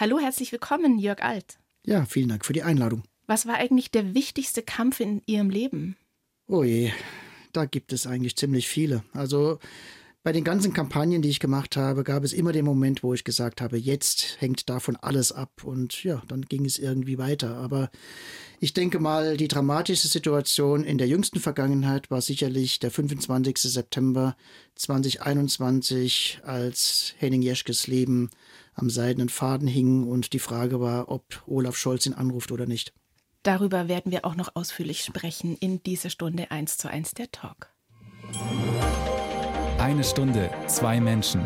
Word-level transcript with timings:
Hallo, 0.00 0.18
herzlich 0.18 0.50
willkommen, 0.50 0.98
Jörg 0.98 1.22
Alt. 1.22 1.58
Ja, 1.84 2.06
vielen 2.06 2.30
Dank 2.30 2.46
für 2.46 2.54
die 2.54 2.62
Einladung. 2.62 3.02
Was 3.26 3.44
war 3.44 3.56
eigentlich 3.56 3.90
der 3.90 4.14
wichtigste 4.14 4.62
Kampf 4.62 4.98
in 4.98 5.20
Ihrem 5.26 5.50
Leben? 5.50 5.94
Oh 6.48 6.64
je, 6.64 6.90
da 7.52 7.66
gibt 7.66 7.92
es 7.92 8.06
eigentlich 8.06 8.34
ziemlich 8.34 8.66
viele. 8.66 9.04
Also 9.12 9.58
bei 10.22 10.32
den 10.32 10.42
ganzen 10.42 10.72
Kampagnen, 10.72 11.20
die 11.20 11.28
ich 11.28 11.38
gemacht 11.38 11.76
habe, 11.76 12.02
gab 12.02 12.24
es 12.24 12.32
immer 12.32 12.52
den 12.52 12.64
Moment, 12.64 13.02
wo 13.02 13.12
ich 13.12 13.24
gesagt 13.24 13.60
habe, 13.60 13.76
jetzt 13.76 14.40
hängt 14.40 14.70
davon 14.70 14.96
alles 14.96 15.32
ab 15.32 15.64
und 15.64 16.02
ja, 16.02 16.22
dann 16.28 16.46
ging 16.46 16.64
es 16.64 16.78
irgendwie 16.78 17.18
weiter. 17.18 17.58
Aber 17.58 17.90
ich 18.58 18.72
denke 18.72 19.00
mal, 19.00 19.36
die 19.36 19.48
dramatische 19.48 20.08
Situation 20.08 20.82
in 20.82 20.96
der 20.96 21.08
jüngsten 21.08 21.40
Vergangenheit 21.40 22.10
war 22.10 22.22
sicherlich 22.22 22.78
der 22.78 22.90
25. 22.90 23.58
September 23.58 24.34
2021, 24.76 26.40
als 26.42 27.12
Henning 27.18 27.42
Jeschkes 27.42 27.86
Leben 27.86 28.30
am 28.80 28.90
seidenen 28.90 29.28
Faden 29.28 29.68
hing 29.68 30.06
und 30.06 30.32
die 30.32 30.38
Frage 30.38 30.80
war, 30.80 31.08
ob 31.10 31.42
Olaf 31.46 31.76
Scholz 31.76 32.06
ihn 32.06 32.14
anruft 32.14 32.52
oder 32.52 32.66
nicht. 32.66 32.92
Darüber 33.42 33.88
werden 33.88 34.12
wir 34.12 34.24
auch 34.24 34.34
noch 34.34 34.54
ausführlich 34.54 35.02
sprechen 35.02 35.56
in 35.56 35.82
dieser 35.82 36.10
Stunde 36.10 36.50
1 36.50 36.76
zu 36.76 36.88
1 36.88 37.14
der 37.14 37.30
Talk. 37.30 37.72
Eine 39.78 40.04
Stunde, 40.04 40.50
zwei 40.66 41.00
Menschen. 41.00 41.44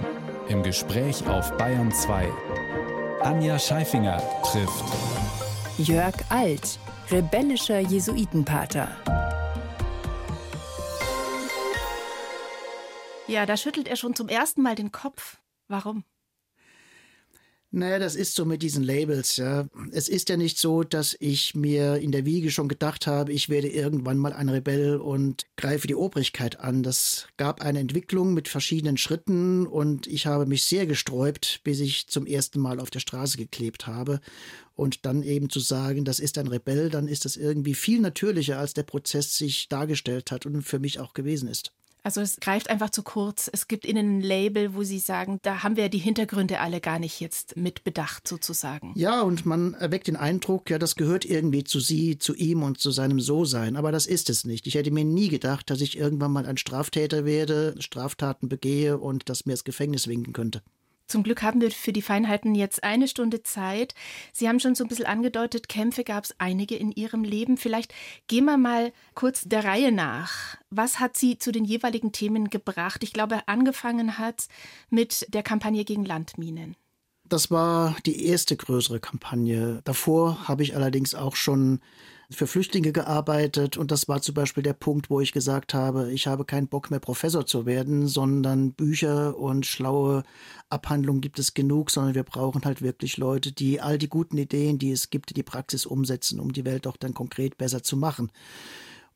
Im 0.48 0.62
Gespräch 0.62 1.26
auf 1.26 1.56
Bayern 1.56 1.92
2. 1.92 2.28
Anja 3.22 3.58
Scheifinger 3.58 4.22
trifft 4.42 4.84
Jörg 5.78 6.14
Alt, 6.28 6.78
rebellischer 7.10 7.78
Jesuitenpater. 7.78 8.88
Ja, 13.26 13.46
da 13.46 13.56
schüttelt 13.56 13.88
er 13.88 13.96
schon 13.96 14.14
zum 14.14 14.28
ersten 14.28 14.62
Mal 14.62 14.74
den 14.74 14.92
Kopf. 14.92 15.38
Warum? 15.68 16.04
Naja, 17.76 17.98
das 17.98 18.14
ist 18.14 18.36
so 18.36 18.44
mit 18.44 18.62
diesen 18.62 18.84
Labels, 18.84 19.36
ja. 19.36 19.66
Es 19.90 20.08
ist 20.08 20.28
ja 20.28 20.36
nicht 20.36 20.58
so, 20.58 20.84
dass 20.84 21.16
ich 21.18 21.56
mir 21.56 21.96
in 21.96 22.12
der 22.12 22.24
Wiege 22.24 22.52
schon 22.52 22.68
gedacht 22.68 23.08
habe, 23.08 23.32
ich 23.32 23.48
werde 23.48 23.66
irgendwann 23.66 24.16
mal 24.16 24.32
ein 24.32 24.48
Rebell 24.48 24.94
und 24.94 25.44
greife 25.56 25.88
die 25.88 25.96
Obrigkeit 25.96 26.60
an. 26.60 26.84
Das 26.84 27.26
gab 27.36 27.62
eine 27.62 27.80
Entwicklung 27.80 28.32
mit 28.32 28.46
verschiedenen 28.46 28.96
Schritten 28.96 29.66
und 29.66 30.06
ich 30.06 30.26
habe 30.26 30.46
mich 30.46 30.62
sehr 30.62 30.86
gesträubt, 30.86 31.62
bis 31.64 31.80
ich 31.80 32.06
zum 32.06 32.26
ersten 32.26 32.60
Mal 32.60 32.78
auf 32.78 32.90
der 32.90 33.00
Straße 33.00 33.38
geklebt 33.38 33.88
habe. 33.88 34.20
Und 34.76 35.04
dann 35.04 35.24
eben 35.24 35.50
zu 35.50 35.58
sagen, 35.58 36.04
das 36.04 36.20
ist 36.20 36.38
ein 36.38 36.46
Rebell, 36.46 36.90
dann 36.90 37.08
ist 37.08 37.24
das 37.24 37.36
irgendwie 37.36 37.74
viel 37.74 38.00
natürlicher, 38.00 38.60
als 38.60 38.74
der 38.74 38.84
Prozess 38.84 39.36
sich 39.36 39.68
dargestellt 39.68 40.30
hat 40.30 40.46
und 40.46 40.62
für 40.62 40.78
mich 40.78 41.00
auch 41.00 41.12
gewesen 41.12 41.48
ist. 41.48 41.72
Also 42.04 42.20
es 42.20 42.36
greift 42.36 42.68
einfach 42.68 42.90
zu 42.90 43.02
kurz. 43.02 43.48
Es 43.50 43.66
gibt 43.66 43.86
Ihnen 43.86 44.18
ein 44.18 44.20
Label, 44.20 44.74
wo 44.74 44.82
Sie 44.82 44.98
sagen, 44.98 45.38
da 45.42 45.62
haben 45.62 45.76
wir 45.76 45.88
die 45.88 45.98
Hintergründe 45.98 46.60
alle 46.60 46.82
gar 46.82 46.98
nicht 46.98 47.18
jetzt 47.18 47.56
mit 47.56 47.82
bedacht 47.82 48.28
sozusagen. 48.28 48.92
Ja, 48.94 49.22
und 49.22 49.46
man 49.46 49.72
erweckt 49.72 50.06
den 50.06 50.16
Eindruck, 50.16 50.68
ja, 50.68 50.78
das 50.78 50.96
gehört 50.96 51.24
irgendwie 51.24 51.64
zu 51.64 51.80
Sie, 51.80 52.18
zu 52.18 52.34
ihm 52.34 52.62
und 52.62 52.78
zu 52.78 52.90
seinem 52.90 53.20
So-Sein. 53.20 53.76
Aber 53.76 53.90
das 53.90 54.04
ist 54.04 54.28
es 54.28 54.44
nicht. 54.44 54.66
Ich 54.66 54.74
hätte 54.74 54.90
mir 54.90 55.06
nie 55.06 55.28
gedacht, 55.28 55.70
dass 55.70 55.80
ich 55.80 55.96
irgendwann 55.96 56.32
mal 56.32 56.44
ein 56.44 56.58
Straftäter 56.58 57.24
werde, 57.24 57.74
Straftaten 57.78 58.50
begehe 58.50 58.98
und 58.98 59.30
dass 59.30 59.46
mir 59.46 59.54
das 59.54 59.64
Gefängnis 59.64 60.06
winken 60.06 60.34
könnte. 60.34 60.60
Zum 61.06 61.22
Glück 61.22 61.42
haben 61.42 61.60
wir 61.60 61.70
für 61.70 61.92
die 61.92 62.02
Feinheiten 62.02 62.54
jetzt 62.54 62.82
eine 62.82 63.08
Stunde 63.08 63.42
Zeit. 63.42 63.94
Sie 64.32 64.48
haben 64.48 64.60
schon 64.60 64.74
so 64.74 64.84
ein 64.84 64.88
bisschen 64.88 65.06
angedeutet, 65.06 65.68
Kämpfe 65.68 66.02
gab 66.02 66.24
es 66.24 66.34
einige 66.38 66.76
in 66.76 66.92
Ihrem 66.92 67.24
Leben. 67.24 67.56
Vielleicht 67.56 67.92
gehen 68.26 68.46
wir 68.46 68.56
mal 68.56 68.92
kurz 69.14 69.42
der 69.42 69.64
Reihe 69.64 69.92
nach. 69.92 70.56
Was 70.70 71.00
hat 71.00 71.16
Sie 71.16 71.38
zu 71.38 71.52
den 71.52 71.64
jeweiligen 71.64 72.12
Themen 72.12 72.48
gebracht? 72.48 73.02
Ich 73.02 73.12
glaube, 73.12 73.46
angefangen 73.46 74.18
hat 74.18 74.46
mit 74.88 75.26
der 75.32 75.42
Kampagne 75.42 75.84
gegen 75.84 76.04
Landminen. 76.04 76.76
Das 77.26 77.50
war 77.50 77.96
die 78.04 78.26
erste 78.26 78.56
größere 78.56 79.00
Kampagne. 79.00 79.80
Davor 79.84 80.46
habe 80.46 80.62
ich 80.62 80.76
allerdings 80.76 81.14
auch 81.14 81.36
schon 81.36 81.80
für 82.30 82.46
Flüchtlinge 82.46 82.92
gearbeitet 82.92 83.76
und 83.76 83.90
das 83.90 84.08
war 84.08 84.22
zum 84.22 84.34
Beispiel 84.34 84.62
der 84.62 84.72
Punkt, 84.72 85.10
wo 85.10 85.20
ich 85.20 85.32
gesagt 85.32 85.74
habe, 85.74 86.12
ich 86.12 86.26
habe 86.26 86.44
keinen 86.44 86.68
Bock 86.68 86.90
mehr 86.90 87.00
Professor 87.00 87.46
zu 87.46 87.66
werden, 87.66 88.06
sondern 88.06 88.72
Bücher 88.72 89.36
und 89.38 89.66
schlaue 89.66 90.22
Abhandlungen 90.70 91.20
gibt 91.20 91.38
es 91.38 91.54
genug, 91.54 91.90
sondern 91.90 92.14
wir 92.14 92.24
brauchen 92.24 92.64
halt 92.64 92.82
wirklich 92.82 93.16
Leute, 93.16 93.52
die 93.52 93.80
all 93.80 93.98
die 93.98 94.08
guten 94.08 94.38
Ideen, 94.38 94.78
die 94.78 94.92
es 94.92 95.10
gibt, 95.10 95.30
in 95.30 95.34
die 95.34 95.42
Praxis 95.42 95.86
umsetzen, 95.86 96.40
um 96.40 96.52
die 96.52 96.64
Welt 96.64 96.86
auch 96.86 96.96
dann 96.96 97.14
konkret 97.14 97.58
besser 97.58 97.82
zu 97.82 97.96
machen. 97.96 98.30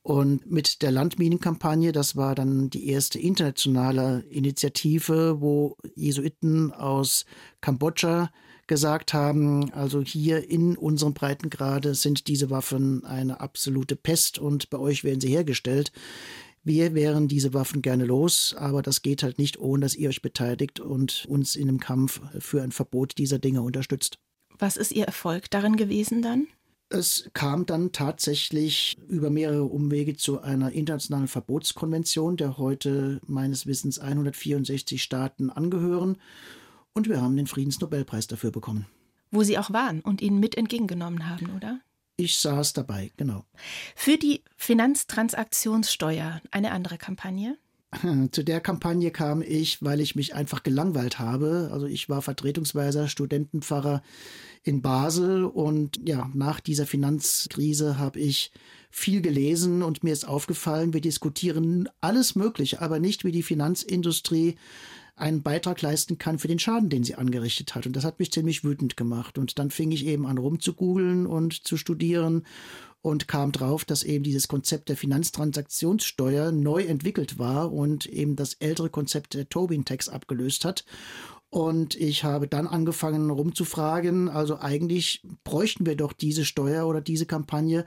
Und 0.02 0.50
mit 0.50 0.80
der 0.80 0.90
Landminenkampagne, 0.90 1.92
das 1.92 2.16
war 2.16 2.34
dann 2.34 2.70
die 2.70 2.88
erste 2.88 3.18
internationale 3.18 4.20
Initiative, 4.30 5.40
wo 5.40 5.76
Jesuiten 5.96 6.72
aus 6.72 7.26
Kambodscha 7.60 8.30
gesagt 8.68 9.12
haben, 9.14 9.72
also 9.72 10.00
hier 10.00 10.48
in 10.48 10.76
unserem 10.76 11.14
Breitengrade 11.14 11.94
sind 11.94 12.28
diese 12.28 12.50
Waffen 12.50 13.04
eine 13.04 13.40
absolute 13.40 13.96
Pest 13.96 14.38
und 14.38 14.70
bei 14.70 14.78
euch 14.78 15.02
werden 15.02 15.20
sie 15.20 15.28
hergestellt. 15.28 15.90
Wir 16.62 16.94
wären 16.94 17.28
diese 17.28 17.54
Waffen 17.54 17.82
gerne 17.82 18.04
los, 18.04 18.54
aber 18.56 18.82
das 18.82 19.02
geht 19.02 19.22
halt 19.22 19.38
nicht, 19.38 19.58
ohne 19.58 19.86
dass 19.86 19.96
ihr 19.96 20.10
euch 20.10 20.22
beteiligt 20.22 20.80
und 20.80 21.24
uns 21.26 21.56
in 21.56 21.66
dem 21.66 21.80
Kampf 21.80 22.20
für 22.38 22.62
ein 22.62 22.72
Verbot 22.72 23.16
dieser 23.16 23.38
Dinge 23.38 23.62
unterstützt. 23.62 24.18
Was 24.58 24.76
ist 24.76 24.92
Ihr 24.92 25.04
Erfolg 25.04 25.50
darin 25.50 25.76
gewesen 25.76 26.20
dann? 26.20 26.46
Es 26.90 27.30
kam 27.34 27.66
dann 27.66 27.92
tatsächlich 27.92 28.96
über 29.08 29.30
mehrere 29.30 29.64
Umwege 29.64 30.16
zu 30.16 30.40
einer 30.40 30.72
internationalen 30.72 31.28
Verbotskonvention, 31.28 32.36
der 32.36 32.58
heute 32.58 33.20
meines 33.26 33.66
Wissens 33.66 33.98
164 33.98 35.02
Staaten 35.02 35.50
angehören 35.50 36.16
und 36.98 37.08
wir 37.08 37.22
haben 37.22 37.36
den 37.36 37.46
Friedensnobelpreis 37.46 38.26
dafür 38.26 38.50
bekommen. 38.50 38.86
Wo 39.30 39.44
Sie 39.44 39.56
auch 39.56 39.70
waren 39.72 40.00
und 40.00 40.20
ihn 40.20 40.40
mit 40.40 40.56
entgegengenommen 40.56 41.28
haben, 41.28 41.54
oder? 41.56 41.80
Ich 42.16 42.38
saß 42.38 42.72
dabei, 42.72 43.12
genau. 43.16 43.44
Für 43.94 44.16
die 44.16 44.42
Finanztransaktionssteuer 44.56 46.42
eine 46.50 46.72
andere 46.72 46.98
Kampagne? 46.98 47.56
Zu 48.32 48.42
der 48.42 48.60
Kampagne 48.60 49.12
kam 49.12 49.42
ich, 49.42 49.80
weil 49.80 50.00
ich 50.00 50.16
mich 50.16 50.34
einfach 50.34 50.64
gelangweilt 50.64 51.20
habe. 51.20 51.70
Also 51.72 51.86
ich 51.86 52.08
war 52.08 52.20
vertretungsweiser 52.20 53.06
Studentenpfarrer 53.06 54.02
in 54.64 54.82
Basel 54.82 55.44
und 55.44 56.00
ja, 56.04 56.28
nach 56.34 56.58
dieser 56.58 56.86
Finanzkrise 56.86 57.96
habe 57.96 58.18
ich 58.18 58.50
viel 58.90 59.20
gelesen 59.20 59.82
und 59.82 60.02
mir 60.02 60.12
ist 60.12 60.26
aufgefallen, 60.26 60.92
wir 60.92 61.00
diskutieren 61.00 61.88
alles 62.00 62.34
Mögliche, 62.34 62.82
aber 62.82 62.98
nicht 62.98 63.24
wie 63.24 63.32
die 63.32 63.44
Finanzindustrie 63.44 64.56
einen 65.18 65.42
Beitrag 65.42 65.82
leisten 65.82 66.18
kann 66.18 66.38
für 66.38 66.48
den 66.48 66.58
Schaden, 66.58 66.88
den 66.88 67.04
sie 67.04 67.14
angerichtet 67.14 67.74
hat. 67.74 67.86
Und 67.86 67.94
das 67.96 68.04
hat 68.04 68.18
mich 68.18 68.32
ziemlich 68.32 68.64
wütend 68.64 68.96
gemacht. 68.96 69.38
Und 69.38 69.58
dann 69.58 69.70
fing 69.70 69.90
ich 69.90 70.06
eben 70.06 70.26
an 70.26 70.38
rumzugoogeln 70.38 71.26
und 71.26 71.66
zu 71.66 71.76
studieren 71.76 72.44
und 73.00 73.28
kam 73.28 73.52
drauf, 73.52 73.84
dass 73.84 74.02
eben 74.02 74.24
dieses 74.24 74.48
Konzept 74.48 74.88
der 74.88 74.96
Finanztransaktionssteuer 74.96 76.52
neu 76.52 76.82
entwickelt 76.82 77.38
war 77.38 77.72
und 77.72 78.06
eben 78.06 78.36
das 78.36 78.54
ältere 78.54 78.90
Konzept 78.90 79.34
der 79.34 79.48
Tobin-Tax 79.48 80.08
abgelöst 80.08 80.64
hat. 80.64 80.84
Und 81.50 81.94
ich 81.94 82.24
habe 82.24 82.46
dann 82.46 82.66
angefangen 82.66 83.30
rumzufragen, 83.30 84.28
also 84.28 84.58
eigentlich 84.58 85.22
bräuchten 85.44 85.86
wir 85.86 85.96
doch 85.96 86.12
diese 86.12 86.44
Steuer 86.44 86.86
oder 86.86 87.00
diese 87.00 87.24
Kampagne, 87.24 87.86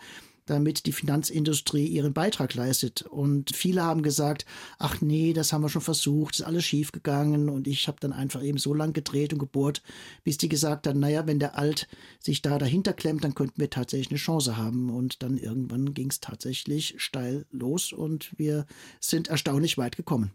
damit 0.51 0.85
die 0.85 0.91
Finanzindustrie 0.91 1.85
ihren 1.85 2.13
Beitrag 2.13 2.53
leistet. 2.53 3.03
Und 3.03 3.55
viele 3.55 3.83
haben 3.83 4.03
gesagt, 4.03 4.45
ach 4.77 5.01
nee, 5.01 5.33
das 5.33 5.53
haben 5.53 5.61
wir 5.61 5.69
schon 5.69 5.81
versucht, 5.81 6.35
ist 6.35 6.45
alles 6.45 6.65
schief 6.65 6.91
gegangen. 6.91 7.49
Und 7.49 7.67
ich 7.67 7.87
habe 7.87 7.97
dann 7.99 8.13
einfach 8.13 8.43
eben 8.43 8.57
so 8.57 8.73
lang 8.73 8.93
gedreht 8.93 9.33
und 9.33 9.39
gebohrt, 9.39 9.81
bis 10.23 10.37
die 10.37 10.49
gesagt 10.49 10.87
haben, 10.87 10.99
naja, 10.99 11.25
wenn 11.25 11.39
der 11.39 11.57
Alt 11.57 11.87
sich 12.19 12.41
da 12.41 12.57
dahinter 12.57 12.93
klemmt, 12.93 13.23
dann 13.23 13.35
könnten 13.35 13.59
wir 13.59 13.69
tatsächlich 13.69 14.11
eine 14.11 14.19
Chance 14.19 14.57
haben. 14.57 14.89
Und 14.89 15.23
dann 15.23 15.37
irgendwann 15.37 15.93
ging 15.93 16.09
es 16.09 16.19
tatsächlich 16.19 16.95
steil 16.97 17.45
los 17.51 17.93
und 17.93 18.37
wir 18.37 18.65
sind 18.99 19.29
erstaunlich 19.29 19.77
weit 19.77 19.95
gekommen 19.95 20.31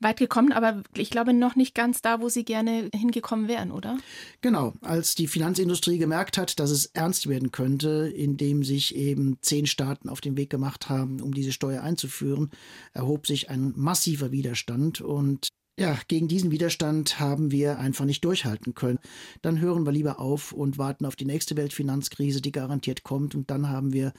weit 0.00 0.18
gekommen, 0.18 0.52
aber 0.52 0.82
ich 0.96 1.10
glaube 1.10 1.32
noch 1.32 1.56
nicht 1.56 1.74
ganz 1.74 2.02
da, 2.02 2.20
wo 2.20 2.28
Sie 2.28 2.44
gerne 2.44 2.90
hingekommen 2.94 3.48
wären, 3.48 3.70
oder? 3.70 3.98
Genau, 4.40 4.72
als 4.80 5.14
die 5.14 5.26
Finanzindustrie 5.26 5.98
gemerkt 5.98 6.38
hat, 6.38 6.58
dass 6.58 6.70
es 6.70 6.86
ernst 6.86 7.28
werden 7.28 7.52
könnte, 7.52 8.12
indem 8.14 8.64
sich 8.64 8.96
eben 8.96 9.38
zehn 9.42 9.66
Staaten 9.66 10.08
auf 10.08 10.20
den 10.20 10.36
Weg 10.36 10.50
gemacht 10.50 10.88
haben, 10.88 11.20
um 11.20 11.34
diese 11.34 11.52
Steuer 11.52 11.82
einzuführen, 11.82 12.50
erhob 12.92 13.26
sich 13.26 13.50
ein 13.50 13.72
massiver 13.76 14.32
Widerstand 14.32 15.00
und 15.00 15.48
ja, 15.80 15.96
gegen 16.08 16.28
diesen 16.28 16.50
Widerstand 16.50 17.20
haben 17.20 17.50
wir 17.50 17.78
einfach 17.78 18.04
nicht 18.04 18.22
durchhalten 18.22 18.74
können. 18.74 18.98
Dann 19.40 19.60
hören 19.60 19.86
wir 19.86 19.92
lieber 19.92 20.20
auf 20.20 20.52
und 20.52 20.76
warten 20.76 21.06
auf 21.06 21.16
die 21.16 21.24
nächste 21.24 21.56
Weltfinanzkrise, 21.56 22.42
die 22.42 22.52
garantiert 22.52 23.02
kommt. 23.02 23.34
Und 23.34 23.50
dann 23.50 23.70
haben 23.70 23.94
wir 23.94 24.12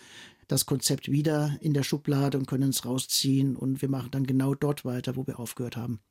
das 0.51 0.65
Konzept 0.65 1.09
wieder 1.09 1.57
in 1.61 1.73
der 1.73 1.83
Schublade 1.83 2.37
und 2.37 2.45
können 2.45 2.69
es 2.69 2.85
rausziehen 2.85 3.55
und 3.55 3.81
wir 3.81 3.89
machen 3.89 4.11
dann 4.11 4.25
genau 4.25 4.53
dort 4.53 4.83
weiter, 4.83 5.15
wo 5.15 5.25
wir 5.25 5.39
aufgehört 5.39 5.77
haben. 5.77 6.01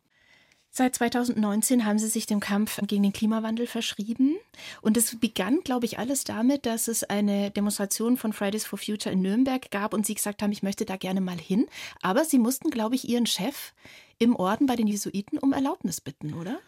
Seit 0.72 0.94
2019 0.94 1.84
haben 1.84 1.98
Sie 1.98 2.06
sich 2.06 2.26
dem 2.26 2.38
Kampf 2.38 2.78
gegen 2.86 3.02
den 3.02 3.12
Klimawandel 3.12 3.66
verschrieben. 3.66 4.36
Und 4.82 4.96
es 4.96 5.18
begann, 5.18 5.60
glaube 5.64 5.84
ich, 5.84 5.98
alles 5.98 6.22
damit, 6.22 6.64
dass 6.64 6.86
es 6.86 7.02
eine 7.02 7.50
Demonstration 7.50 8.16
von 8.16 8.32
Fridays 8.32 8.64
for 8.64 8.78
Future 8.78 9.12
in 9.12 9.20
Nürnberg 9.20 9.68
gab 9.72 9.92
und 9.92 10.06
Sie 10.06 10.14
gesagt 10.14 10.42
haben, 10.42 10.52
ich 10.52 10.62
möchte 10.62 10.84
da 10.84 10.96
gerne 10.96 11.20
mal 11.20 11.38
hin. 11.38 11.66
Aber 12.02 12.24
Sie 12.24 12.38
mussten, 12.38 12.70
glaube 12.70 12.94
ich, 12.94 13.08
Ihren 13.08 13.26
Chef 13.26 13.72
im 14.18 14.36
Orden 14.36 14.66
bei 14.66 14.76
den 14.76 14.86
Jesuiten 14.86 15.38
um 15.38 15.52
Erlaubnis 15.52 16.00
bitten, 16.00 16.34
oder? 16.34 16.60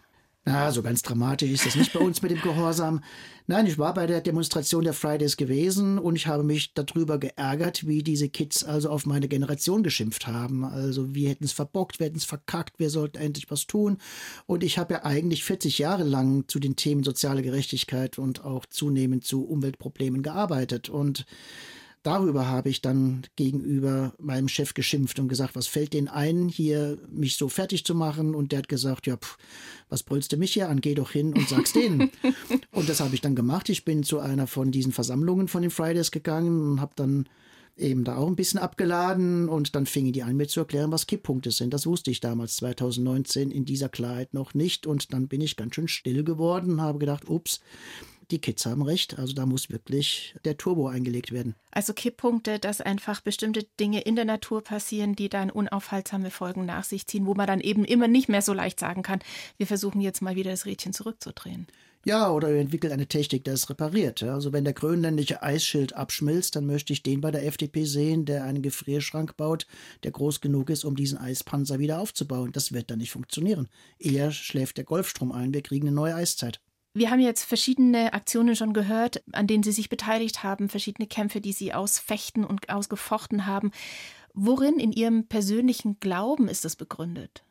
Na, 0.45 0.73
so 0.73 0.83
ganz 0.83 1.03
dramatisch 1.03 1.53
ist 1.53 1.67
das 1.67 1.77
nicht 1.77 1.93
bei 1.93 2.01
uns 2.01 2.21
mit 2.21 2.33
dem 2.33 2.41
Gehorsam. 2.41 3.01
Nein, 3.47 3.67
ich 3.67 3.79
war 3.79 3.95
bei 3.95 4.09
der 4.09 4.21
Demonstration 4.21 4.83
der 4.83 4.93
Fridays 4.93 5.37
gewesen 5.37 5.99
und 5.99 6.17
ich 6.17 6.27
habe 6.27 6.43
mich 6.43 6.75
darüber 6.75 7.19
geärgert, 7.19 7.87
wie 7.87 8.03
diese 8.03 8.29
Kids 8.29 8.65
also 8.65 8.91
auf 8.91 9.07
meine 9.07 9.29
Generation 9.29 9.85
geschimpft 9.85 10.27
haben. 10.27 10.65
Also 10.65 11.15
wir 11.15 11.29
hätten 11.29 11.45
es 11.45 11.53
verbockt, 11.53 12.01
wir 12.01 12.07
hätten 12.07 12.17
es 12.17 12.25
verkackt, 12.25 12.81
wir 12.81 12.91
sollten 12.91 13.19
endlich 13.19 13.53
was 13.53 13.69
tun. 13.69 13.99
Und 14.47 14.65
ich 14.65 14.79
habe 14.79 14.95
ja 14.95 15.05
eigentlich 15.05 15.45
40 15.45 15.79
Jahre 15.79 16.03
lang 16.03 16.49
zu 16.49 16.59
den 16.59 16.75
Themen 16.75 17.05
soziale 17.05 17.43
Gerechtigkeit 17.43 18.19
und 18.19 18.45
auch 18.45 18.67
zunehmend 18.67 19.25
zu 19.25 19.45
Umweltproblemen 19.45 20.23
gearbeitet. 20.23 20.89
Und 20.89 21.25
darüber 22.03 22.49
habe 22.49 22.69
ich 22.69 22.83
dann 22.83 23.23
gegenüber 23.37 24.15
meinem 24.19 24.49
Chef 24.49 24.75
geschimpft 24.75 25.19
und 25.19 25.29
gesagt, 25.29 25.55
was 25.55 25.67
fällt 25.67 25.93
denen 25.93 26.09
ein, 26.09 26.49
hier 26.49 26.99
mich 27.11 27.37
so 27.37 27.49
fertig 27.49 27.85
zu 27.85 27.95
machen? 27.95 28.35
Und 28.35 28.53
der 28.53 28.61
hat 28.61 28.69
gesagt, 28.69 29.07
ja, 29.07 29.17
pff, 29.17 29.37
was 29.89 30.03
brüllst 30.03 30.33
du 30.33 30.37
mich 30.37 30.53
hier 30.53 30.69
an? 30.69 30.81
Geh 30.81 30.95
doch 30.95 31.11
hin 31.11 31.33
und 31.35 31.49
sag's 31.49 31.73
denen. 31.73 32.11
und 32.73 32.89
das 32.89 33.01
habe 33.01 33.15
ich 33.15 33.21
dann 33.21 33.35
gemacht. 33.35 33.69
Ich 33.69 33.85
bin 33.85 34.03
zu 34.03 34.19
einer 34.19 34.47
von 34.47 34.71
diesen 34.71 34.93
Versammlungen 34.93 35.49
von 35.49 35.63
den 35.63 35.71
Fridays 35.71 36.11
gegangen 36.11 36.73
und 36.73 36.81
habe 36.81 36.93
dann 36.97 37.29
eben 37.77 38.05
da 38.05 38.17
auch 38.17 38.27
ein 38.27 38.37
bisschen 38.37 38.61
abgeladen 38.61 39.49
und 39.49 39.75
dann 39.75 39.87
fingen 39.87 40.13
die 40.13 40.23
an, 40.23 40.37
mir 40.37 40.47
zu 40.47 40.61
erklären, 40.61 40.93
was 40.93 41.07
Kipppunkte 41.07 41.51
sind. 41.51 41.73
Das 41.73 41.87
wusste 41.87 42.11
ich 42.11 42.21
damals 42.21 42.57
2019 42.57 43.51
in 43.51 43.65
dieser 43.65 43.89
Klarheit 43.89 44.35
noch 44.35 44.55
nicht 44.55 44.87
und 44.87 45.13
dann 45.13 45.29
bin 45.29 45.41
ich 45.41 45.57
ganz 45.57 45.75
schön 45.75 45.89
still 45.89 46.23
geworden 46.25 46.73
und 46.73 46.81
habe 46.83 46.99
gedacht, 46.99 47.29
ups, 47.29 47.61
die 48.33 48.41
Kids 48.41 48.67
haben 48.67 48.83
recht. 48.83 49.19
Also 49.19 49.35
da 49.35 49.47
muss 49.47 49.71
wirklich 49.71 50.35
der 50.45 50.57
Turbo 50.57 50.89
eingelegt 50.89 51.31
werden. 51.31 51.55
Also 51.71 51.93
Kipppunkte, 51.93 52.59
dass 52.59 52.81
einfach 52.81 53.21
bestimmte 53.21 53.65
Dinge 53.79 54.01
in 54.01 54.17
der 54.17 54.25
Natur 54.25 54.63
passieren, 54.63 55.15
die 55.15 55.29
dann 55.29 55.51
unaufhaltsame 55.51 56.31
Folgen 56.31 56.65
nach 56.65 56.85
sich 56.85 57.07
ziehen, 57.07 57.27
wo 57.27 57.35
man 57.35 57.47
dann 57.47 57.61
eben 57.61 57.85
immer 57.85 58.09
nicht 58.09 58.29
mehr 58.29 58.43
so 58.43 58.53
leicht 58.53 58.81
sagen 58.81 59.03
kann, 59.03 59.21
wir 59.59 59.67
versuchen 59.67 60.01
jetzt 60.01 60.23
mal 60.23 60.35
wieder 60.35 60.51
das 60.51 60.67
Rädchen 60.67 60.93
zurückzudrehen. 60.93 61.67
Ja, 62.05 62.33
oder 62.33 62.49
wir 62.49 62.59
entwickeln 62.59 62.93
eine 62.93 63.07
Technik, 63.07 63.45
die 63.45 63.51
es 63.51 63.71
repariert. 63.71 64.25
Also 64.25 64.53
wenn 64.53 64.65
der 64.65 64.73
grönländische 64.73 65.41
Eisschild 65.41 65.93
abschmilzt, 65.93 66.57
dann 66.57 66.67
möchte 66.67 66.93
ich 66.93 67.05
den 67.05 67.21
bei 67.21 67.31
der 67.31 67.47
FDP 67.47 67.85
sehen, 67.85 68.25
der 68.25 68.43
einen 68.43 68.61
Gefrierschrank 68.61 69.37
baut, 69.37 69.69
der 70.03 70.11
groß 70.11 70.41
genug 70.41 70.69
ist, 70.69 70.85
um 70.85 70.97
diesen 70.97 71.19
Eispanzer 71.19 71.79
wieder 71.79 72.01
aufzubauen. 72.01 72.51
Das 72.51 72.73
wird 72.73 72.91
dann 72.91 72.99
nicht 72.99 73.13
funktionieren. 73.13 73.69
Eher 74.01 74.33
schläft 74.33 74.79
der 74.79 74.85
Golfstrom 74.85 75.31
ein, 75.31 75.55
wir 75.55 75.63
kriegen 75.63 75.87
eine 75.87 75.95
neue 75.95 76.17
Eiszeit. 76.17 76.61
Wir 76.95 77.11
haben 77.11 77.21
jetzt 77.21 77.45
verschiedene 77.45 78.13
Aktionen 78.13 78.55
schon 78.55 78.75
gehört, 78.75 79.23
an 79.33 79.47
denen 79.47 79.63
Sie 79.63 79.73
sich 79.73 79.89
beteiligt 79.89 80.43
haben, 80.43 80.69
verschiedene 80.69 81.09
Kämpfe, 81.09 81.41
die 81.41 81.53
Sie 81.53 81.73
ausfechten 81.73 82.45
und 82.45 82.69
ausgefochten 82.69 83.47
haben. 83.47 83.71
Worin 84.35 84.79
in 84.79 84.93
Ihrem 84.93 85.27
persönlichen 85.27 85.99
Glauben 86.01 86.49
ist 86.49 86.67
das 86.67 86.77
begründet? 86.77 87.45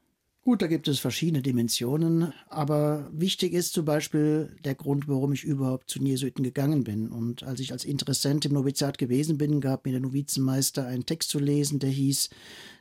Gut, 0.43 0.63
da 0.63 0.65
gibt 0.65 0.87
es 0.87 0.97
verschiedene 0.97 1.43
Dimensionen, 1.43 2.33
aber 2.49 3.07
wichtig 3.13 3.53
ist 3.53 3.73
zum 3.73 3.85
Beispiel 3.85 4.55
der 4.65 4.73
Grund, 4.73 5.07
warum 5.07 5.33
ich 5.33 5.43
überhaupt 5.43 5.87
zu 5.87 5.99
den 5.99 6.07
Jesuiten 6.07 6.41
gegangen 6.41 6.83
bin. 6.83 7.09
Und 7.09 7.43
als 7.43 7.59
ich 7.59 7.71
als 7.71 7.85
Interessent 7.85 8.43
im 8.45 8.53
Noviziat 8.53 8.97
gewesen 8.97 9.37
bin, 9.37 9.61
gab 9.61 9.85
mir 9.85 9.91
der 9.91 10.01
Novizenmeister 10.01 10.87
einen 10.87 11.05
Text 11.05 11.29
zu 11.29 11.37
lesen, 11.37 11.77
der 11.77 11.91
hieß, 11.91 12.31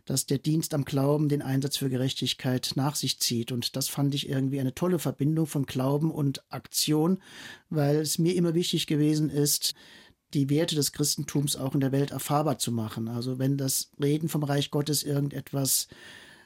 dass 0.07 0.25
der 0.25 0.39
Dienst 0.39 0.73
am 0.73 0.87
Glauben 0.87 1.29
den 1.29 1.43
Einsatz 1.43 1.77
für 1.77 1.91
Gerechtigkeit 1.91 2.73
nach 2.77 2.95
sich 2.95 3.21
zieht. 3.21 3.53
Und 3.53 3.77
das 3.77 3.89
fand 3.89 4.15
ich 4.15 4.31
irgendwie 4.31 4.59
eine 4.61 4.75
tolle 4.75 4.99
Verbindung 4.99 5.45
von 5.45 5.67
Glauben 5.67 6.11
und 6.11 6.43
Aktion, 6.51 7.19
weil 7.69 7.97
es 7.97 8.19
mir 8.19 8.35
immer 8.37 8.55
wichtig 8.55 8.87
gewesen 8.87 9.29
ist, 9.29 9.75
die 10.33 10.49
Werte 10.49 10.77
des 10.77 10.93
Christentums 10.93 11.57
auch 11.57 11.75
in 11.75 11.81
der 11.81 11.93
Welt 11.93 12.11
erfahrbar 12.11 12.59
zu 12.59 12.73
machen. 12.73 13.07
Also 13.07 13.39
wenn 13.39 13.59
das 13.59 13.91
Reden 14.03 14.31
vom 14.31 14.45
Reich 14.45 14.71
Gottes 14.71 15.03
irgendetwas 15.03 15.89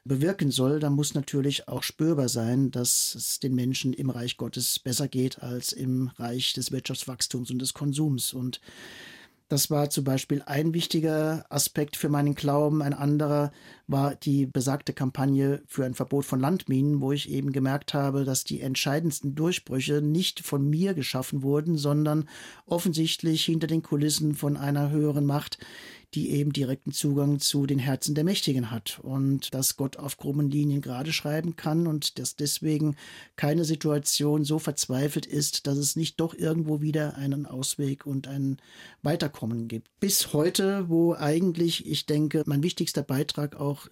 bewirken 0.05 0.51
soll, 0.51 0.81
dann 0.81 0.93
muss 0.93 1.15
natürlich 1.15 1.69
auch 1.69 1.83
spürbar 1.83 2.29
sein, 2.29 2.71
dass 2.71 3.15
es 3.15 3.41
den 3.41 3.55
Menschen 3.55 3.93
im 3.93 4.11
Reich 4.11 4.37
Gottes 4.37 4.79
besser 4.79 5.09
geht 5.09 5.43
als 5.43 5.73
im 5.73 6.09
Reich 6.17 6.53
des 6.53 6.73
Wirtschaftswachstums 6.73 7.51
und 7.51 7.59
des 7.61 7.75
Konsums. 7.75 8.35
Und 8.35 8.61
das 9.49 9.71
war 9.71 9.91
zum 9.91 10.05
Beispiel 10.05 10.43
ein 10.47 10.73
wichtiger 10.75 11.45
Aspekt 11.51 11.97
für 11.97 12.09
meinen 12.09 12.35
Glauben. 12.35 12.83
Ein 12.83 12.95
anderer 12.95 13.53
war 13.87 14.15
die 14.15 14.47
besagte 14.47 14.93
Kampagne 14.93 15.63
für 15.67 15.85
ein 15.85 15.95
Verbot 15.95 16.25
von 16.25 16.41
Landminen, 16.41 17.01
wo 17.01 17.13
ich 17.13 17.31
eben 17.31 17.53
gemerkt 17.53 17.95
habe, 17.95 18.25
dass 18.25 18.45
die 18.45 18.63
entscheidendsten 18.63 19.35
Durchbrüche 19.35 20.01
nicht 20.01 20.41
von 20.41 20.69
mir 20.69 20.95
geschaffen 20.95 21.43
wurden, 21.43 21.77
sondern 21.77 22.29
offensichtlich 22.67 23.45
hinter 23.45 23.67
den 23.67 23.83
Kulissen 23.83 24.35
von 24.35 24.57
einer 24.57 24.91
höheren 24.91 25.27
Macht, 25.27 25.59
die 26.15 26.31
eben 26.31 26.53
direkten 26.53 26.93
Zugang 26.93 27.41
zu 27.41 27.67
den 27.67 27.79
Herzen 27.79 28.15
der 28.15 28.25
Mächtigen 28.25 28.71
hat 28.71 29.01
und 29.03 29.53
dass 29.53 29.77
Gott 29.77 29.97
auf 29.97 30.17
krummen 30.17 30.49
Linien 30.51 30.81
gerade 30.81 31.13
schreiben 31.13 31.57
kann 31.57 31.87
und 31.87 32.19
dass 32.19 32.37
deswegen 32.37 32.97
keine 33.37 33.65
Situation 33.65 34.45
so 34.45 34.59
verzweifelt 34.59 35.27
ist, 35.27 35.67
dass 35.67 35.77
es 35.77 35.97
nicht 35.97 36.21
doch 36.21 36.35
irgendwo 36.35 36.81
wieder 36.81 37.17
einen 37.17 37.47
Ausweg 37.47 38.07
und 38.07 38.29
ein 38.29 38.59
Weiterkommen 39.03 39.67
gibt. 39.67 39.89
Bis 39.99 40.33
heute, 40.33 40.89
wo 40.89 41.15
eigentlich, 41.15 41.87
ich 41.87 42.07
denke, 42.07 42.45
mein 42.47 42.63
wichtigster 42.63 43.03
Beitrag 43.03 43.57
auch 43.57 43.89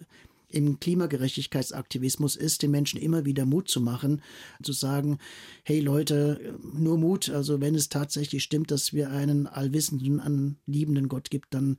im 0.53 0.79
Klimagerechtigkeitsaktivismus 0.79 2.35
ist, 2.35 2.61
den 2.61 2.71
Menschen 2.71 2.99
immer 2.99 3.25
wieder 3.25 3.45
Mut 3.45 3.67
zu 3.67 3.81
machen, 3.81 4.21
zu 4.61 4.71
sagen, 4.71 5.17
hey 5.63 5.79
Leute, 5.79 6.55
nur 6.73 6.97
Mut, 6.97 7.29
also 7.29 7.59
wenn 7.59 7.75
es 7.75 7.89
tatsächlich 7.89 8.43
stimmt, 8.43 8.71
dass 8.71 8.93
wir 8.93 9.09
einen 9.09 9.47
allwissenden, 9.47 10.19
an 10.19 10.57
liebenden 10.65 11.07
Gott 11.07 11.29
gibt, 11.29 11.53
dann 11.53 11.77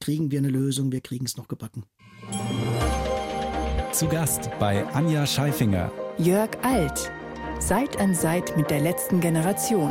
kriegen 0.00 0.30
wir 0.30 0.38
eine 0.38 0.48
Lösung, 0.48 0.92
wir 0.92 1.00
kriegen 1.00 1.26
es 1.26 1.36
noch 1.36 1.48
gebacken. 1.48 1.84
Zu 3.92 4.08
Gast 4.08 4.50
bei 4.58 4.86
Anja 4.88 5.26
Scheifinger. 5.26 5.92
Jörg 6.18 6.50
Alt. 6.62 7.10
Seit 7.58 7.98
an 7.98 8.14
Seit 8.14 8.56
mit 8.56 8.70
der 8.70 8.80
letzten 8.80 9.20
Generation. 9.20 9.90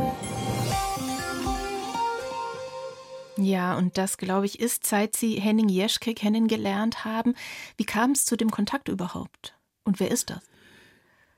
Ja, 3.38 3.76
und 3.76 3.98
das, 3.98 4.16
glaube 4.16 4.46
ich, 4.46 4.60
ist, 4.60 4.86
seit 4.86 5.16
Sie 5.16 5.34
Henning 5.34 5.68
Jeschke 5.68 6.14
kennengelernt 6.14 7.04
haben. 7.04 7.34
Wie 7.76 7.84
kam 7.84 8.12
es 8.12 8.24
zu 8.24 8.36
dem 8.36 8.50
Kontakt 8.50 8.88
überhaupt? 8.88 9.54
Und 9.84 10.00
wer 10.00 10.10
ist 10.10 10.30
das? 10.30 10.40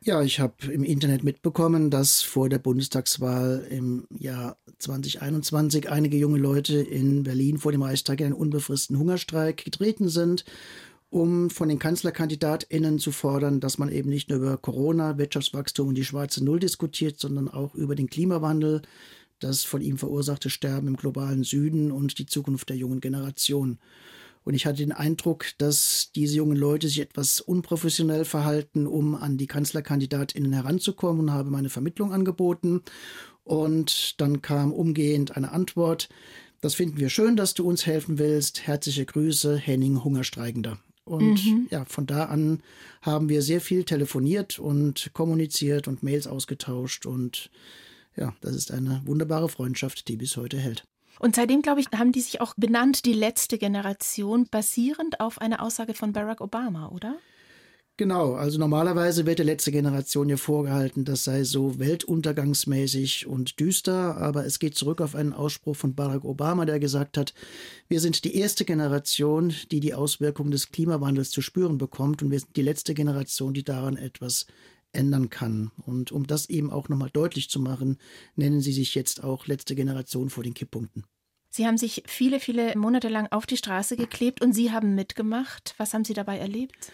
Ja, 0.00 0.22
ich 0.22 0.38
habe 0.38 0.54
im 0.72 0.84
Internet 0.84 1.24
mitbekommen, 1.24 1.90
dass 1.90 2.22
vor 2.22 2.48
der 2.48 2.60
Bundestagswahl 2.60 3.66
im 3.68 4.06
Jahr 4.16 4.56
2021 4.78 5.90
einige 5.90 6.16
junge 6.16 6.38
Leute 6.38 6.78
in 6.78 7.24
Berlin 7.24 7.58
vor 7.58 7.72
dem 7.72 7.82
Reichstag 7.82 8.20
in 8.20 8.26
einen 8.26 8.34
unbefristeten 8.34 8.96
Hungerstreik 8.96 9.64
getreten 9.64 10.08
sind, 10.08 10.44
um 11.10 11.50
von 11.50 11.68
den 11.68 11.80
KanzlerkandidatInnen 11.80 13.00
zu 13.00 13.10
fordern, 13.10 13.58
dass 13.58 13.78
man 13.78 13.90
eben 13.90 14.08
nicht 14.08 14.28
nur 14.28 14.38
über 14.38 14.56
Corona, 14.56 15.18
Wirtschaftswachstum 15.18 15.88
und 15.88 15.96
die 15.96 16.04
schwarze 16.04 16.44
Null 16.44 16.60
diskutiert, 16.60 17.18
sondern 17.18 17.48
auch 17.48 17.74
über 17.74 17.96
den 17.96 18.08
Klimawandel, 18.08 18.82
das 19.40 19.64
von 19.64 19.80
ihm 19.80 19.98
verursachte 19.98 20.50
Sterben 20.50 20.88
im 20.88 20.96
globalen 20.96 21.44
Süden 21.44 21.90
und 21.92 22.18
die 22.18 22.26
Zukunft 22.26 22.68
der 22.68 22.76
jungen 22.76 23.00
Generation. 23.00 23.78
Und 24.44 24.54
ich 24.54 24.64
hatte 24.64 24.78
den 24.78 24.92
Eindruck, 24.92 25.46
dass 25.58 26.10
diese 26.14 26.36
jungen 26.36 26.56
Leute 26.56 26.88
sich 26.88 27.00
etwas 27.00 27.40
unprofessionell 27.40 28.24
verhalten, 28.24 28.86
um 28.86 29.14
an 29.14 29.36
die 29.36 29.46
Kanzlerkandidatinnen 29.46 30.52
heranzukommen 30.52 31.20
und 31.20 31.32
habe 31.32 31.50
meine 31.50 31.68
Vermittlung 31.68 32.12
angeboten. 32.12 32.82
Und 33.44 34.20
dann 34.20 34.40
kam 34.40 34.72
umgehend 34.72 35.36
eine 35.36 35.52
Antwort. 35.52 36.08
Das 36.60 36.74
finden 36.74 36.98
wir 36.98 37.10
schön, 37.10 37.36
dass 37.36 37.54
du 37.54 37.68
uns 37.68 37.86
helfen 37.86 38.18
willst. 38.18 38.66
Herzliche 38.66 39.04
Grüße, 39.04 39.56
Henning 39.56 40.02
Hungerstreikender. 40.02 40.78
Und 41.04 41.44
mhm. 41.46 41.66
ja, 41.70 41.84
von 41.86 42.06
da 42.06 42.24
an 42.24 42.62
haben 43.00 43.28
wir 43.28 43.42
sehr 43.42 43.60
viel 43.60 43.84
telefoniert 43.84 44.58
und 44.58 45.10
kommuniziert 45.14 45.88
und 45.88 46.02
Mails 46.02 46.26
ausgetauscht 46.26 47.06
und 47.06 47.50
ja, 48.18 48.34
das 48.40 48.54
ist 48.54 48.72
eine 48.72 49.00
wunderbare 49.04 49.48
Freundschaft, 49.48 50.08
die 50.08 50.16
bis 50.16 50.36
heute 50.36 50.58
hält. 50.58 50.84
Und 51.20 51.34
seitdem, 51.34 51.62
glaube 51.62 51.80
ich, 51.80 51.86
haben 51.96 52.12
die 52.12 52.20
sich 52.20 52.40
auch 52.40 52.54
benannt, 52.56 53.04
die 53.04 53.12
letzte 53.12 53.58
Generation, 53.58 54.46
basierend 54.50 55.20
auf 55.20 55.40
einer 55.40 55.62
Aussage 55.62 55.94
von 55.94 56.12
Barack 56.12 56.40
Obama, 56.40 56.88
oder? 56.88 57.16
Genau, 57.96 58.34
also 58.34 58.60
normalerweise 58.60 59.26
wird 59.26 59.40
der 59.40 59.46
letzte 59.46 59.72
Generation 59.72 60.28
ja 60.28 60.36
vorgehalten, 60.36 61.04
das 61.04 61.24
sei 61.24 61.42
so 61.42 61.80
weltuntergangsmäßig 61.80 63.26
und 63.26 63.58
düster, 63.58 64.16
aber 64.18 64.46
es 64.46 64.60
geht 64.60 64.76
zurück 64.76 65.00
auf 65.00 65.16
einen 65.16 65.32
Ausspruch 65.32 65.74
von 65.74 65.96
Barack 65.96 66.24
Obama, 66.24 66.64
der 66.64 66.78
gesagt 66.78 67.18
hat, 67.18 67.34
wir 67.88 67.98
sind 67.98 68.22
die 68.22 68.36
erste 68.36 68.64
Generation, 68.64 69.52
die 69.72 69.80
die 69.80 69.94
Auswirkungen 69.94 70.52
des 70.52 70.68
Klimawandels 70.70 71.32
zu 71.32 71.42
spüren 71.42 71.76
bekommt 71.76 72.22
und 72.22 72.30
wir 72.30 72.38
sind 72.38 72.54
die 72.54 72.62
letzte 72.62 72.94
Generation, 72.94 73.52
die 73.52 73.64
daran 73.64 73.96
etwas 73.96 74.46
ändern 74.92 75.30
kann. 75.30 75.70
Und 75.86 76.12
um 76.12 76.26
das 76.26 76.48
eben 76.48 76.70
auch 76.70 76.88
nochmal 76.88 77.10
deutlich 77.10 77.50
zu 77.50 77.60
machen, 77.60 77.98
nennen 78.36 78.60
sie 78.60 78.72
sich 78.72 78.94
jetzt 78.94 79.22
auch 79.22 79.46
letzte 79.46 79.74
Generation 79.74 80.30
vor 80.30 80.42
den 80.42 80.54
Kipppunkten. 80.54 81.04
Sie 81.50 81.66
haben 81.66 81.78
sich 81.78 82.02
viele, 82.06 82.40
viele 82.40 82.76
Monate 82.76 83.08
lang 83.08 83.28
auf 83.30 83.46
die 83.46 83.56
Straße 83.56 83.96
geklebt 83.96 84.42
und 84.42 84.52
Sie 84.52 84.70
haben 84.70 84.94
mitgemacht. 84.94 85.74
Was 85.78 85.94
haben 85.94 86.04
Sie 86.04 86.12
dabei 86.12 86.38
erlebt? 86.38 86.92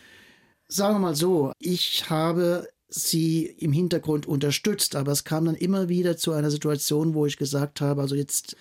Sagen 0.69 0.95
wir 0.95 1.01
mal 1.01 1.17
so, 1.17 1.53
ich 1.59 2.09
habe 2.09 2.69
sie 2.89 3.47
im 3.47 3.73
Hintergrund 3.73 4.27
unterstützt, 4.27 4.95
aber 4.95 5.13
es 5.13 5.25
kam 5.25 5.47
dann 5.47 5.57
immer 5.57 5.89
wieder 5.89 6.17
zu 6.17 6.33
einer 6.33 6.51
Situation, 6.51 7.15
wo 7.15 7.27
ich 7.27 7.37
gesagt 7.37 7.81
habe, 7.81 8.01
also 8.01 8.15
jetzt 8.15 8.57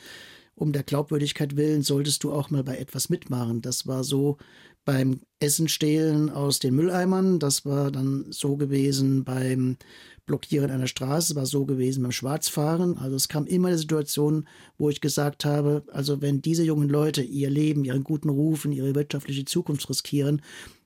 um 0.56 0.72
der 0.72 0.84
Glaubwürdigkeit 0.84 1.56
willen 1.56 1.82
solltest 1.82 2.24
du 2.24 2.32
auch 2.32 2.50
mal 2.50 2.64
bei 2.64 2.78
etwas 2.78 3.10
mitmachen. 3.10 3.62
Das 3.62 3.88
war 3.88 4.04
so 4.04 4.38
beim 4.86 5.22
Essen 5.40 5.68
stehlen 5.68 6.30
aus 6.30 6.60
den 6.60 6.76
Mülleimern. 6.76 7.40
Das 7.40 7.66
war 7.66 7.92
dann 7.92 8.26
so 8.32 8.58
gewesen 8.58 9.24
beim 9.24 9.78
Blockieren 10.26 10.72
einer 10.72 10.88
Straße, 10.88 11.36
war 11.36 11.46
so 11.46 11.66
gewesen 11.66 12.04
beim 12.04 12.12
Schwarzfahren. 12.12 12.98
Also 12.98 13.16
es 13.16 13.28
kam 13.28 13.46
immer 13.46 13.70
eine 13.70 13.78
Situation, 13.78 14.48
wo 14.78 14.90
ich 14.90 15.02
gesagt 15.02 15.46
habe, 15.46 15.84
also 15.92 16.22
wenn 16.22 16.42
diese 16.42 16.64
jungen 16.64 16.90
Leute 16.90 17.22
ihr 17.22 17.50
Leben, 17.50 17.84
ihren 17.84 18.04
guten 18.04 18.30
Ruf 18.30 18.66
und 18.66 18.72
ihre 18.72 18.96
wirtschaftliche 18.96 19.46
Zukunft 19.46 19.90
riskieren, 19.90 20.42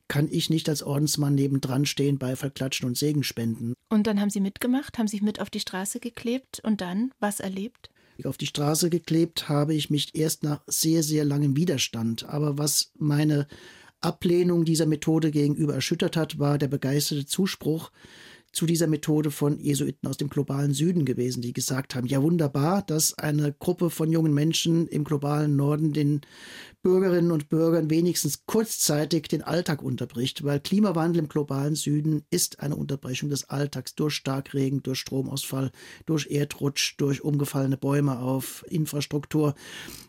kann 0.08 0.28
ich 0.32 0.50
nicht 0.50 0.70
als 0.70 0.84
Ordensmann 0.84 1.36
nebendran 1.36 1.86
stehen, 1.86 2.18
Beifall 2.18 2.52
klatschen 2.52 2.88
und 2.88 2.98
Segen 2.98 3.24
spenden. 3.24 3.74
Und 3.90 4.08
dann 4.08 4.20
haben 4.20 4.30
Sie 4.30 4.40
mitgemacht, 4.40 4.98
haben 4.98 5.08
sich 5.08 5.22
mit 5.22 5.40
auf 5.40 5.50
die 5.50 5.60
Straße 5.60 6.00
geklebt 6.00 6.62
und 6.64 6.82
dann 6.82 7.12
was 7.20 7.40
erlebt? 7.40 7.90
Auf 8.24 8.38
die 8.38 8.48
Straße 8.48 8.90
geklebt 8.90 9.48
habe 9.48 9.76
ich 9.76 9.90
mich 9.90 10.16
erst 10.16 10.44
nach 10.44 10.62
sehr, 10.66 11.04
sehr 11.04 11.24
langem 11.24 11.56
Widerstand. 11.56 12.28
Aber 12.28 12.58
was 12.58 12.92
meine 12.98 13.48
Ablehnung 14.02 14.66
dieser 14.66 14.86
Methode 14.86 15.32
gegenüber 15.32 15.74
erschüttert 15.74 16.16
hat, 16.16 16.40
war 16.40 16.58
der 16.58 16.68
begeisterte 16.68 17.26
Zuspruch 17.26 17.92
zu 18.52 18.66
dieser 18.66 18.88
Methode 18.88 19.30
von 19.30 19.60
Jesuiten 19.60 20.08
aus 20.08 20.18
dem 20.18 20.30
globalen 20.30 20.74
Süden 20.74 21.06
gewesen, 21.06 21.42
die 21.42 21.54
gesagt 21.54 21.96
haben, 21.96 22.08
ja 22.08 22.24
wunderbar, 22.24 22.82
dass 22.82 23.14
eine 23.14 23.54
Gruppe 23.54 23.90
von 23.90 24.12
jungen 24.12 24.34
Menschen 24.34 24.88
im 24.88 25.04
globalen 25.04 25.56
Norden 25.56 25.94
den 25.94 26.22
Bürgerinnen 26.82 27.32
und 27.32 27.50
Bürgern 27.50 27.90
wenigstens 27.90 28.46
kurzzeitig 28.46 29.28
den 29.28 29.44
Alltag 29.44 29.84
unterbricht, 29.84 30.44
weil 30.44 30.60
Klimawandel 30.60 31.24
im 31.24 31.30
globalen 31.30 31.76
Süden 31.76 32.24
ist 32.30 32.60
eine 32.60 32.76
Unterbrechung 32.76 33.30
des 33.30 33.50
Alltags 33.50 33.96
durch 33.96 34.16
Starkregen, 34.16 34.82
durch 34.82 35.00
Stromausfall, 35.00 35.72
durch 36.06 36.28
Erdrutsch, 36.28 36.96
durch 36.98 37.22
umgefallene 37.22 37.78
Bäume 37.78 38.20
auf 38.20 38.66
Infrastruktur. 38.70 39.56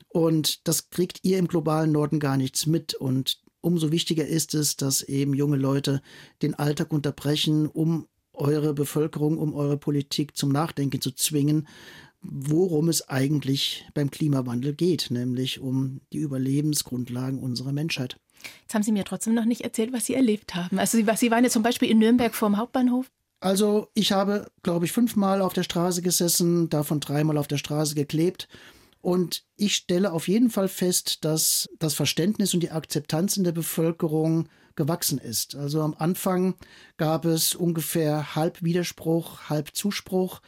Und 0.09 0.67
das 0.67 0.89
kriegt 0.89 1.21
ihr 1.23 1.39
im 1.39 1.49
globalen 1.49 1.93
Norden 1.93 2.19
gar 2.19 2.37
nichts 2.37 2.67
mit. 2.67 2.95
Und 2.95 3.43
umso 3.69 3.93
wichtiger 3.93 4.27
ist 4.27 4.55
es, 4.55 4.77
dass 4.77 5.03
eben 5.03 5.35
junge 5.35 5.57
Leute 5.57 6.03
den 6.43 6.55
Alltag 6.55 6.93
unterbrechen, 6.93 7.67
um 7.67 8.07
eure 8.33 8.75
Bevölkerung, 8.75 9.39
um 9.39 9.55
eure 9.55 9.77
Politik 9.77 10.37
zum 10.37 10.51
Nachdenken 10.51 11.01
zu 11.01 11.11
zwingen, 11.13 11.69
worum 12.21 12.89
es 12.89 13.09
eigentlich 13.09 13.87
beim 13.95 14.11
Klimawandel 14.11 14.75
geht, 14.75 15.11
nämlich 15.11 15.61
um 15.61 16.01
die 16.13 16.19
Überlebensgrundlagen 16.19 17.39
unserer 17.39 17.73
Menschheit. 17.73 18.19
Jetzt 18.63 18.75
haben 18.75 18.83
Sie 18.83 18.93
mir 18.93 19.05
trotzdem 19.05 19.35
noch 19.35 19.45
nicht 19.45 19.63
erzählt, 19.63 19.93
was 19.93 20.07
Sie 20.07 20.15
erlebt 20.15 20.55
haben. 20.55 20.79
Also 20.79 20.99
Sie 20.99 21.31
waren 21.31 21.45
ja 21.45 21.51
zum 21.51 21.63
Beispiel 21.63 21.91
in 21.91 21.99
Nürnberg 21.99 22.35
vorm 22.35 22.57
Hauptbahnhof. 22.57 23.11
Also 23.41 23.89
ich 23.95 24.13
habe, 24.13 24.51
glaube 24.63 24.87
ich, 24.87 24.93
fünfmal 24.93 25.43
auf 25.43 25.53
der 25.53 25.63
Straße 25.63 26.03
gesessen, 26.03 26.69
davon 26.71 27.01
dreimal 27.01 27.39
auf 27.39 27.47
der 27.47 27.59
Straße 27.59 27.95
geklebt. 27.95 28.49
Und 29.09 29.47
ich 29.57 29.75
stelle 29.75 30.13
auf 30.13 30.29
jeden 30.29 30.51
Fall 30.51 30.69
fest, 30.69 31.25
dass 31.25 31.67
das 31.79 31.95
Verständnis 31.95 32.53
und 32.53 32.61
die 32.61 32.73
Akzeptanz 32.73 33.39
in 33.39 33.45
der 33.45 33.53
Bevölkerung 33.53 34.51
gewachsen 34.77 35.17
ist. 35.17 35.55
Also 35.55 35.81
am 35.81 35.95
Anfang 35.99 36.57
gab 36.99 37.25
es 37.25 37.55
ungefähr 37.55 38.37
halb 38.37 38.63
Widerspruch, 38.63 39.49
halb 39.49 39.75
Zuspruch. 39.75 40.43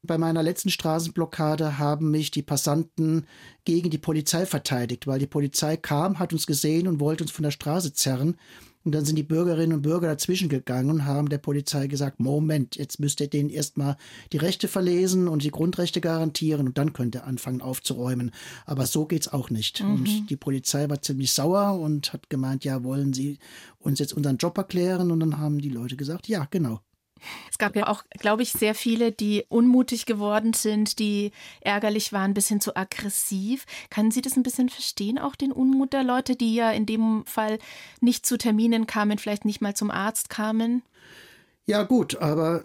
Bei 0.00 0.16
meiner 0.16 0.42
letzten 0.42 0.70
Straßenblockade 0.70 1.76
haben 1.76 2.10
mich 2.10 2.30
die 2.30 2.40
Passanten 2.40 3.26
gegen 3.66 3.90
die 3.90 3.98
Polizei 3.98 4.46
verteidigt, 4.46 5.06
weil 5.06 5.18
die 5.18 5.26
Polizei 5.26 5.76
kam, 5.76 6.18
hat 6.18 6.32
uns 6.32 6.46
gesehen 6.46 6.88
und 6.88 7.00
wollte 7.00 7.24
uns 7.24 7.30
von 7.30 7.42
der 7.42 7.50
Straße 7.50 7.92
zerren. 7.92 8.38
Und 8.88 8.92
dann 8.92 9.04
sind 9.04 9.16
die 9.16 9.22
Bürgerinnen 9.22 9.74
und 9.74 9.82
Bürger 9.82 10.06
dazwischen 10.06 10.48
gegangen 10.48 10.88
und 10.88 11.04
haben 11.04 11.28
der 11.28 11.36
Polizei 11.36 11.88
gesagt, 11.88 12.20
Moment, 12.20 12.76
jetzt 12.76 12.98
müsst 13.00 13.20
ihr 13.20 13.28
denen 13.28 13.50
erstmal 13.50 13.98
die 14.32 14.38
Rechte 14.38 14.66
verlesen 14.66 15.28
und 15.28 15.42
die 15.42 15.50
Grundrechte 15.50 16.00
garantieren 16.00 16.68
und 16.68 16.78
dann 16.78 16.94
könnt 16.94 17.14
ihr 17.14 17.26
anfangen 17.26 17.60
aufzuräumen. 17.60 18.30
Aber 18.64 18.86
so 18.86 19.04
geht's 19.04 19.28
auch 19.28 19.50
nicht. 19.50 19.84
Mhm. 19.84 19.90
Und 19.90 20.30
die 20.30 20.36
Polizei 20.36 20.88
war 20.88 21.02
ziemlich 21.02 21.34
sauer 21.34 21.78
und 21.78 22.14
hat 22.14 22.30
gemeint, 22.30 22.64
ja, 22.64 22.82
wollen 22.82 23.12
Sie 23.12 23.38
uns 23.78 23.98
jetzt 23.98 24.14
unseren 24.14 24.38
Job 24.38 24.56
erklären? 24.56 25.10
Und 25.10 25.20
dann 25.20 25.36
haben 25.36 25.58
die 25.58 25.68
Leute 25.68 25.98
gesagt, 25.98 26.26
ja, 26.26 26.48
genau. 26.50 26.80
Es 27.50 27.58
gab 27.58 27.76
ja 27.76 27.88
auch, 27.88 28.04
glaube 28.18 28.42
ich, 28.42 28.52
sehr 28.52 28.74
viele, 28.74 29.12
die 29.12 29.44
unmutig 29.48 30.06
geworden 30.06 30.52
sind, 30.52 30.98
die 30.98 31.32
ärgerlich 31.60 32.12
waren, 32.12 32.34
bis 32.34 32.48
hin 32.48 32.60
zu 32.60 32.76
aggressiv. 32.76 33.64
Können 33.90 34.10
Sie 34.10 34.22
das 34.22 34.36
ein 34.36 34.42
bisschen 34.42 34.68
verstehen, 34.68 35.18
auch 35.18 35.36
den 35.36 35.52
Unmut 35.52 35.92
der 35.92 36.04
Leute, 36.04 36.36
die 36.36 36.54
ja 36.54 36.70
in 36.70 36.86
dem 36.86 37.24
Fall 37.26 37.58
nicht 38.00 38.26
zu 38.26 38.38
Terminen 38.38 38.86
kamen, 38.86 39.18
vielleicht 39.18 39.44
nicht 39.44 39.60
mal 39.60 39.74
zum 39.74 39.90
Arzt 39.90 40.30
kamen? 40.30 40.82
Ja 41.66 41.82
gut, 41.82 42.16
aber 42.16 42.64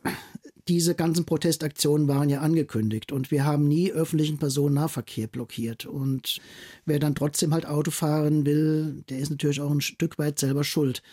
diese 0.67 0.95
ganzen 0.95 1.25
Protestaktionen 1.25 2.07
waren 2.07 2.29
ja 2.29 2.39
angekündigt 2.39 3.12
und 3.12 3.31
wir 3.31 3.43
haben 3.43 3.67
nie 3.67 3.91
öffentlichen 3.91 4.38
Personennahverkehr 4.38 5.27
blockiert. 5.27 5.86
Und 5.86 6.39
wer 6.86 7.00
dann 7.00 7.15
trotzdem 7.15 7.53
halt 7.53 7.65
Auto 7.65 7.91
fahren 7.91 8.45
will, 8.45 9.03
der 9.10 9.19
ist 9.19 9.29
natürlich 9.29 9.60
auch 9.60 9.72
ein 9.72 9.81
Stück 9.81 10.17
weit 10.17 10.39
selber 10.39 10.63
schuld. 10.63 11.03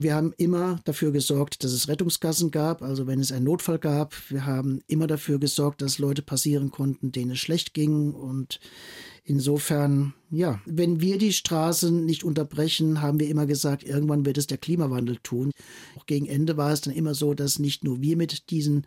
Wir 0.00 0.14
haben 0.14 0.32
immer 0.36 0.78
dafür 0.84 1.10
gesorgt, 1.10 1.64
dass 1.64 1.72
es 1.72 1.88
Rettungsgassen 1.88 2.52
gab, 2.52 2.82
also 2.82 3.08
wenn 3.08 3.18
es 3.18 3.32
einen 3.32 3.46
Notfall 3.46 3.80
gab. 3.80 4.14
Wir 4.30 4.46
haben 4.46 4.80
immer 4.86 5.08
dafür 5.08 5.40
gesorgt, 5.40 5.82
dass 5.82 5.98
Leute 5.98 6.22
passieren 6.22 6.70
konnten, 6.70 7.10
denen 7.10 7.32
es 7.32 7.40
schlecht 7.40 7.74
ging. 7.74 8.12
Und 8.12 8.60
insofern, 9.24 10.14
ja, 10.30 10.60
wenn 10.66 11.00
wir 11.00 11.18
die 11.18 11.32
Straßen 11.32 12.04
nicht 12.04 12.22
unterbrechen, 12.22 13.02
haben 13.02 13.18
wir 13.18 13.28
immer 13.28 13.46
gesagt, 13.46 13.82
irgendwann 13.82 14.24
wird 14.24 14.38
es 14.38 14.46
der 14.46 14.58
Klimawandel 14.58 15.16
tun. 15.24 15.50
Auch 15.96 16.06
gegen 16.06 16.26
Ende 16.26 16.56
war 16.56 16.72
es 16.72 16.80
dann 16.80 16.94
immer 16.94 17.14
so, 17.14 17.34
dass 17.34 17.58
nicht 17.58 17.82
nur 17.82 18.00
wir 18.00 18.16
mit 18.16 18.50
diesen 18.50 18.86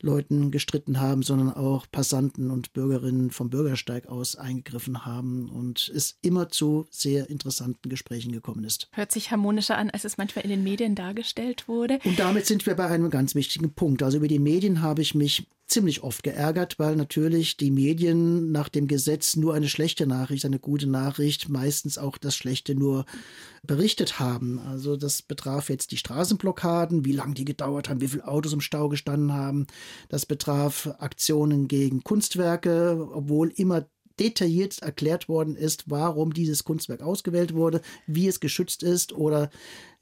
Leuten 0.00 0.50
gestritten 0.50 1.00
haben, 1.00 1.22
sondern 1.22 1.52
auch 1.52 1.86
Passanten 1.90 2.50
und 2.50 2.72
Bürgerinnen 2.72 3.30
vom 3.30 3.50
Bürgersteig 3.50 4.06
aus 4.06 4.36
eingegriffen 4.36 5.04
haben 5.04 5.48
und 5.50 5.90
es 5.94 6.18
immer 6.22 6.48
zu 6.48 6.86
sehr 6.90 7.30
interessanten 7.30 7.88
Gesprächen 7.88 8.32
gekommen 8.32 8.64
ist. 8.64 8.88
Hört 8.92 9.12
sich 9.12 9.30
harmonischer 9.30 9.76
an, 9.78 9.90
als 9.90 10.04
es 10.04 10.18
manchmal 10.18 10.44
in 10.44 10.50
den 10.50 10.62
Medien 10.62 10.94
dargestellt 10.94 11.68
wurde. 11.68 11.98
Und 12.04 12.18
damit 12.18 12.46
sind 12.46 12.66
wir 12.66 12.74
bei 12.74 12.86
einem 12.86 13.10
ganz 13.10 13.34
wichtigen 13.34 13.72
Punkt. 13.72 14.02
Also 14.02 14.18
über 14.18 14.28
die 14.28 14.38
Medien 14.38 14.82
habe 14.82 15.02
ich 15.02 15.14
mich 15.14 15.46
ziemlich 15.66 16.02
oft 16.02 16.22
geärgert, 16.22 16.78
weil 16.78 16.96
natürlich 16.96 17.56
die 17.56 17.70
Medien 17.70 18.52
nach 18.52 18.68
dem 18.68 18.86
Gesetz 18.86 19.36
nur 19.36 19.54
eine 19.54 19.68
schlechte 19.68 20.06
Nachricht, 20.06 20.44
eine 20.44 20.58
gute 20.58 20.86
Nachricht, 20.86 21.48
meistens 21.48 21.96
auch 21.98 22.18
das 22.18 22.36
Schlechte 22.36 22.74
nur 22.74 23.06
berichtet 23.62 24.20
haben. 24.20 24.58
Also 24.58 24.96
das 24.96 25.22
betraf 25.22 25.70
jetzt 25.70 25.90
die 25.90 25.96
Straßenblockaden, 25.96 27.04
wie 27.04 27.12
lange 27.12 27.34
die 27.34 27.44
gedauert 27.44 27.88
haben, 27.88 28.00
wie 28.00 28.08
viele 28.08 28.28
Autos 28.28 28.52
im 28.52 28.60
Stau 28.60 28.88
gestanden 28.88 29.32
haben. 29.32 29.66
Das 30.08 30.26
betraf 30.26 30.88
Aktionen 30.98 31.66
gegen 31.66 32.04
Kunstwerke, 32.04 33.08
obwohl 33.12 33.50
immer 33.56 33.86
detailliert 34.20 34.80
erklärt 34.80 35.28
worden 35.28 35.56
ist, 35.56 35.90
warum 35.90 36.32
dieses 36.32 36.64
Kunstwerk 36.64 37.02
ausgewählt 37.02 37.54
wurde, 37.54 37.80
wie 38.06 38.28
es 38.28 38.40
geschützt 38.40 38.82
ist 38.82 39.12
oder 39.12 39.50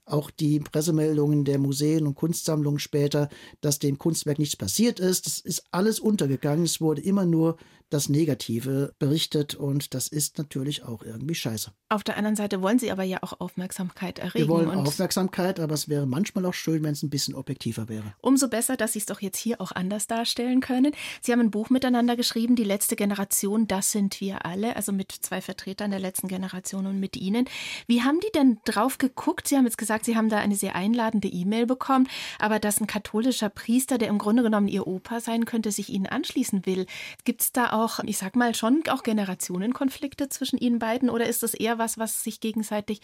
auch 0.04 0.30
die 0.30 0.60
Pressemeldungen 0.60 1.44
der 1.44 1.58
Museen 1.58 2.06
und 2.06 2.14
Kunstsammlungen 2.14 2.78
später, 2.78 3.28
dass 3.60 3.78
dem 3.78 3.98
Kunstwerk 3.98 4.38
nichts 4.38 4.56
passiert 4.56 5.00
ist. 5.00 5.26
Das 5.26 5.38
ist 5.38 5.64
alles 5.70 6.00
untergegangen. 6.00 6.64
Es 6.64 6.80
wurde 6.80 7.02
immer 7.02 7.24
nur 7.24 7.56
das 7.92 8.08
Negative 8.08 8.94
berichtet 8.98 9.54
und 9.54 9.94
das 9.94 10.08
ist 10.08 10.38
natürlich 10.38 10.84
auch 10.84 11.02
irgendwie 11.02 11.34
scheiße. 11.34 11.72
Auf 11.90 12.02
der 12.02 12.16
anderen 12.16 12.36
Seite 12.36 12.62
wollen 12.62 12.78
Sie 12.78 12.90
aber 12.90 13.02
ja 13.02 13.18
auch 13.20 13.40
Aufmerksamkeit 13.40 14.18
erregen. 14.18 14.38
Wir 14.38 14.48
wollen 14.48 14.70
Aufmerksamkeit, 14.70 15.60
aber 15.60 15.74
es 15.74 15.88
wäre 15.88 16.06
manchmal 16.06 16.46
auch 16.46 16.54
schön, 16.54 16.82
wenn 16.82 16.92
es 16.92 17.02
ein 17.02 17.10
bisschen 17.10 17.34
objektiver 17.34 17.88
wäre. 17.88 18.14
Umso 18.20 18.48
besser, 18.48 18.76
dass 18.78 18.94
Sie 18.94 18.98
es 18.98 19.06
doch 19.06 19.20
jetzt 19.20 19.36
hier 19.36 19.60
auch 19.60 19.72
anders 19.72 20.06
darstellen 20.06 20.60
können. 20.60 20.92
Sie 21.20 21.32
haben 21.32 21.40
ein 21.40 21.50
Buch 21.50 21.68
miteinander 21.68 22.16
geschrieben, 22.16 22.56
Die 22.56 22.64
letzte 22.64 22.96
Generation, 22.96 23.68
das 23.68 23.92
sind 23.92 24.20
wir 24.20 24.46
alle, 24.46 24.74
also 24.76 24.92
mit 24.92 25.12
zwei 25.12 25.42
Vertretern 25.42 25.90
der 25.90 26.00
letzten 26.00 26.28
Generation 26.28 26.86
und 26.86 26.98
mit 26.98 27.16
Ihnen. 27.16 27.46
Wie 27.86 28.02
haben 28.02 28.20
die 28.20 28.32
denn 28.34 28.58
drauf 28.64 28.96
geguckt? 28.96 29.48
Sie 29.48 29.56
haben 29.56 29.66
jetzt 29.66 29.78
gesagt, 29.78 30.06
Sie 30.06 30.16
haben 30.16 30.30
da 30.30 30.38
eine 30.38 30.56
sehr 30.56 30.74
einladende 30.74 31.28
E-Mail 31.28 31.66
bekommen, 31.66 32.08
aber 32.38 32.58
dass 32.58 32.80
ein 32.80 32.86
katholischer 32.86 33.50
Priester, 33.50 33.98
der 33.98 34.08
im 34.08 34.18
Grunde 34.18 34.42
genommen 34.42 34.68
Ihr 34.68 34.86
Opa 34.86 35.20
sein 35.20 35.44
könnte, 35.44 35.72
sich 35.72 35.90
Ihnen 35.90 36.06
anschließen 36.06 36.64
will. 36.64 36.86
Gibt 37.24 37.42
es 37.42 37.52
da 37.52 37.72
auch 37.72 37.81
auch, 37.82 38.00
ich 38.04 38.18
sag 38.18 38.36
mal, 38.36 38.54
schon 38.54 38.82
auch 38.88 39.02
Generationenkonflikte 39.02 40.28
zwischen 40.28 40.58
Ihnen 40.58 40.78
beiden 40.78 41.10
oder 41.10 41.26
ist 41.26 41.42
das 41.42 41.54
eher 41.54 41.78
was, 41.78 41.98
was 41.98 42.22
sich 42.22 42.40
gegenseitig 42.40 43.00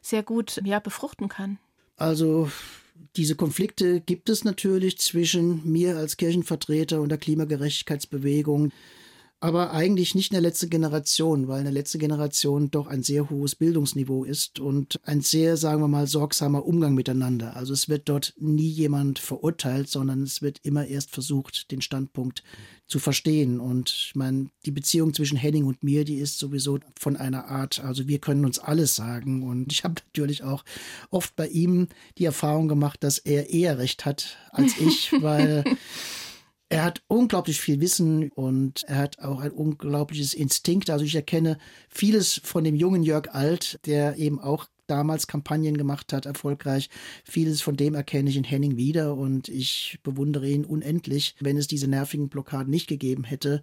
sehr 0.00 0.22
gut 0.22 0.60
ja, 0.64 0.78
befruchten 0.78 1.28
kann? 1.28 1.58
Also 1.96 2.50
diese 3.16 3.36
Konflikte 3.36 4.00
gibt 4.00 4.28
es 4.28 4.44
natürlich 4.44 4.98
zwischen 4.98 5.70
mir 5.70 5.96
als 5.96 6.16
Kirchenvertreter 6.16 7.00
und 7.00 7.08
der 7.08 7.18
Klimagerechtigkeitsbewegung 7.18 8.72
aber 9.40 9.72
eigentlich 9.72 10.14
nicht 10.14 10.30
in 10.30 10.34
der 10.34 10.42
letzten 10.42 10.68
Generation, 10.68 11.48
weil 11.48 11.60
in 11.60 11.64
der 11.64 11.72
letzten 11.72 11.98
Generation 11.98 12.70
doch 12.70 12.86
ein 12.86 13.02
sehr 13.02 13.30
hohes 13.30 13.54
Bildungsniveau 13.54 14.24
ist 14.24 14.60
und 14.60 15.00
ein 15.04 15.22
sehr, 15.22 15.56
sagen 15.56 15.80
wir 15.80 15.88
mal, 15.88 16.06
sorgsamer 16.06 16.66
Umgang 16.66 16.94
miteinander. 16.94 17.56
Also 17.56 17.72
es 17.72 17.88
wird 17.88 18.10
dort 18.10 18.34
nie 18.38 18.68
jemand 18.68 19.18
verurteilt, 19.18 19.88
sondern 19.88 20.22
es 20.22 20.42
wird 20.42 20.60
immer 20.62 20.86
erst 20.86 21.10
versucht, 21.10 21.70
den 21.70 21.80
Standpunkt 21.80 22.42
zu 22.86 22.98
verstehen. 22.98 23.60
Und 23.60 23.88
ich 23.88 24.14
meine, 24.14 24.50
die 24.66 24.72
Beziehung 24.72 25.14
zwischen 25.14 25.38
Henning 25.38 25.64
und 25.64 25.82
mir, 25.82 26.04
die 26.04 26.16
ist 26.16 26.38
sowieso 26.38 26.78
von 26.98 27.16
einer 27.16 27.46
Art, 27.46 27.80
also 27.82 28.08
wir 28.08 28.18
können 28.18 28.44
uns 28.44 28.58
alles 28.58 28.94
sagen. 28.94 29.42
Und 29.42 29.72
ich 29.72 29.84
habe 29.84 29.94
natürlich 30.12 30.42
auch 30.42 30.64
oft 31.08 31.34
bei 31.36 31.48
ihm 31.48 31.88
die 32.18 32.26
Erfahrung 32.26 32.68
gemacht, 32.68 33.02
dass 33.02 33.16
er 33.16 33.48
eher 33.48 33.78
recht 33.78 34.04
hat 34.04 34.36
als 34.50 34.76
ich, 34.78 35.12
weil 35.22 35.64
er 36.70 36.84
hat 36.84 37.02
unglaublich 37.08 37.60
viel 37.60 37.80
Wissen 37.80 38.30
und 38.30 38.84
er 38.84 38.98
hat 38.98 39.18
auch 39.18 39.40
ein 39.40 39.50
unglaubliches 39.50 40.34
Instinkt. 40.34 40.88
Also 40.88 41.04
ich 41.04 41.16
erkenne 41.16 41.58
vieles 41.88 42.40
von 42.44 42.62
dem 42.62 42.76
jungen 42.76 43.02
Jörg 43.02 43.28
Alt, 43.34 43.80
der 43.86 44.16
eben 44.16 44.38
auch 44.38 44.66
damals 44.86 45.26
Kampagnen 45.26 45.76
gemacht 45.76 46.12
hat, 46.12 46.26
erfolgreich. 46.26 46.88
Vieles 47.24 47.60
von 47.60 47.76
dem 47.76 47.94
erkenne 47.94 48.30
ich 48.30 48.36
in 48.36 48.44
Henning 48.44 48.76
wieder 48.76 49.16
und 49.16 49.48
ich 49.48 49.98
bewundere 50.04 50.48
ihn 50.48 50.64
unendlich. 50.64 51.34
Wenn 51.40 51.56
es 51.56 51.66
diese 51.66 51.88
nervigen 51.88 52.28
Blockaden 52.28 52.70
nicht 52.70 52.86
gegeben 52.86 53.24
hätte, 53.24 53.62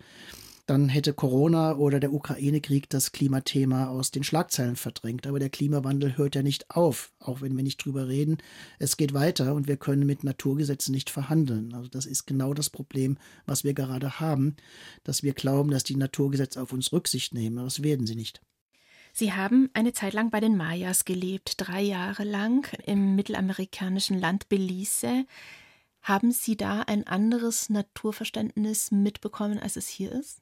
dann 0.67 0.89
hätte 0.89 1.13
Corona 1.13 1.77
oder 1.77 2.01
der 2.01 2.11
Ukraine-Krieg 2.11 2.89
das 2.89 3.13
Klimathema 3.13 3.87
aus 3.87 4.11
den 4.11 4.25
Schlagzeilen 4.25 4.75
verdrängt. 4.75 5.25
Aber 5.25 5.39
der 5.39 5.49
Klimawandel 5.49 6.17
hört 6.17 6.35
ja 6.35 6.43
nicht 6.43 6.69
auf, 6.69 7.13
auch 7.19 7.39
wenn 7.39 7.55
wir 7.55 7.63
nicht 7.63 7.83
drüber 7.83 8.09
reden. 8.09 8.37
Es 8.77 8.97
geht 8.97 9.13
weiter 9.13 9.55
und 9.55 9.67
wir 9.67 9.77
können 9.77 10.05
mit 10.05 10.25
Naturgesetzen 10.25 10.93
nicht 10.93 11.09
verhandeln. 11.09 11.73
Also 11.73 11.87
das 11.87 12.05
ist 12.05 12.27
genau 12.27 12.53
das 12.53 12.69
Problem, 12.69 13.17
was 13.45 13.63
wir 13.63 13.73
gerade 13.73 14.19
haben, 14.19 14.57
dass 15.05 15.23
wir 15.23 15.33
glauben, 15.33 15.71
dass 15.71 15.85
die 15.85 15.95
Naturgesetze 15.95 16.61
auf 16.61 16.73
uns 16.73 16.91
Rücksicht 16.91 17.33
nehmen. 17.33 17.59
Aber 17.59 17.67
das 17.67 17.81
werden 17.81 18.05
sie 18.05 18.15
nicht. 18.15 18.41
Sie 19.13 19.31
haben 19.31 19.69
eine 19.73 19.93
Zeit 19.93 20.13
lang 20.13 20.31
bei 20.31 20.41
den 20.41 20.57
Mayas 20.57 21.05
gelebt, 21.05 21.53
drei 21.57 21.81
Jahre 21.81 22.25
lang 22.25 22.67
im 22.85 23.15
mittelamerikanischen 23.15 24.19
Land 24.19 24.49
Belize. 24.49 25.25
Haben 26.01 26.31
Sie 26.31 26.57
da 26.57 26.81
ein 26.81 27.07
anderes 27.07 27.69
Naturverständnis 27.69 28.91
mitbekommen, 28.91 29.59
als 29.59 29.77
es 29.77 29.87
hier 29.87 30.11
ist? 30.11 30.41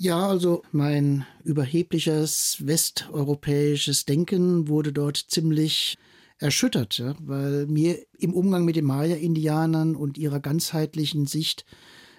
Ja, 0.00 0.28
also 0.28 0.62
mein 0.70 1.26
überhebliches 1.42 2.58
westeuropäisches 2.64 4.04
Denken 4.04 4.68
wurde 4.68 4.92
dort 4.92 5.16
ziemlich 5.16 5.98
erschüttert, 6.38 6.98
ja, 6.98 7.16
weil 7.18 7.66
mir 7.66 7.98
im 8.16 8.32
Umgang 8.32 8.64
mit 8.64 8.76
den 8.76 8.84
Maya-Indianern 8.84 9.96
und 9.96 10.16
ihrer 10.16 10.38
ganzheitlichen 10.38 11.26
Sicht 11.26 11.64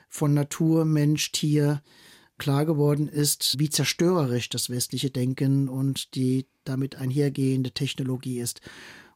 von 0.09 0.33
Natur, 0.33 0.83
Mensch, 0.83 1.31
Tier 1.31 1.81
klar 2.37 2.65
geworden 2.65 3.07
ist, 3.07 3.55
wie 3.59 3.69
zerstörerisch 3.69 4.49
das 4.49 4.69
westliche 4.69 5.09
Denken 5.09 5.69
und 5.69 6.15
die 6.15 6.47
damit 6.65 6.97
einhergehende 6.97 7.71
Technologie 7.71 8.41
ist. 8.41 8.59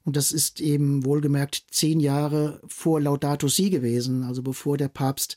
Und 0.05 0.15
das 0.15 0.31
ist 0.31 0.61
eben 0.61 1.03
wohlgemerkt 1.03 1.65
zehn 1.71 1.99
Jahre 1.99 2.61
vor 2.67 3.01
Laudato 3.01 3.49
Si 3.49 3.69
gewesen, 3.69 4.23
also 4.23 4.41
bevor 4.41 4.77
der 4.77 4.89
Papst 4.89 5.35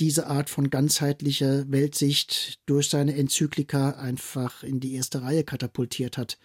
diese 0.00 0.26
Art 0.26 0.50
von 0.50 0.70
ganzheitlicher 0.70 1.70
Weltsicht 1.70 2.58
durch 2.66 2.88
seine 2.88 3.14
Enzyklika 3.16 3.90
einfach 3.90 4.62
in 4.62 4.80
die 4.80 4.94
erste 4.94 5.22
Reihe 5.22 5.44
katapultiert 5.44 6.18
hat. 6.18 6.38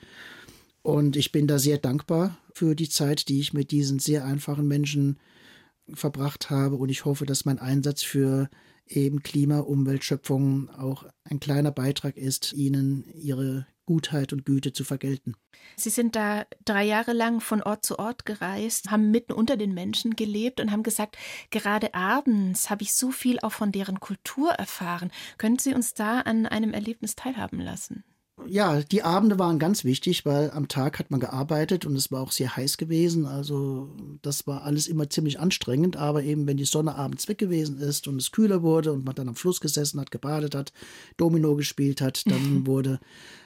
Und 0.82 1.16
ich 1.16 1.32
bin 1.32 1.48
da 1.48 1.60
sehr 1.60 1.78
dankbar 1.78 2.38
für 2.54 2.76
die 2.76 2.90
Zeit, 2.90 3.28
die 3.28 3.40
ich 3.40 3.54
mit 3.54 3.72
diesen 3.72 4.00
sehr 4.00 4.26
einfachen 4.26 4.68
Menschen 4.68 5.18
verbracht 5.94 6.50
habe. 6.50 6.76
Und 6.76 6.90
ich 6.90 7.06
hoffe, 7.06 7.26
dass 7.26 7.46
mein 7.46 7.60
Einsatz 7.60 8.04
für 8.04 8.50
eben 8.90 9.24
Klima, 9.24 9.60
Umwelt, 9.60 10.04
Schöpfung 10.04 10.70
auch 10.72 11.06
ein 11.24 11.40
kleiner 11.40 11.72
Beitrag 11.72 12.18
ist, 12.18 12.54
ihnen 12.54 13.06
ihre 13.14 13.68
Gutheit 13.86 14.34
und 14.34 14.46
Güte 14.46 14.72
zu 14.72 14.84
vergelten. 14.84 15.36
Sie 15.76 15.90
sind 15.90 16.16
da 16.16 16.46
drei 16.64 16.84
Jahre 16.84 17.14
lang 17.14 17.42
von 17.42 17.64
Ort 17.64 17.84
zu 17.84 17.98
Ort 17.98 18.24
gereist, 18.24 18.92
haben 18.92 19.10
mitten 19.10 19.34
unter 19.34 19.58
den 19.58 19.74
Menschen 19.74 20.16
gelebt 20.16 20.60
und 20.60 20.72
haben 20.72 20.84
gesagt, 20.84 21.18
gerade 21.50 21.96
abends 21.96 22.70
habe 22.70 22.84
ich 22.84 22.94
so 22.94 23.10
viel 23.12 23.40
auch 23.40 23.52
von 23.52 23.72
deren 23.72 24.00
Kultur 24.00 24.52
erfahren. 24.52 25.12
Können 25.40 25.58
Sie 25.58 25.74
uns 25.74 25.96
da 25.96 26.22
an 26.22 26.46
einem 26.46 26.72
Erlebnis 26.72 27.16
teilhaben 27.16 27.60
lassen? 27.60 28.04
Ja, 28.48 28.82
die 28.82 29.04
Abende 29.04 29.40
waren 29.40 29.60
ganz 29.60 29.84
wichtig, 29.84 30.26
weil 30.26 30.52
am 30.52 30.68
Tag 30.68 31.00
hat 31.00 31.12
man 31.12 31.20
gearbeitet 31.20 31.86
und 31.86 31.96
es 31.96 32.12
war 32.12 32.22
auch 32.22 32.32
sehr 32.32 32.56
heiß 32.56 32.78
gewesen. 32.78 33.26
Also 33.26 33.90
das 34.22 34.48
war 34.48 34.64
alles 34.64 34.88
immer 34.88 35.10
ziemlich 35.10 35.40
anstrengend. 35.40 35.98
Aber 35.98 36.24
eben, 36.24 36.48
wenn 36.48 36.58
die 36.58 36.66
Sonne 36.66 36.96
abends 36.96 37.28
weg 37.28 37.38
gewesen 37.38 37.78
ist 37.80 38.08
und 38.08 38.18
es 38.18 38.32
kühler 38.32 38.62
wurde 38.62 38.94
und 38.94 39.06
man 39.06 39.16
dann 39.16 39.30
am 39.30 39.36
Fluss 39.36 39.62
gesessen 39.62 40.00
hat, 40.00 40.12
gebadet 40.12 40.56
hat, 40.56 40.74
Domino 41.18 41.56
gespielt 41.56 42.02
hat, 42.02 42.26
dann 42.28 42.66
wurde 42.66 43.00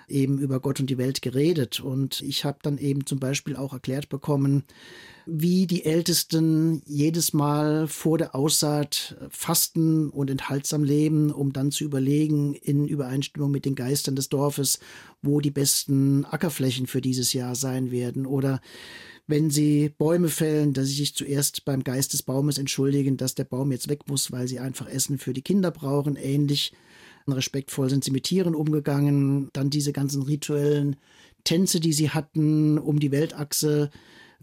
eben 0.08 0.38
über 0.40 0.60
Gott 0.60 0.80
und 0.80 0.90
die 0.90 0.98
Welt 0.98 1.22
geredet. 1.22 1.80
Und 1.80 2.22
ich 2.22 2.46
habe 2.46 2.60
dann 2.62 2.78
eben 2.78 3.06
zum 3.06 3.20
Beispiel 3.20 3.56
auch 3.56 3.74
erklärt 3.74 4.10
bekommen, 4.10 4.64
wie 5.26 5.68
die 5.68 5.86
Ältesten 5.86 6.82
jedes 6.86 7.34
Mal 7.34 7.88
vor 7.88 8.18
der 8.18 8.36
Aussaat 8.36 9.16
fasten 9.30 10.10
und 10.10 10.30
enthaltsam 10.30 10.84
leben, 10.84 11.32
um 11.32 11.54
dann 11.54 11.72
zu 11.72 11.84
überlegen, 11.84 12.54
in 12.56 12.88
Übereinstimmung 12.88 13.52
mit 13.52 13.66
den 13.66 13.76
Geistern 13.76 14.16
des 14.16 14.30
Dorfes, 14.30 14.80
wo 15.22 15.40
die 15.40 15.52
besten 15.52 16.26
Ackerflächen 16.26 16.88
für 16.88 17.02
dieses 17.02 17.34
Jahr 17.34 17.56
sein 17.56 17.92
werden. 17.92 18.26
Oder 18.26 18.60
wenn 19.26 19.50
sie 19.50 19.90
Bäume 19.90 20.28
fällen, 20.28 20.74
dass 20.74 20.88
sie 20.88 20.96
sich 20.96 21.16
zuerst 21.16 21.64
beim 21.64 21.84
Geist 21.84 22.12
des 22.12 22.24
Baumes 22.24 22.58
entschuldigen, 22.58 23.16
dass 23.16 23.36
der 23.36 23.46
Baum 23.46 23.72
jetzt 23.72 23.88
weg 23.88 24.02
muss, 24.08 24.32
weil 24.34 24.50
sie 24.50 24.60
einfach 24.60 24.90
Essen 24.90 25.18
für 25.18 25.34
die 25.34 25.42
Kinder 25.42 25.72
brauchen. 25.72 26.18
Ähnlich 26.18 26.74
respektvoll 27.32 27.90
sind 27.90 28.04
sie 28.04 28.12
mit 28.12 28.26
Tieren 28.26 28.56
umgegangen. 28.56 29.50
Dann 29.54 29.70
diese 29.70 29.94
ganzen 29.94 30.24
rituellen 30.24 30.98
Tänze, 31.46 31.80
die 31.80 31.94
sie 31.94 32.10
hatten 32.10 32.78
um 32.78 33.00
die 33.00 33.12
Weltachse 33.12 33.90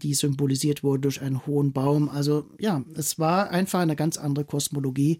die 0.01 0.13
symbolisiert 0.13 0.83
wurde 0.83 1.01
durch 1.01 1.21
einen 1.21 1.45
hohen 1.45 1.73
Baum. 1.73 2.09
Also 2.09 2.45
ja, 2.59 2.83
es 2.95 3.19
war 3.19 3.49
einfach 3.51 3.79
eine 3.79 3.95
ganz 3.95 4.17
andere 4.17 4.45
Kosmologie 4.45 5.19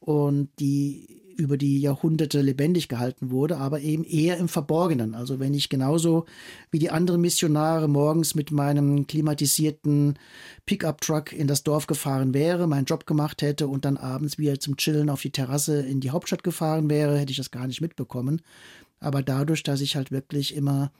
und 0.00 0.48
die 0.58 1.21
über 1.36 1.56
die 1.56 1.80
Jahrhunderte 1.80 2.40
lebendig 2.40 2.88
gehalten 2.88 3.30
wurde, 3.30 3.56
aber 3.56 3.80
eben 3.80 4.04
eher 4.04 4.36
im 4.36 4.48
Verborgenen. 4.48 5.14
Also 5.14 5.40
wenn 5.40 5.54
ich 5.54 5.68
genauso 5.68 6.26
wie 6.70 6.78
die 6.78 6.90
anderen 6.90 7.20
Missionare 7.20 7.88
morgens 7.88 8.34
mit 8.34 8.50
meinem 8.50 9.06
klimatisierten 9.06 10.18
Pickup-Truck 10.66 11.32
in 11.32 11.46
das 11.46 11.62
Dorf 11.62 11.86
gefahren 11.86 12.34
wäre, 12.34 12.66
meinen 12.66 12.84
Job 12.84 13.06
gemacht 13.06 13.42
hätte 13.42 13.68
und 13.68 13.84
dann 13.84 13.96
abends 13.96 14.38
wieder 14.38 14.60
zum 14.60 14.76
Chillen 14.76 15.10
auf 15.10 15.22
die 15.22 15.30
Terrasse 15.30 15.80
in 15.80 16.00
die 16.00 16.10
Hauptstadt 16.10 16.44
gefahren 16.44 16.88
wäre, 16.88 17.18
hätte 17.18 17.32
ich 17.32 17.38
das 17.38 17.50
gar 17.50 17.66
nicht 17.66 17.80
mitbekommen. 17.80 18.42
Aber 19.00 19.22
dadurch, 19.22 19.62
dass 19.62 19.80
ich 19.80 19.96
halt 19.96 20.12
wirklich 20.12 20.54
immer 20.54 20.92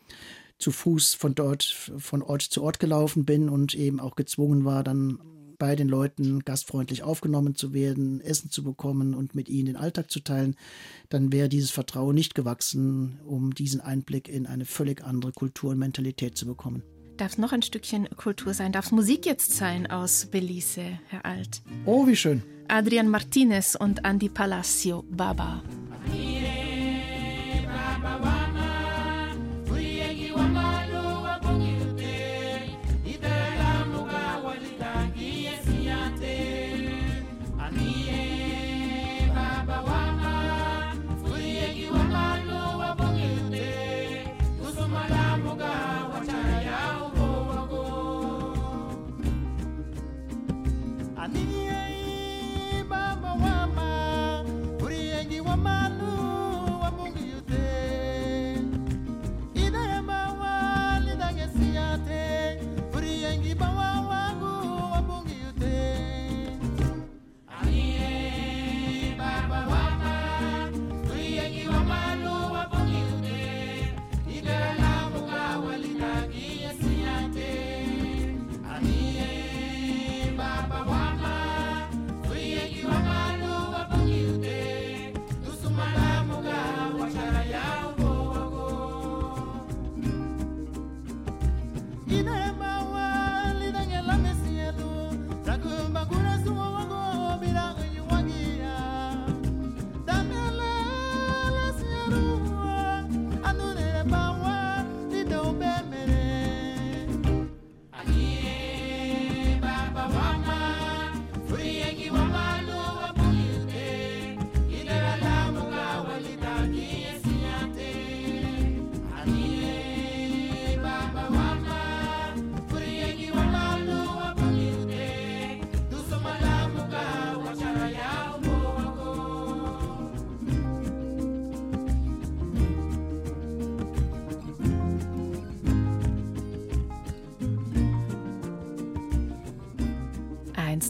zu 0.58 0.70
Fuß 0.70 1.14
von 1.14 1.34
dort, 1.34 1.64
von 1.64 2.22
Ort 2.22 2.42
zu 2.42 2.62
Ort 2.62 2.78
gelaufen 2.78 3.24
bin 3.24 3.48
und 3.48 3.74
eben 3.74 4.00
auch 4.00 4.16
gezwungen 4.16 4.64
war, 4.64 4.84
dann 4.84 5.18
bei 5.62 5.76
den 5.76 5.88
Leuten 5.88 6.40
gastfreundlich 6.40 7.04
aufgenommen 7.04 7.54
zu 7.54 7.72
werden, 7.72 8.20
Essen 8.20 8.50
zu 8.50 8.64
bekommen 8.64 9.14
und 9.14 9.36
mit 9.36 9.48
ihnen 9.48 9.66
den 9.66 9.76
Alltag 9.76 10.10
zu 10.10 10.18
teilen, 10.18 10.56
dann 11.08 11.30
wäre 11.30 11.48
dieses 11.48 11.70
Vertrauen 11.70 12.16
nicht 12.16 12.34
gewachsen, 12.34 13.20
um 13.24 13.54
diesen 13.54 13.80
Einblick 13.80 14.28
in 14.28 14.48
eine 14.48 14.64
völlig 14.64 15.04
andere 15.04 15.30
Kultur 15.30 15.70
und 15.70 15.78
Mentalität 15.78 16.36
zu 16.36 16.46
bekommen. 16.46 16.82
Darf 17.16 17.34
es 17.34 17.38
noch 17.38 17.52
ein 17.52 17.62
Stückchen 17.62 18.08
Kultur 18.16 18.54
sein? 18.54 18.72
Darf 18.72 18.86
es 18.86 18.90
Musik 18.90 19.24
jetzt 19.24 19.52
sein 19.52 19.88
aus 19.88 20.26
Belize, 20.26 20.98
Herr 21.06 21.24
Alt? 21.24 21.62
Oh, 21.86 22.08
wie 22.08 22.16
schön. 22.16 22.42
Adrian 22.66 23.08
Martinez 23.08 23.76
und 23.76 24.04
Andy 24.04 24.30
Palacio, 24.30 25.04
Baba. 25.10 25.62
1 28.02 28.31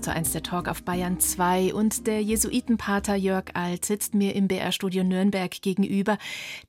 zu 0.03 0.13
1 0.13 0.33
der 0.33 0.43
Talk 0.43 0.67
auf 0.67 0.83
Bayern 0.83 1.21
2 1.21 1.75
und 1.75 2.09
der 2.09 2.21
Jesuitenpater 2.21 3.15
Jörg 3.15 3.55
Alt 3.55 3.85
sitzt 3.85 4.15
mir 4.15 4.35
im 4.35 4.49
BR-Studio 4.49 5.05
Nürnberg 5.05 5.51
gegenüber, 5.63 6.19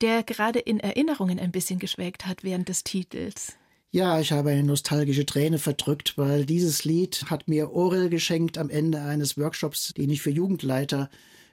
der 0.02 0.22
gerade 0.22 0.60
in 0.60 0.80
Erinnerungen 0.80 1.39
ein 1.39 1.52
bisschen 1.52 1.80
geschwelgt 1.80 2.28
hat 2.28 2.43
während 2.43 2.69
des 2.69 2.84
Titels. 2.84 3.54
Ja, 3.89 4.19
ich 4.19 4.32
habe 4.32 4.52
eine 4.52 4.63
nostalgische 4.63 5.26
Träne 5.26 5.58
verdrückt, 5.58 6.15
weil 6.15 6.46
dieses 6.46 6.84
Lied 6.84 7.26
hat 7.32 7.48
mir 7.48 7.72
Orel 7.72 8.10
geschenkt 8.10 8.60
am 8.60 8.69
Ende 8.69 9.02
eines 9.02 9.36
Workshops, 9.36 9.96
den 9.96 10.12
ich 10.12 10.22
für 10.22 10.32
Jugendleiter 10.32 11.10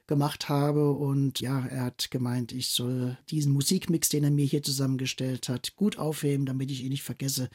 gemacht 0.07 0.51
habe. 0.51 0.91
Und 0.91 1.41
ja, 1.41 1.65
er 1.67 1.85
hat 1.85 2.11
gemeint, 2.11 2.53
ich 2.53 2.69
soll 2.69 3.17
diesen 3.31 3.53
Musikmix, 3.53 4.11
den 4.11 4.25
er 4.25 4.31
mir 4.31 4.45
hier 4.45 4.63
zusammengestellt 4.63 5.49
hat, 5.49 5.77
gut 5.77 5.99
aufheben, 5.99 6.45
damit 6.45 6.71
ich 6.71 6.83
ihn 6.83 6.91
nicht 6.91 7.05
vergesse. 7.05 7.49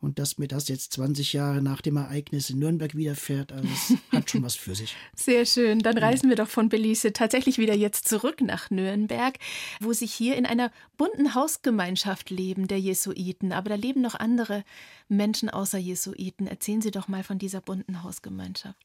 Und 0.00 0.18
dass 0.18 0.38
mir 0.38 0.48
das 0.48 0.68
jetzt 0.68 0.94
20 0.94 1.34
Jahre 1.34 1.60
nach 1.60 1.82
dem 1.82 1.96
Ereignis 1.96 2.48
in 2.48 2.58
Nürnberg 2.58 2.96
widerfährt, 2.96 3.52
also 3.52 3.68
es 3.68 3.94
hat 4.12 4.30
schon 4.30 4.42
was 4.42 4.56
für 4.56 4.74
sich. 4.74 4.96
Sehr 5.14 5.44
schön. 5.44 5.80
Dann 5.80 5.98
reisen 5.98 6.30
wir 6.30 6.36
doch 6.36 6.48
von 6.48 6.70
Belize 6.70 7.12
tatsächlich 7.12 7.58
wieder 7.58 7.74
jetzt 7.74 8.08
zurück 8.08 8.40
nach 8.40 8.70
Nürnberg, 8.70 9.36
wo 9.80 9.92
sich 9.92 10.12
hier 10.12 10.36
in 10.36 10.46
einer 10.46 10.72
bunten 10.96 11.34
Hausgemeinschaft 11.34 12.30
leben, 12.30 12.66
der 12.66 12.80
Jesuiten. 12.80 13.52
Aber 13.52 13.68
da 13.68 13.74
leben 13.74 14.00
noch 14.00 14.14
andere 14.14 14.64
Menschen 15.08 15.50
außer 15.50 15.78
Jesuiten. 15.78 16.46
Erzählen 16.46 16.80
Sie 16.80 16.90
doch 16.90 17.08
mal 17.08 17.22
von 17.22 17.38
dieser 17.38 17.60
bunten 17.60 18.02
Hausgemeinschaft. 18.02 18.78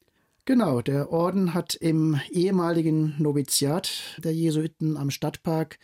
Genau, 0.47 0.81
der 0.81 1.11
Orden 1.11 1.55
hat 1.55 1.73
im 1.73 2.19
ehemaligen 2.29 3.15
Noviziat 3.17 4.19
der 4.19 4.31
Jesuiten 4.31 4.95
am 4.95 5.09
Stadtpark 5.09 5.79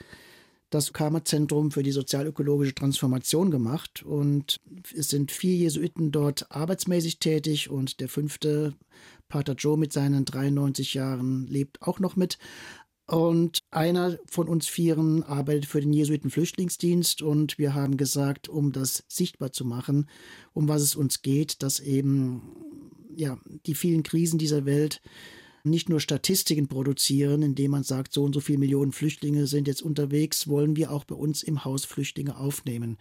das 0.71 0.93
Karma-Zentrum 0.93 1.69
für 1.69 1.83
die 1.83 1.91
sozialökologische 1.91 2.73
Transformation 2.73 3.51
gemacht. 3.51 4.03
Und 4.03 4.59
es 4.95 5.09
sind 5.09 5.31
vier 5.31 5.55
Jesuiten 5.55 6.11
dort 6.11 6.49
arbeitsmäßig 6.49 7.19
tätig 7.19 7.69
und 7.69 7.99
der 7.99 8.09
fünfte, 8.09 8.73
Pater 9.29 9.53
Joe 9.53 9.77
mit 9.77 9.93
seinen 9.93 10.25
93 10.25 10.93
Jahren, 10.95 11.45
lebt 11.45 11.81
auch 11.81 11.99
noch 11.99 12.15
mit. 12.15 12.37
Und 13.05 13.59
einer 13.71 14.17
von 14.25 14.47
uns 14.47 14.67
Vieren 14.67 15.23
arbeitet 15.23 15.65
für 15.65 15.81
den 15.81 15.91
Jesuiten-Flüchtlingsdienst 15.91 17.21
und 17.21 17.57
wir 17.57 17.73
haben 17.73 17.97
gesagt, 17.97 18.47
um 18.47 18.71
das 18.71 19.03
sichtbar 19.09 19.51
zu 19.51 19.65
machen, 19.65 20.07
um 20.53 20.69
was 20.69 20.81
es 20.81 20.95
uns 20.95 21.21
geht, 21.21 21.61
dass 21.61 21.81
eben 21.81 22.41
ja, 23.13 23.37
die 23.65 23.75
vielen 23.75 24.03
Krisen 24.03 24.39
dieser 24.39 24.65
Welt 24.65 25.01
nicht 25.63 25.89
nur 25.89 25.99
Statistiken 25.99 26.67
produzieren, 26.67 27.41
indem 27.41 27.71
man 27.71 27.83
sagt, 27.83 28.13
so 28.13 28.23
und 28.23 28.33
so 28.33 28.39
viele 28.39 28.59
Millionen 28.59 28.91
Flüchtlinge 28.91 29.47
sind 29.47 29.67
jetzt 29.67 29.81
unterwegs, 29.81 30.47
wollen 30.47 30.75
wir 30.75 30.91
auch 30.91 31.03
bei 31.03 31.15
uns 31.15 31.43
im 31.43 31.63
Haus 31.65 31.85
Flüchtlinge 31.85 32.37
aufnehmen. 32.37 32.97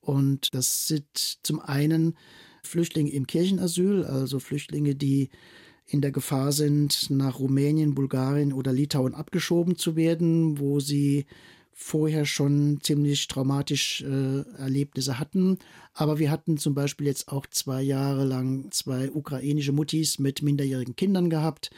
Und 0.00 0.54
das 0.54 0.86
sind 0.86 1.06
zum 1.42 1.60
einen 1.60 2.16
Flüchtlinge 2.62 3.10
im 3.10 3.26
Kirchenasyl, 3.26 4.04
also 4.04 4.38
Flüchtlinge, 4.38 4.94
die 4.94 5.30
in 5.86 6.00
der 6.00 6.10
Gefahr 6.10 6.52
sind, 6.52 7.10
nach 7.10 7.38
Rumänien, 7.38 7.94
Bulgarien 7.94 8.52
oder 8.52 8.72
Litauen 8.72 9.14
abgeschoben 9.14 9.76
zu 9.76 9.94
werden, 9.96 10.58
wo 10.58 10.80
sie 10.80 11.26
vorher 11.78 12.24
schon 12.24 12.78
ziemlich 12.82 13.28
traumatische 13.28 14.46
äh, 14.58 14.62
Erlebnisse 14.62 15.18
hatten. 15.18 15.58
Aber 15.92 16.18
wir 16.18 16.30
hatten 16.30 16.56
zum 16.56 16.74
Beispiel 16.74 17.06
jetzt 17.06 17.28
auch 17.28 17.46
zwei 17.46 17.82
Jahre 17.82 18.24
lang 18.24 18.72
zwei 18.72 19.10
ukrainische 19.10 19.72
Muttis 19.72 20.18
mit 20.18 20.40
minderjährigen 20.40 20.96
Kindern 20.96 21.28
gehabt. 21.28 21.70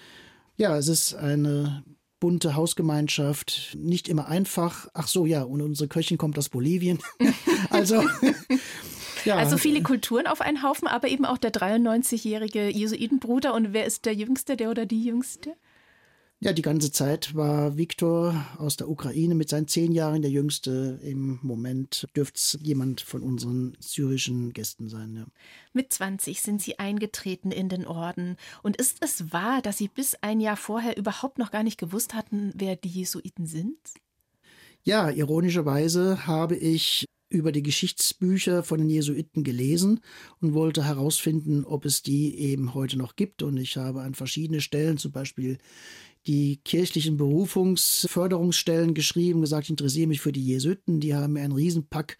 Ja, 0.56 0.78
es 0.78 0.86
ist 0.86 1.14
eine 1.14 1.82
bunte 2.20 2.54
Hausgemeinschaft, 2.54 3.76
nicht 3.76 4.08
immer 4.08 4.28
einfach. 4.28 4.88
Ach 4.94 5.08
so, 5.08 5.26
ja, 5.26 5.42
und 5.42 5.60
unsere 5.62 5.88
Köchin 5.88 6.16
kommt 6.16 6.38
aus 6.38 6.48
Bolivien. 6.48 7.00
also 7.70 8.04
ja. 9.24 9.34
Also 9.34 9.58
viele 9.58 9.82
Kulturen 9.82 10.28
auf 10.28 10.40
einen 10.40 10.62
Haufen, 10.62 10.86
aber 10.86 11.08
eben 11.08 11.24
auch 11.24 11.38
der 11.38 11.52
93-jährige 11.52 12.70
Jesuitenbruder. 12.70 13.52
Und 13.52 13.72
wer 13.72 13.84
ist 13.84 14.06
der 14.06 14.14
Jüngste, 14.14 14.56
der 14.56 14.70
oder 14.70 14.86
die 14.86 15.02
Jüngste? 15.02 15.54
Ja, 16.40 16.52
die 16.52 16.62
ganze 16.62 16.92
Zeit 16.92 17.34
war 17.34 17.76
Viktor 17.76 18.46
aus 18.58 18.76
der 18.76 18.88
Ukraine 18.88 19.34
mit 19.34 19.48
seinen 19.48 19.66
zehn 19.66 19.90
Jahren 19.90 20.22
der 20.22 20.30
Jüngste. 20.30 21.00
Im 21.02 21.40
Moment 21.42 22.06
dürfte 22.14 22.36
es 22.36 22.58
jemand 22.62 23.00
von 23.00 23.22
unseren 23.22 23.76
syrischen 23.80 24.52
Gästen 24.52 24.88
sein. 24.88 25.16
Ja. 25.16 25.26
Mit 25.72 25.92
20 25.92 26.40
sind 26.40 26.62
Sie 26.62 26.78
eingetreten 26.78 27.50
in 27.50 27.68
den 27.68 27.84
Orden. 27.84 28.36
Und 28.62 28.76
ist 28.76 28.98
es 29.00 29.32
wahr, 29.32 29.62
dass 29.62 29.78
Sie 29.78 29.88
bis 29.88 30.14
ein 30.20 30.38
Jahr 30.38 30.56
vorher 30.56 30.96
überhaupt 30.96 31.38
noch 31.38 31.50
gar 31.50 31.64
nicht 31.64 31.78
gewusst 31.78 32.14
hatten, 32.14 32.52
wer 32.54 32.76
die 32.76 32.88
Jesuiten 32.88 33.46
sind? 33.46 33.76
Ja, 34.84 35.10
ironischerweise 35.10 36.28
habe 36.28 36.54
ich 36.54 37.04
über 37.30 37.52
die 37.52 37.62
Geschichtsbücher 37.62 38.62
von 38.62 38.78
den 38.78 38.88
Jesuiten 38.88 39.44
gelesen 39.44 40.00
und 40.40 40.54
wollte 40.54 40.84
herausfinden, 40.84 41.64
ob 41.64 41.84
es 41.84 42.02
die 42.02 42.38
eben 42.38 42.74
heute 42.74 42.96
noch 42.96 43.16
gibt. 43.16 43.42
Und 43.42 43.58
ich 43.58 43.76
habe 43.76 44.02
an 44.02 44.14
verschiedene 44.14 44.60
Stellen, 44.60 44.96
zum 44.96 45.12
Beispiel 45.12 45.58
die 46.26 46.60
kirchlichen 46.64 47.16
Berufungsförderungsstellen 47.16 48.94
geschrieben, 48.94 49.40
gesagt, 49.40 49.64
ich 49.64 49.70
interessiere 49.70 50.08
mich 50.08 50.20
für 50.20 50.32
die 50.32 50.44
Jesuiten. 50.44 51.00
Die 51.00 51.14
haben 51.14 51.34
mir 51.34 51.42
einen 51.42 51.54
Riesenpack 51.54 52.18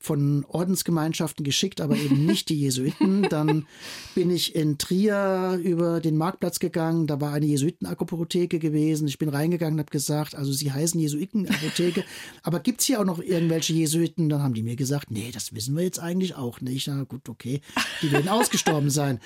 von 0.00 0.44
Ordensgemeinschaften 0.46 1.44
geschickt, 1.44 1.80
aber 1.80 1.96
eben 1.96 2.24
nicht 2.24 2.48
die 2.50 2.60
Jesuiten. 2.60 3.22
Dann 3.30 3.66
bin 4.14 4.30
ich 4.30 4.54
in 4.54 4.78
Trier 4.78 5.58
über 5.62 6.00
den 6.00 6.16
Marktplatz 6.16 6.60
gegangen, 6.60 7.06
da 7.06 7.20
war 7.20 7.32
eine 7.32 7.46
Jesuitenapotheke 7.46 8.60
gewesen. 8.60 9.08
Ich 9.08 9.18
bin 9.18 9.28
reingegangen 9.28 9.74
und 9.74 9.80
habe 9.80 9.90
gesagt, 9.90 10.36
also 10.36 10.52
sie 10.52 10.72
heißen 10.72 11.00
Jesuitenapotheke, 11.00 12.04
aber 12.42 12.60
gibt 12.60 12.80
es 12.80 12.86
hier 12.86 13.00
auch 13.00 13.04
noch 13.04 13.18
irgendwelche 13.18 13.72
Jesuiten? 13.72 14.28
Dann 14.28 14.42
haben 14.42 14.54
die 14.54 14.62
mir 14.62 14.76
gesagt, 14.76 15.10
nee, 15.10 15.30
das 15.32 15.54
wissen 15.54 15.76
wir 15.76 15.82
jetzt 15.82 15.98
eigentlich 15.98 16.36
auch 16.36 16.60
nicht. 16.60 16.86
Na 16.86 17.02
gut, 17.02 17.28
okay, 17.28 17.60
die 18.02 18.12
werden 18.12 18.28
ausgestorben 18.28 18.90
sein 18.90 19.18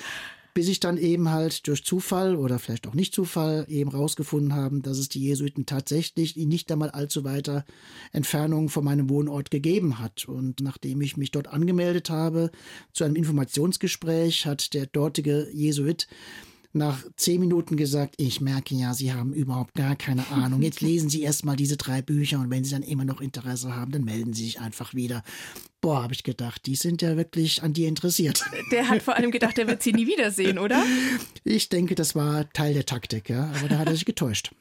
bis 0.55 0.69
ich 0.69 0.81
dann 0.81 0.99
eben 0.99 1.31
halt 1.31 1.67
durch 1.67 1.85
Zufall 1.85 2.37
oder 2.37 2.59
vielleicht 2.59 2.87
auch 2.87 2.95
nicht 2.95 3.15
Zufall 3.15 3.65
eben 3.69 3.91
rausgefunden 3.91 4.55
haben, 4.55 4.83
dass 4.83 4.99
es 4.99 5.09
die 5.09 5.21
Jesuiten 5.21 5.67
tatsächlich 5.67 6.37
in 6.37 6.49
nicht 6.49 6.71
einmal 6.71 6.91
allzu 6.91 7.25
weiter 7.25 7.65
Entfernung 8.13 8.69
von 8.69 8.85
meinem 8.85 9.09
Wohnort 9.09 9.51
gegeben 9.51 9.99
hat. 9.99 10.27
Und 10.27 10.61
nachdem 10.61 11.01
ich 11.01 11.17
mich 11.17 11.31
dort 11.31 11.49
angemeldet 11.49 12.11
habe 12.11 12.51
zu 12.93 13.05
einem 13.05 13.17
Informationsgespräch, 13.17 14.47
hat 14.47 14.75
der 14.75 14.87
dortige 14.87 15.49
Jesuit 15.53 16.07
nach 16.73 17.05
zehn 17.17 17.41
Minuten 17.41 17.77
gesagt, 17.77 18.15
ich 18.17 18.41
merke 18.41 18.75
ja, 18.75 18.95
Sie 18.95 19.13
haben 19.13 19.33
überhaupt 19.33 19.75
gar 19.75 19.97
keine 19.97 20.27
Ahnung. 20.29 20.63
Jetzt 20.63 20.81
lesen 20.81 21.09
Sie 21.09 21.23
erst 21.23 21.45
mal 21.45 21.57
diese 21.57 21.77
drei 21.77 22.03
Bücher 22.03 22.41
und 22.41 22.51
wenn 22.51 22.65
Sie 22.65 22.73
dann 22.73 22.83
immer 22.83 23.05
noch 23.05 23.21
Interesse 23.21 23.75
haben, 23.75 23.93
dann 23.93 24.05
melden 24.05 24.33
Sie 24.33 24.45
sich 24.45 24.61
einfach 24.61 24.95
wieder. 24.95 25.23
Boah, 25.81 26.05
habe 26.05 26.15
ich 26.15 26.23
gedacht, 26.23 26.67
die 26.67 26.77
sind 26.77 27.03
ja 27.03 27.17
wirklich 27.17 27.63
an 27.63 27.73
dir 27.73 27.89
interessiert. 27.89 28.45
Der 28.71 28.89
hat 28.89 29.03
vor 29.03 29.17
allem 29.17 29.33
gedacht, 29.33 29.59
er 29.59 29.67
wird 29.67 29.83
sie 29.83 29.93
nie 29.93 30.07
wiedersehen, 30.07 30.59
oder? 30.59 30.83
Ich 31.45 31.69
denke, 31.69 31.97
das 31.97 32.15
war 32.15 32.49
Teil 32.53 32.73
der 32.73 32.87
Taktik, 32.87 33.29
ja, 33.29 33.51
aber 33.59 33.69
da 33.69 33.79
hat 33.79 33.89
er 33.89 33.95
sich 33.95 34.05
getäuscht. 34.05 34.53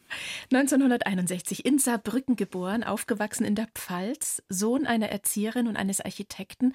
1961 0.52 1.63
in 1.63 1.78
Saarbrücken 1.78 2.36
geboren, 2.36 2.84
aufgewachsen 2.84 3.45
in 3.45 3.54
der 3.54 3.67
Pfalz, 3.76 4.41
Sohn 4.50 4.88
einer 4.88 5.10
Erzieherin 5.10 5.67
und 5.67 5.78
eines 5.78 6.02
Architekten. 6.02 6.74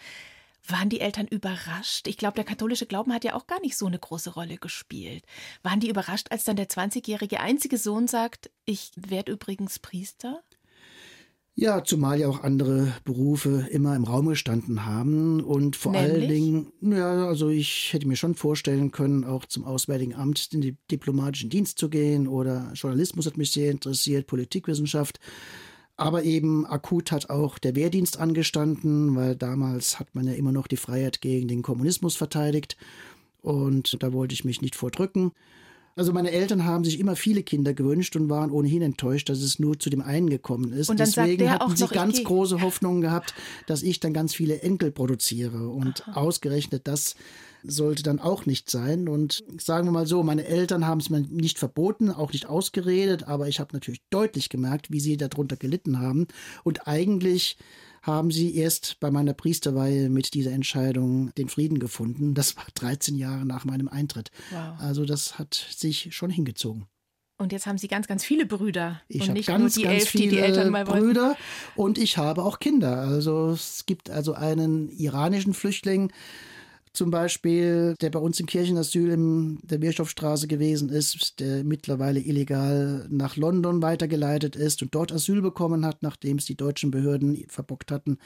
Waren 0.69 0.89
die 0.89 1.01
Eltern 1.01 1.27
überrascht? 1.29 2.09
Ich 2.09 2.17
glaube, 2.17 2.35
der 2.35 2.45
katholische 2.45 2.87
Glauben 2.87 3.13
hat 3.13 3.25
ja 3.25 3.35
auch 3.35 3.47
gar 3.47 3.61
nicht 3.61 3.77
so 3.77 3.87
eine 3.87 3.99
große 3.99 4.31
Rolle 4.31 4.57
gespielt. 4.57 5.25
Waren 5.63 5.81
die 5.81 5.89
überrascht, 5.89 6.29
als 6.31 6.45
dann 6.45 6.57
der 6.57 6.69
20-jährige 6.69 7.41
einzige 7.41 7.79
Sohn 7.79 8.09
sagt, 8.09 8.51
ich 8.65 8.91
werde 8.97 9.33
übrigens 9.33 9.79
Priester? 9.79 10.43
Ja, 11.59 11.83
zumal 11.83 12.21
ja 12.21 12.29
auch 12.29 12.43
andere 12.43 12.93
Berufe 13.05 13.67
immer 13.71 13.97
im 13.97 14.05
Raum 14.05 14.27
gestanden 14.27 14.85
haben 14.85 15.41
und 15.41 15.75
vor 15.75 15.93
Nämlich? 15.93 16.13
allen 16.13 16.29
Dingen, 16.29 16.73
ja, 16.83 17.27
also 17.27 17.49
ich 17.49 17.95
hätte 17.95 18.07
mir 18.07 18.17
schon 18.17 18.35
vorstellen 18.35 18.91
können, 18.91 19.25
auch 19.25 19.47
zum 19.47 19.65
Auswärtigen 19.65 20.15
Amt 20.15 20.51
in 20.53 20.61
den 20.61 20.77
diplomatischen 20.91 21.49
Dienst 21.49 21.79
zu 21.79 21.89
gehen 21.89 22.29
oder 22.29 22.71
Journalismus 22.75 23.25
hat 23.25 23.39
mich 23.39 23.53
sehr 23.53 23.71
interessiert, 23.71 24.27
Politikwissenschaft. 24.27 25.19
Aber 25.97 26.25
eben 26.25 26.67
akut 26.67 27.11
hat 27.11 27.31
auch 27.31 27.59
der 27.59 27.75
Wehrdienst 27.75 28.19
angestanden, 28.19 29.17
weil 29.17 29.35
damals 29.35 29.99
hat 29.99 30.15
man 30.15 30.27
ja 30.27 30.35
immer 30.35 30.53
noch 30.53 30.67
die 30.67 30.77
Freiheit 30.77 31.21
gegen 31.23 31.49
den 31.49 31.63
Kommunismus 31.63 32.17
verteidigt. 32.17 32.77
Und 33.41 34.03
da 34.03 34.13
wollte 34.13 34.35
ich 34.35 34.45
mich 34.45 34.61
nicht 34.61 34.75
vordrücken. 34.75 35.33
Also 35.97 36.13
meine 36.13 36.31
Eltern 36.31 36.67
haben 36.67 36.85
sich 36.85 37.01
immer 37.01 37.17
viele 37.17 37.43
Kinder 37.43 37.73
gewünscht 37.73 38.17
und 38.17 38.29
waren 38.29 38.51
ohnehin 38.51 38.83
enttäuscht, 38.83 39.31
dass 39.31 39.41
es 39.41 39.59
nur 39.59 39.79
zu 39.79 39.89
dem 39.89 40.03
einen 40.03 40.29
gekommen 40.29 40.75
ist. 40.75 40.91
Und 40.91 41.01
Deswegen 41.01 41.51
hatten 41.51 41.75
sie 41.75 41.89
ganz 41.89 42.23
große 42.23 42.61
Hoffnungen 42.61 43.01
gehabt, 43.01 43.33
dass 43.67 43.83
ich 43.83 43.99
dann 43.99 44.13
ganz 44.13 44.35
viele 44.35 44.61
Enkel 44.61 44.93
produziere. 44.93 45.71
Und 45.71 46.07
Aha. 46.07 46.21
ausgerechnet 46.21 46.87
das 46.87 47.15
sollte 47.65 48.03
dann 48.03 48.21
auch 48.21 48.45
nicht 48.45 48.69
sein. 48.69 49.09
Und 49.09 49.43
sagen 49.59 49.87
wir 49.89 49.93
mal 49.93 50.07
so, 50.07 50.23
meine 50.23 50.45
Eltern 50.45 50.87
haben 50.87 51.01
es 51.01 51.09
mir 51.09 51.21
nicht 51.21 51.59
verboten, 51.59 52.11
auch 52.11 52.33
nicht 52.33 52.47
ausgeredet, 52.47 53.25
aber 53.25 53.49
ich 53.49 53.59
habe 53.59 53.73
natürlich 53.73 54.03
deutlich 54.11 54.51
gemerkt, 54.51 54.91
wie 54.91 55.01
sie 55.01 55.17
darunter 55.17 55.57
gelitten 55.57 55.99
haben. 55.99 56.27
Und 56.63 56.87
eigentlich 56.87 57.57
haben 58.07 58.31
sie 58.31 58.57
erst 58.57 59.01
bei 59.01 59.11
meiner 59.11 59.35
Priesterweihe 59.35 60.09
mit 60.09 60.35
dieser 60.35 60.53
Entscheidung 60.53 61.35
den 61.35 61.49
Frieden 61.49 61.79
gefunden. 61.79 62.35
Das 62.35 62.57
war 62.57 62.65
13 62.75 63.17
Jahre 63.17 63.45
nach 63.45 63.65
meinem 63.65 63.89
Eintritt. 63.89 64.31
Wow. 64.51 64.79
Also 64.79 65.05
das 65.05 65.39
hat 65.39 65.55
sich 65.55 66.15
schon 66.15 66.31
hingezogen. 66.31 66.87
Und 67.39 67.53
jetzt 67.53 67.67
haben 67.67 67.77
Sie 67.77 67.89
ganz, 67.89 68.07
ganz 68.07 68.25
viele 68.25 68.47
Brüder. 68.47 69.03
Ich 69.09 69.29
habe 69.29 69.35
ganz, 69.43 69.47
ganz 69.47 69.77
elf, 69.77 70.09
viele 70.09 70.25
die, 70.25 70.31
die 70.31 70.39
Eltern 70.39 70.71
mal 70.71 70.85
Brüder 70.85 71.37
und 71.75 71.99
ich 71.99 72.17
habe 72.17 72.43
auch 72.43 72.61
Kinder. 72.61 72.97
Also 73.01 73.51
es 73.51 73.85
gibt 73.85 74.09
also 74.09 74.33
einen 74.33 74.89
iranischen 74.89 75.53
Flüchtling, 75.53 76.13
zum 76.97 77.11
Beispiel, 77.11 77.95
der 78.01 78.11
bei 78.11 78.19
uns 78.19 78.41
im 78.41 78.47
Kirchenasyl 78.47 79.11
in 79.11 79.59
der 79.63 79.79
Bierstoffstraße 79.79 80.49
gewesen 80.49 80.89
ist, 80.89 81.41
der 81.41 81.63
mittlerweile 81.63 82.21
illegal 82.21 83.07
nach 83.11 83.37
London 83.37 83.83
weitergeleitet 83.83 84.57
ist 84.57 84.83
und 84.83 84.95
dort 84.95 85.13
Asyl 85.13 85.43
bekommen 85.43 85.85
hat, 85.85 86.03
nachdem 86.03 86.39
es 86.39 86.47
die 86.47 86.57
deutschen 86.57 86.91
Behörden 86.91 87.45
verbockt 87.49 87.91
hatten. 87.91 88.19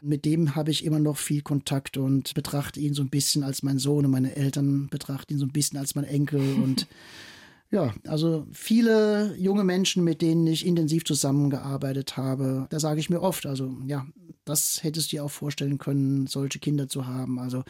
Mit 0.00 0.24
dem 0.24 0.54
habe 0.54 0.70
ich 0.70 0.84
immer 0.84 0.98
noch 0.98 1.18
viel 1.18 1.42
Kontakt 1.42 1.96
und 1.96 2.34
betrachte 2.34 2.80
ihn 2.80 2.94
so 2.94 3.02
ein 3.02 3.10
bisschen 3.10 3.42
als 3.42 3.62
mein 3.62 3.78
Sohn 3.78 4.06
und 4.06 4.10
meine 4.10 4.36
Eltern 4.36 4.88
betrachten 4.88 5.34
ihn 5.34 5.38
so 5.38 5.46
ein 5.46 5.52
bisschen 5.52 5.78
als 5.78 5.94
mein 5.94 6.04
Enkel 6.04 6.40
und 6.62 6.86
Ja, 7.70 7.92
also 8.06 8.46
viele 8.52 9.36
junge 9.36 9.62
Menschen, 9.62 10.02
mit 10.02 10.22
denen 10.22 10.46
ich 10.46 10.64
intensiv 10.64 11.04
zusammengearbeitet 11.04 12.16
habe, 12.16 12.66
da 12.70 12.80
sage 12.80 13.00
ich 13.00 13.10
mir 13.10 13.20
oft, 13.20 13.44
also 13.44 13.76
ja, 13.84 14.06
das 14.46 14.82
hättest 14.82 15.12
du 15.12 15.16
dir 15.16 15.24
auch 15.24 15.30
vorstellen 15.30 15.76
können, 15.76 16.26
solche 16.26 16.58
Kinder 16.60 16.88
zu 16.88 17.06
haben. 17.06 17.38
Also 17.38 17.64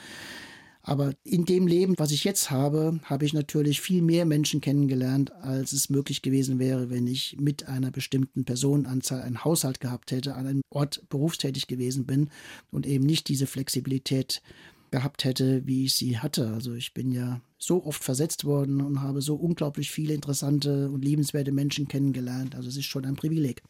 aber 0.89 1.13
in 1.23 1.45
dem 1.45 1.67
Leben, 1.67 1.93
was 1.99 2.13
ich 2.13 2.25
jetzt 2.25 2.51
habe, 2.51 2.99
habe 3.03 3.27
ich 3.27 3.35
natürlich 3.35 3.83
viel 3.83 4.01
mehr 4.01 4.25
Menschen 4.25 4.63
kennengelernt, 4.63 5.33
als 5.35 5.73
es 5.73 5.91
möglich 5.91 6.23
gewesen 6.23 6.59
wäre, 6.59 6.89
wenn 6.89 7.07
ich 7.07 7.37
mit 7.39 7.69
einer 7.69 7.91
bestimmten 7.91 8.47
Personenanzahl 8.47 9.21
einen 9.21 9.45
Haushalt 9.45 9.81
gehabt 9.81 10.13
hätte, 10.13 10.35
an 10.35 10.47
einem 10.47 10.63
Ort 10.71 11.03
berufstätig 11.11 11.67
gewesen 11.67 12.07
bin 12.07 12.31
und 12.71 12.87
eben 12.87 13.05
nicht 13.05 13.29
diese 13.29 13.47
Flexibilität 13.47 14.41
gehabt 14.91 15.25
hätte, 15.25 15.67
wie 15.67 15.85
ich 15.85 15.95
sie 15.95 16.19
hatte. 16.19 16.53
Also 16.53 16.75
ich 16.75 16.95
bin 16.95 17.13
ja 17.13 17.41
so 17.59 17.85
oft 17.85 18.03
versetzt 18.03 18.45
worden 18.45 18.81
und 18.81 19.01
habe 19.01 19.23
so 19.23 19.35
unglaublich 19.37 19.91
viele 19.91 20.15
interessante 20.15 20.91
und 20.91 21.05
liebenswerte 21.05 21.53
Menschen 21.53 21.89
kennengelernt. 21.89 22.55
Also 22.55 22.69
es 22.69 22.77
ist 22.77 22.87
schon 22.87 23.05
ein 23.05 23.17
Privileg. 23.17 23.63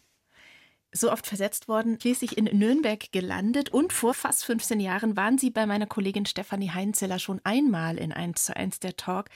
So 0.91 1.13
oft 1.13 1.27
versetzt 1.27 1.69
worden, 1.69 1.99
schließlich 2.01 2.39
in 2.39 2.45
Nürnberg 2.45 3.13
gelandet 3.13 3.69
und 3.69 3.93
vor 3.93 4.15
fast 4.15 4.45
15 4.47 4.81
Jahren 4.81 5.19
waren 5.19 5.37
Sie 5.37 5.51
bei 5.51 5.67
meiner 5.67 5.87
Kollegin 5.87 6.25
Stefanie 6.25 6.71
Heinzeller 6.71 7.19
schon 7.19 7.43
einmal 7.45 7.99
in 7.99 8.11
1 8.11 8.47
zu 8.47 8.57
1 8.57 8.81
der 8.81 8.97
Talk 8.97 9.27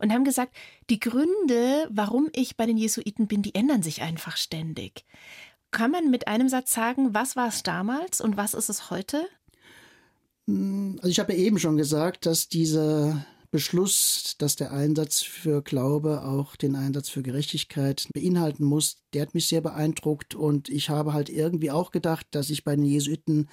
und 0.00 0.12
haben 0.12 0.24
gesagt, 0.24 0.56
die 0.90 0.98
Gründe, 0.98 1.88
warum 1.90 2.28
ich 2.32 2.56
bei 2.56 2.66
den 2.66 2.76
Jesuiten 2.76 3.28
bin, 3.28 3.42
die 3.42 3.54
ändern 3.54 3.84
sich 3.84 4.02
einfach 4.02 4.36
ständig. 4.36 5.04
Kann 5.70 5.92
man 5.92 6.10
mit 6.10 6.26
einem 6.26 6.48
Satz 6.48 6.74
sagen, 6.74 7.14
was 7.14 7.36
war 7.36 7.48
es 7.48 7.62
damals 7.62 8.20
und 8.20 8.36
was 8.36 8.54
ist 8.54 8.68
es 8.68 8.90
heute? 8.90 9.28
Hm, 10.46 10.96
also 10.98 11.08
ich 11.08 11.18
habe 11.18 11.32
ja 11.32 11.38
eben 11.38 11.58
schon 11.58 11.76
gesagt, 11.76 12.26
dass 12.26 12.48
dieser 12.48 13.26
Beschluss, 13.50 14.34
dass 14.38 14.56
der 14.56 14.72
Einsatz 14.72 15.22
für 15.22 15.62
Glaube 15.62 16.24
auch 16.24 16.56
den 16.56 16.76
Einsatz 16.76 17.08
für 17.08 17.22
Gerechtigkeit 17.22 18.08
beinhalten 18.12 18.64
muss, 18.64 18.98
der 19.14 19.22
hat 19.22 19.34
mich 19.34 19.48
sehr 19.48 19.60
beeindruckt 19.60 20.34
und 20.34 20.68
ich 20.68 20.90
habe 20.90 21.12
halt 21.12 21.30
irgendwie 21.30 21.70
auch 21.70 21.90
gedacht, 21.90 22.26
dass 22.32 22.50
ich 22.50 22.64
bei 22.64 22.76
den 22.76 22.84
Jesuiten 22.84 23.48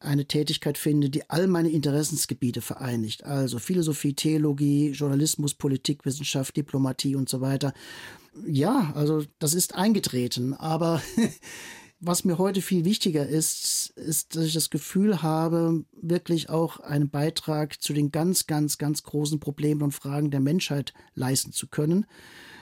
eine 0.00 0.26
Tätigkeit 0.26 0.78
finde, 0.78 1.10
die 1.10 1.28
all 1.28 1.48
meine 1.48 1.70
Interessensgebiete 1.70 2.60
vereinigt. 2.60 3.24
Also 3.24 3.58
Philosophie, 3.58 4.14
Theologie, 4.14 4.90
Journalismus, 4.90 5.54
Politik, 5.54 6.04
Wissenschaft, 6.04 6.56
Diplomatie 6.56 7.16
und 7.16 7.28
so 7.28 7.40
weiter. 7.40 7.72
Ja, 8.46 8.92
also 8.94 9.24
das 9.40 9.54
ist 9.54 9.74
eingetreten, 9.74 10.54
aber 10.54 11.02
Was 12.00 12.24
mir 12.24 12.38
heute 12.38 12.62
viel 12.62 12.84
wichtiger 12.84 13.26
ist, 13.26 13.90
ist, 13.96 14.36
dass 14.36 14.44
ich 14.44 14.54
das 14.54 14.70
Gefühl 14.70 15.20
habe, 15.20 15.84
wirklich 16.00 16.48
auch 16.48 16.78
einen 16.78 17.10
Beitrag 17.10 17.82
zu 17.82 17.92
den 17.92 18.12
ganz, 18.12 18.46
ganz, 18.46 18.78
ganz 18.78 19.02
großen 19.02 19.40
Problemen 19.40 19.82
und 19.82 19.90
Fragen 19.90 20.30
der 20.30 20.38
Menschheit 20.38 20.94
leisten 21.14 21.50
zu 21.50 21.66
können. 21.66 22.06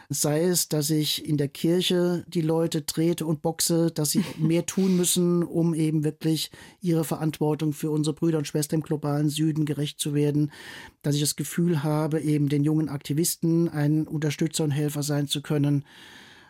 Sei 0.08 0.42
es, 0.44 0.68
dass 0.70 0.88
ich 0.88 1.28
in 1.28 1.36
der 1.36 1.48
Kirche 1.48 2.24
die 2.28 2.40
Leute 2.40 2.86
trete 2.86 3.26
und 3.26 3.42
boxe, 3.42 3.90
dass 3.90 4.12
sie 4.12 4.24
mehr 4.38 4.64
tun 4.64 4.96
müssen, 4.96 5.42
um 5.42 5.74
eben 5.74 6.02
wirklich 6.02 6.50
ihre 6.80 7.04
Verantwortung 7.04 7.74
für 7.74 7.90
unsere 7.90 8.14
Brüder 8.14 8.38
und 8.38 8.46
Schwestern 8.46 8.80
im 8.80 8.86
globalen 8.86 9.28
Süden 9.28 9.66
gerecht 9.66 10.00
zu 10.00 10.14
werden. 10.14 10.50
Dass 11.02 11.14
ich 11.14 11.20
das 11.20 11.36
Gefühl 11.36 11.82
habe, 11.82 12.20
eben 12.20 12.48
den 12.48 12.64
jungen 12.64 12.88
Aktivisten 12.88 13.68
ein 13.68 14.06
Unterstützer 14.06 14.64
und 14.64 14.70
Helfer 14.70 15.02
sein 15.02 15.28
zu 15.28 15.42
können. 15.42 15.84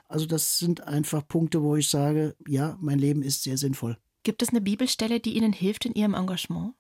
Also 0.08 0.26
das 0.26 0.58
sind 0.58 0.82
einfach 0.82 1.26
Punkte, 1.26 1.62
wo 1.62 1.76
ich 1.76 1.88
sage, 1.88 2.36
ja, 2.46 2.76
mein 2.80 2.98
Leben 2.98 3.22
ist 3.22 3.42
sehr 3.42 3.58
sinnvoll. 3.58 3.98
Gibt 4.22 4.42
es 4.42 4.50
eine 4.50 4.60
Bibelstelle, 4.60 5.20
die 5.20 5.36
Ihnen 5.36 5.52
hilft 5.52 5.84
in 5.84 5.94
Ihrem 5.94 6.14
Engagement? 6.14 6.74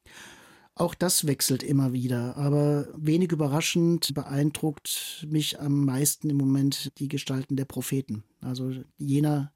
Auch 0.78 0.94
das 0.94 1.26
wechselt 1.26 1.62
immer 1.62 1.94
wieder, 1.94 2.36
aber 2.36 2.88
wenig 2.94 3.32
überraschend 3.32 4.12
beeindruckt 4.12 5.26
mich 5.30 5.58
am 5.58 5.86
meisten 5.86 6.28
im 6.28 6.36
Moment 6.36 6.92
die 6.98 7.08
Gestalten 7.08 7.56
der 7.56 7.64
Propheten. 7.64 8.24
Also 8.42 8.72
jener 8.98 9.52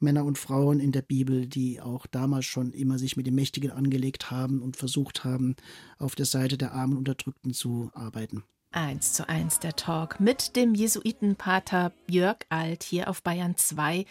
Männer 0.00 0.24
und 0.24 0.38
Frauen 0.38 0.80
in 0.80 0.90
der 0.90 1.02
Bibel, 1.02 1.46
die 1.46 1.80
auch 1.80 2.06
damals 2.06 2.46
schon 2.46 2.72
immer 2.72 2.98
sich 2.98 3.16
mit 3.16 3.28
dem 3.28 3.36
Mächtigen 3.36 3.70
angelegt 3.70 4.32
haben 4.32 4.60
und 4.60 4.76
versucht 4.76 5.24
haben, 5.24 5.54
auf 5.98 6.16
der 6.16 6.26
Seite 6.26 6.58
der 6.58 6.72
armen 6.72 6.98
Unterdrückten 6.98 7.54
zu 7.54 7.90
arbeiten. 7.94 8.42
1 8.72 9.12
zu 9.14 9.28
1 9.28 9.60
der 9.60 9.74
Talk 9.74 10.20
mit 10.20 10.56
dem 10.56 10.74
Jesuitenpater 10.74 11.92
Jörg 12.08 12.38
Alt 12.48 12.82
hier 12.82 13.08
auf 13.08 13.22
Bayern 13.22 13.56
2, 13.56 14.04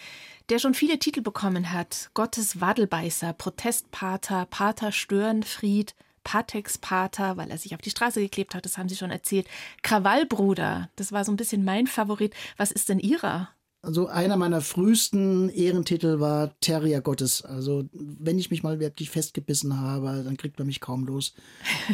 der 0.49 0.59
schon 0.59 0.73
viele 0.73 0.99
Titel 0.99 1.21
bekommen 1.21 1.71
hat. 1.71 2.09
Gottes 2.13 2.61
Wadelbeißer, 2.61 3.33
Protestpater, 3.33 4.45
Pater 4.49 4.91
Störenfried, 4.91 5.95
Patex-Pater, 6.23 7.37
weil 7.37 7.49
er 7.49 7.57
sich 7.57 7.73
auf 7.73 7.81
die 7.81 7.91
Straße 7.91 8.19
geklebt 8.19 8.55
hat, 8.55 8.65
das 8.65 8.77
haben 8.77 8.89
Sie 8.89 8.97
schon 8.97 9.11
erzählt. 9.11 9.47
Krawallbruder, 9.83 10.89
das 10.97 11.11
war 11.11 11.23
so 11.23 11.31
ein 11.31 11.37
bisschen 11.37 11.63
mein 11.63 11.87
Favorit. 11.87 12.33
Was 12.57 12.71
ist 12.71 12.89
denn 12.89 12.99
Ihrer? 12.99 13.49
Also 13.81 14.07
einer 14.07 14.35
meiner 14.35 14.61
frühesten 14.61 15.49
Ehrentitel 15.49 16.19
war 16.19 16.59
Terrier 16.59 17.01
Gottes. 17.01 17.43
Also 17.43 17.85
wenn 17.93 18.39
ich 18.39 18.49
mich 18.49 18.63
mal 18.63 18.79
wirklich 18.79 19.11
festgebissen 19.11 19.79
habe, 19.79 20.23
dann 20.25 20.37
kriegt 20.37 20.57
man 20.57 20.65
mich 20.65 20.81
kaum 20.81 21.05
los. 21.05 21.35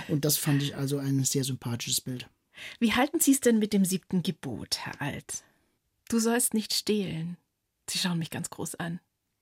Und 0.07 0.23
das 0.23 0.37
fand 0.37 0.63
ich 0.63 0.77
also 0.77 0.97
ein 0.97 1.21
sehr 1.25 1.43
sympathisches 1.43 1.99
Bild. 1.99 2.29
Wie 2.79 2.93
halten 2.93 3.19
Sie 3.19 3.31
es 3.31 3.39
denn 3.39 3.59
mit 3.59 3.73
dem 3.73 3.85
siebten 3.85 4.23
Gebot, 4.23 4.79
Herr 4.79 5.01
Alt? 5.01 5.43
Du 6.09 6.19
sollst 6.19 6.53
nicht 6.53 6.73
stehlen. 6.73 7.37
Sie 7.89 7.97
schauen 7.97 8.19
mich 8.19 8.29
ganz 8.29 8.49
groß 8.49 8.75
an. 8.75 8.99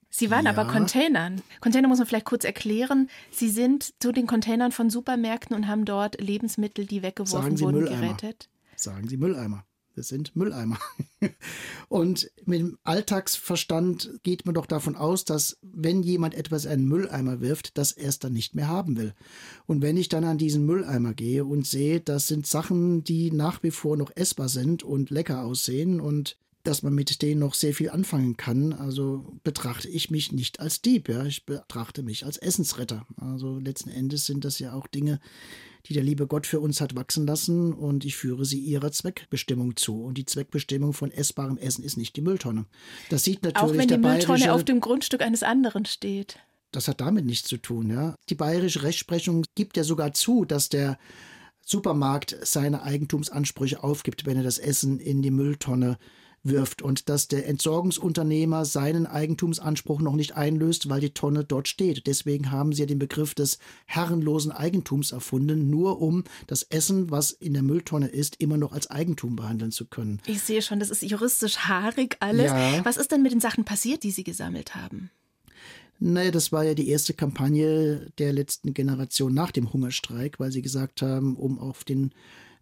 Sie 0.09 0.31
waren 0.31 0.45
ja. 0.45 0.51
aber 0.51 0.65
Containern. 0.65 1.41
Container 1.61 1.87
muss 1.87 1.99
man 1.99 2.07
vielleicht 2.07 2.25
kurz 2.25 2.43
erklären. 2.43 3.09
Sie 3.31 3.49
sind 3.49 3.93
zu 4.01 4.11
den 4.11 4.25
Containern 4.25 4.71
von 4.71 4.89
Supermärkten 4.89 5.55
und 5.55 5.67
haben 5.67 5.85
dort 5.85 6.19
Lebensmittel, 6.19 6.85
die 6.85 7.03
weggeworfen 7.03 7.59
wurden, 7.59 7.79
Mülleimer. 7.81 8.01
gerettet. 8.01 8.49
Sagen 8.75 9.07
Sie 9.07 9.17
Mülleimer. 9.17 9.65
Das 9.99 10.07
sind 10.07 10.33
Mülleimer. 10.33 10.79
Und 11.89 12.31
mit 12.45 12.61
dem 12.61 12.77
Alltagsverstand 12.85 14.21
geht 14.23 14.45
man 14.45 14.55
doch 14.55 14.65
davon 14.65 14.95
aus, 14.95 15.25
dass 15.25 15.57
wenn 15.61 16.03
jemand 16.03 16.35
etwas 16.35 16.63
in 16.63 16.71
einen 16.71 16.87
Mülleimer 16.87 17.41
wirft, 17.41 17.77
dass 17.77 17.91
er 17.91 18.07
es 18.07 18.17
dann 18.17 18.31
nicht 18.31 18.55
mehr 18.55 18.69
haben 18.69 18.95
will. 18.95 19.13
Und 19.65 19.81
wenn 19.81 19.97
ich 19.97 20.07
dann 20.07 20.23
an 20.23 20.37
diesen 20.37 20.65
Mülleimer 20.65 21.13
gehe 21.13 21.43
und 21.43 21.67
sehe, 21.67 21.99
das 21.99 22.29
sind 22.29 22.47
Sachen, 22.47 23.03
die 23.03 23.29
nach 23.29 23.61
wie 23.61 23.71
vor 23.71 23.97
noch 23.97 24.15
essbar 24.15 24.47
sind 24.47 24.83
und 24.83 25.09
lecker 25.09 25.43
aussehen 25.43 25.99
und 25.99 26.37
dass 26.63 26.81
man 26.81 26.95
mit 26.95 27.21
denen 27.21 27.41
noch 27.41 27.55
sehr 27.55 27.73
viel 27.73 27.89
anfangen 27.89 28.37
kann. 28.37 28.71
Also 28.71 29.37
betrachte 29.43 29.89
ich 29.89 30.11
mich 30.11 30.31
nicht 30.31 30.61
als 30.61 30.81
Dieb, 30.81 31.09
ja. 31.09 31.25
Ich 31.25 31.45
betrachte 31.45 32.03
mich 32.03 32.25
als 32.25 32.37
Essensretter. 32.37 33.05
Also 33.17 33.59
letzten 33.59 33.89
Endes 33.89 34.25
sind 34.25 34.45
das 34.45 34.59
ja 34.59 34.71
auch 34.71 34.87
Dinge, 34.87 35.19
die 35.89 35.93
der 35.95 36.03
liebe 36.03 36.27
Gott 36.27 36.45
für 36.45 36.59
uns 36.59 36.81
hat 36.81 36.95
wachsen 36.95 37.25
lassen 37.25 37.73
und 37.73 38.05
ich 38.05 38.15
führe 38.15 38.45
sie 38.45 38.59
ihrer 38.59 38.91
Zweckbestimmung 38.91 39.75
zu. 39.75 40.03
Und 40.03 40.17
die 40.17 40.25
Zweckbestimmung 40.25 40.93
von 40.93 41.11
essbarem 41.11 41.57
Essen 41.57 41.83
ist 41.83 41.97
nicht 41.97 42.15
die 42.15 42.21
Mülltonne. 42.21 42.65
Das 43.09 43.23
sieht 43.23 43.41
natürlich 43.43 43.71
Auch 43.71 43.77
wenn 43.77 43.87
die 43.87 43.97
Mülltonne 43.97 44.53
auf 44.53 44.63
dem 44.63 44.79
Grundstück 44.81 45.21
eines 45.21 45.41
anderen 45.41 45.85
steht. 45.85 46.37
Das 46.71 46.87
hat 46.87 47.01
damit 47.01 47.25
nichts 47.25 47.49
zu 47.49 47.57
tun, 47.57 47.89
ja. 47.89 48.15
Die 48.29 48.35
bayerische 48.35 48.83
Rechtsprechung 48.83 49.45
gibt 49.55 49.75
ja 49.75 49.83
sogar 49.83 50.13
zu, 50.13 50.45
dass 50.45 50.69
der 50.69 50.99
Supermarkt 51.65 52.37
seine 52.43 52.83
Eigentumsansprüche 52.83 53.83
aufgibt, 53.83 54.27
wenn 54.27 54.37
er 54.37 54.43
das 54.43 54.59
Essen 54.59 54.99
in 54.99 55.23
die 55.23 55.31
Mülltonne 55.31 55.97
wirft 56.43 56.81
und 56.81 57.09
dass 57.09 57.27
der 57.27 57.47
Entsorgungsunternehmer 57.47 58.65
seinen 58.65 59.05
Eigentumsanspruch 59.05 60.01
noch 60.01 60.15
nicht 60.15 60.35
einlöst, 60.35 60.89
weil 60.89 61.01
die 61.01 61.13
Tonne 61.13 61.43
dort 61.43 61.67
steht. 61.67 62.07
Deswegen 62.07 62.51
haben 62.51 62.73
sie 62.73 62.81
ja 62.81 62.85
den 62.85 62.99
Begriff 62.99 63.33
des 63.33 63.59
herrenlosen 63.85 64.51
Eigentums 64.51 65.11
erfunden, 65.11 65.69
nur 65.69 66.01
um 66.01 66.23
das 66.47 66.63
Essen, 66.63 67.11
was 67.11 67.31
in 67.31 67.53
der 67.53 67.63
Mülltonne 67.63 68.07
ist, 68.07 68.37
immer 68.39 68.57
noch 68.57 68.71
als 68.71 68.89
Eigentum 68.89 69.35
behandeln 69.35 69.71
zu 69.71 69.85
können. 69.85 70.21
Ich 70.25 70.41
sehe 70.41 70.61
schon, 70.61 70.79
das 70.79 70.89
ist 70.89 71.03
juristisch 71.03 71.57
haarig 71.59 72.17
alles. 72.19 72.45
Ja. 72.45 72.83
Was 72.85 72.97
ist 72.97 73.11
denn 73.11 73.23
mit 73.23 73.31
den 73.31 73.41
Sachen 73.41 73.65
passiert, 73.65 74.03
die 74.03 74.11
Sie 74.11 74.23
gesammelt 74.23 74.75
haben? 74.75 75.09
Naja, 75.99 76.31
das 76.31 76.53
war 76.53 76.63
ja 76.63 76.73
die 76.73 76.87
erste 76.87 77.13
Kampagne 77.13 78.07
der 78.17 78.31
letzten 78.31 78.73
Generation 78.73 79.33
nach 79.33 79.51
dem 79.51 79.73
Hungerstreik, 79.73 80.39
weil 80.39 80.51
sie 80.51 80.61
gesagt 80.61 81.01
haben, 81.01 81.35
um 81.35 81.59
auf 81.59 81.83
den 81.83 82.13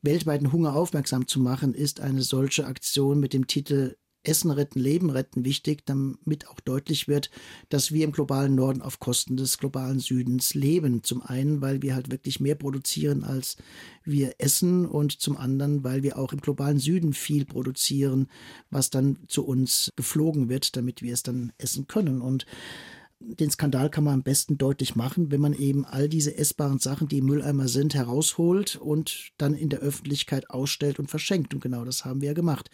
weltweiten 0.02 0.52
Hunger 0.52 0.76
aufmerksam 0.76 1.28
zu 1.28 1.40
machen, 1.40 1.74
ist 1.74 2.00
eine 2.02 2.22
solche 2.22 2.66
Aktion 2.66 3.20
mit 3.20 3.34
dem 3.34 3.48
Titel 3.48 3.96
Essen 4.28 4.52
retten, 4.52 4.80
Leben 4.80 5.10
retten 5.10 5.46
wichtig, 5.46 5.86
damit 5.86 6.48
auch 6.50 6.60
deutlich 6.60 7.08
wird, 7.08 7.30
dass 7.70 7.92
wir 7.92 8.04
im 8.04 8.12
globalen 8.12 8.56
Norden 8.56 8.82
auf 8.82 9.00
Kosten 9.00 9.38
des 9.38 9.58
globalen 9.58 10.00
Südens 10.00 10.54
leben. 10.54 11.04
Zum 11.04 11.22
einen, 11.22 11.62
weil 11.62 11.82
wir 11.82 11.96
halt 11.96 12.12
wirklich 12.12 12.40
mehr 12.40 12.56
produzieren, 12.56 13.24
als 13.24 13.58
wir 14.04 14.36
essen 14.40 14.86
und 14.86 15.14
zum 15.22 15.38
anderen, 15.38 15.84
weil 15.84 16.04
wir 16.04 16.18
auch 16.18 16.34
im 16.34 16.42
globalen 16.42 16.80
Süden 16.80 17.14
viel 17.14 17.46
produzieren, 17.46 18.28
was 18.70 18.90
dann 18.90 19.20
zu 19.28 19.46
uns 19.46 19.94
geflogen 19.96 20.50
wird, 20.50 20.76
damit 20.76 21.02
wir 21.02 21.14
es 21.14 21.24
dann 21.24 21.54
essen 21.58 21.88
können. 21.88 22.22
Und 22.22 22.46
den 23.20 23.50
Skandal 23.50 23.90
kann 23.90 24.04
man 24.04 24.16
am 24.16 24.24
besten 24.24 24.58
deutlich 24.58 24.96
machen, 24.96 25.32
wenn 25.32 25.42
man 25.42 25.54
eben 25.54 25.86
all 25.86 26.08
diese 26.08 26.38
essbaren 26.38 26.80
Sachen, 26.80 27.08
die 27.08 27.18
im 27.18 27.26
Mülleimer 27.26 27.68
sind, 27.68 27.96
herausholt 27.96 28.76
und 28.76 29.32
dann 29.38 29.54
in 29.54 29.70
der 29.70 29.80
Öffentlichkeit 29.80 30.50
ausstellt 30.50 31.00
und 31.00 31.10
verschenkt. 31.10 31.54
Und 31.54 31.62
genau 31.62 31.84
das 31.84 32.06
haben 32.06 32.22
wir 32.22 32.30
ja 32.30 32.34
gemacht. 32.34 32.70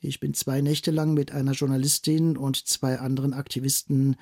Ich 0.00 0.20
bin 0.20 0.34
zwei 0.34 0.60
Nächte 0.60 0.90
lang 0.90 1.14
mit 1.14 1.32
einer 1.32 1.52
Journalistin 1.52 2.36
und 2.36 2.66
zwei 2.66 2.98
anderen 2.98 3.32
Aktivisten 3.32 4.16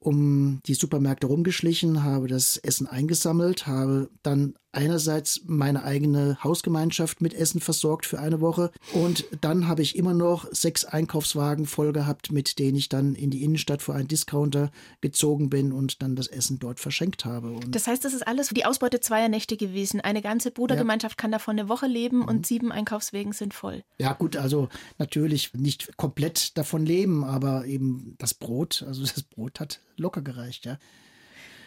um 0.00 0.60
die 0.66 0.74
Supermärkte 0.74 1.26
rumgeschlichen, 1.26 2.04
habe 2.04 2.28
das 2.28 2.56
Essen 2.56 2.86
eingesammelt, 2.86 3.66
habe 3.66 4.10
dann 4.22 4.54
einerseits 4.72 5.42
meine 5.46 5.82
eigene 5.84 6.42
Hausgemeinschaft 6.42 7.20
mit 7.20 7.34
Essen 7.34 7.60
versorgt 7.60 8.06
für 8.06 8.18
eine 8.18 8.40
Woche 8.40 8.70
und 8.92 9.24
dann 9.40 9.66
habe 9.66 9.82
ich 9.82 9.96
immer 9.96 10.14
noch 10.14 10.46
sechs 10.52 10.84
Einkaufswagen 10.84 11.66
voll 11.66 11.92
gehabt, 11.92 12.30
mit 12.32 12.58
denen 12.58 12.76
ich 12.76 12.88
dann 12.88 13.14
in 13.14 13.30
die 13.30 13.42
Innenstadt 13.42 13.82
vor 13.82 13.94
einen 13.94 14.08
Discounter 14.08 14.70
gezogen 15.00 15.48
bin 15.48 15.72
und 15.72 16.02
dann 16.02 16.16
das 16.16 16.26
Essen 16.26 16.58
dort 16.58 16.80
verschenkt 16.80 17.24
habe. 17.24 17.50
Und 17.50 17.74
das 17.74 17.86
heißt, 17.86 18.04
das 18.04 18.12
ist 18.12 18.26
alles 18.26 18.48
die 18.48 18.64
Ausbeute 18.64 19.00
zweier 19.00 19.28
Nächte 19.28 19.56
gewesen. 19.56 20.00
Eine 20.00 20.22
ganze 20.22 20.50
Brudergemeinschaft 20.50 21.18
ja. 21.18 21.22
kann 21.22 21.32
davon 21.32 21.58
eine 21.58 21.68
Woche 21.68 21.86
leben 21.86 22.22
und 22.22 22.38
mhm. 22.38 22.44
sieben 22.44 22.72
Einkaufswegen 22.72 23.32
sind 23.32 23.54
voll. 23.54 23.84
Ja 23.98 24.12
gut, 24.12 24.36
also 24.36 24.68
natürlich 24.98 25.54
nicht 25.54 25.96
komplett 25.96 26.56
davon 26.58 26.84
leben, 26.84 27.24
aber 27.24 27.64
eben 27.66 28.14
das 28.18 28.34
Brot, 28.34 28.84
also 28.86 29.02
das 29.14 29.22
Brot 29.22 29.60
hat 29.60 29.80
locker 29.96 30.22
gereicht, 30.22 30.66
ja. 30.66 30.78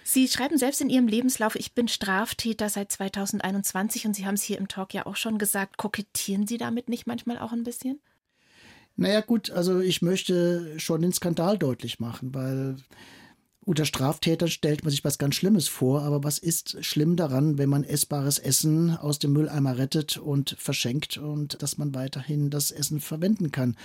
Sie 0.04 0.28
schreiben 0.28 0.58
selbst 0.58 0.82
in 0.82 0.90
Ihrem 0.90 1.08
Lebenslauf, 1.08 1.56
ich 1.56 1.74
bin 1.74 1.88
Straftäter 1.88 2.70
seit 2.70 2.92
2021 2.92 4.06
und 4.06 4.16
Sie 4.16 4.26
haben 4.26 4.34
es 4.34 4.44
hier 4.44 4.58
im 4.58 4.68
Talk 4.68 4.94
ja 4.94 5.06
auch 5.06 5.16
schon 5.16 5.38
gesagt. 5.38 5.78
Kokettieren 5.78 6.48
Sie 6.48 6.58
damit 6.58 6.90
nicht 6.90 7.08
manchmal 7.08 7.38
auch 7.38 7.52
ein 7.52 7.64
bisschen? 7.64 8.00
Naja 8.96 9.22
gut, 9.22 9.52
also 9.52 9.80
ich 9.80 10.02
möchte 10.02 10.80
schon 10.80 11.02
den 11.02 11.14
Skandal 11.14 11.58
deutlich 11.58 12.00
machen, 12.00 12.34
weil 12.34 12.78
unter 13.72 13.86
Straftätern 13.86 14.50
stellt 14.50 14.84
man 14.84 14.92
sich 14.92 15.06
was 15.06 15.18
ganz 15.18 15.36
Schlimmes 15.36 15.70
vor, 15.70 16.02
aber 16.02 16.26
was 16.26 16.40
ist 16.40 16.84
schlimm 16.84 17.16
daran, 17.16 17.58
wenn 17.58 17.70
man 17.70 17.86
essbares 17.86 18.38
Essen 18.38 18.98
aus 18.98 19.18
dem 19.18 19.32
Mülleimer 19.32 19.78
rettet 19.78 20.18
und 20.18 20.58
verschenkt 20.60 21.18
und 21.18 21.64
dass 21.64 21.78
man 21.78 21.96
weiterhin 21.96 22.50
das 22.50 22.72
Essen 22.72 23.00
verwenden 23.00 23.50
kann? 23.52 23.78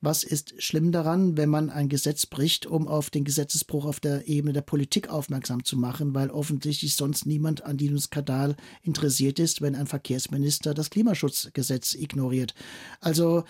Was 0.00 0.24
ist 0.24 0.60
schlimm 0.60 0.90
daran, 0.90 1.36
wenn 1.36 1.50
man 1.50 1.70
ein 1.70 1.88
Gesetz 1.88 2.26
bricht, 2.26 2.66
um 2.66 2.88
auf 2.88 3.10
den 3.10 3.22
Gesetzesbruch 3.22 3.84
auf 3.84 4.00
der 4.00 4.26
Ebene 4.26 4.52
der 4.52 4.62
Politik 4.62 5.08
aufmerksam 5.08 5.62
zu 5.62 5.76
machen, 5.76 6.16
weil 6.16 6.30
offensichtlich 6.30 6.96
sonst 6.96 7.24
niemand 7.24 7.64
an 7.64 7.76
diesem 7.76 8.00
Skandal 8.00 8.56
interessiert 8.82 9.38
ist, 9.38 9.62
wenn 9.62 9.76
ein 9.76 9.86
Verkehrsminister 9.86 10.74
das 10.74 10.90
Klimaschutzgesetz 10.90 11.94
ignoriert? 11.94 12.56
Also 13.00 13.44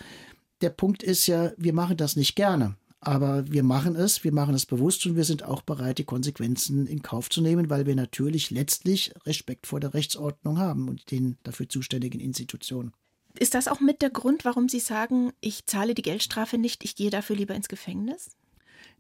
der 0.61 0.69
Punkt 0.69 1.03
ist 1.03 1.27
ja, 1.29 1.53
wir 1.57 1.73
machen 1.73 1.97
das 1.97 2.15
nicht 2.15 2.37
gerne. 2.37 2.77
Aber 3.01 3.51
wir 3.51 3.63
machen 3.63 3.95
es, 3.95 4.25
wir 4.25 4.33
machen 4.33 4.55
es 4.55 4.67
bewusst 4.67 5.07
und 5.07 5.15
wir 5.15 5.25
sind 5.25 5.45
auch 5.45 5.63
bereit, 5.63 5.99
die 5.99 6.05
Konsequenzen 6.05 6.87
in 6.87 7.03
Kauf 7.03 7.31
zu 7.31 7.41
nehmen, 7.41 7.71
weil 7.71 7.87
wir 7.87 7.95
natürlich 7.95 8.51
letztlich 8.51 9.13
Respekt 9.25 9.67
vor 9.67 9.79
der 9.79 9.95
Rechtsordnung 9.95 10.59
haben 10.59 10.89
und 10.89 11.11
den 11.11 11.39
dafür 11.45 11.69
zuständigen 11.69 12.21
Institutionen. 12.21 12.93
Ist 13.39 13.55
das 13.55 13.69
auch 13.69 13.81
mit 13.81 14.03
der 14.03 14.11
Grund, 14.11 14.45
warum 14.45 14.69
Sie 14.69 14.81
sagen, 14.81 15.33
ich 15.41 15.67
zahle 15.67 15.95
die 15.95 16.03
Geldstrafe 16.03 16.59
nicht, 16.59 16.83
ich 16.83 16.97
gehe 16.97 17.11
dafür 17.11 17.37
lieber 17.37 17.55
ins 17.55 17.69
Gefängnis? 17.69 18.37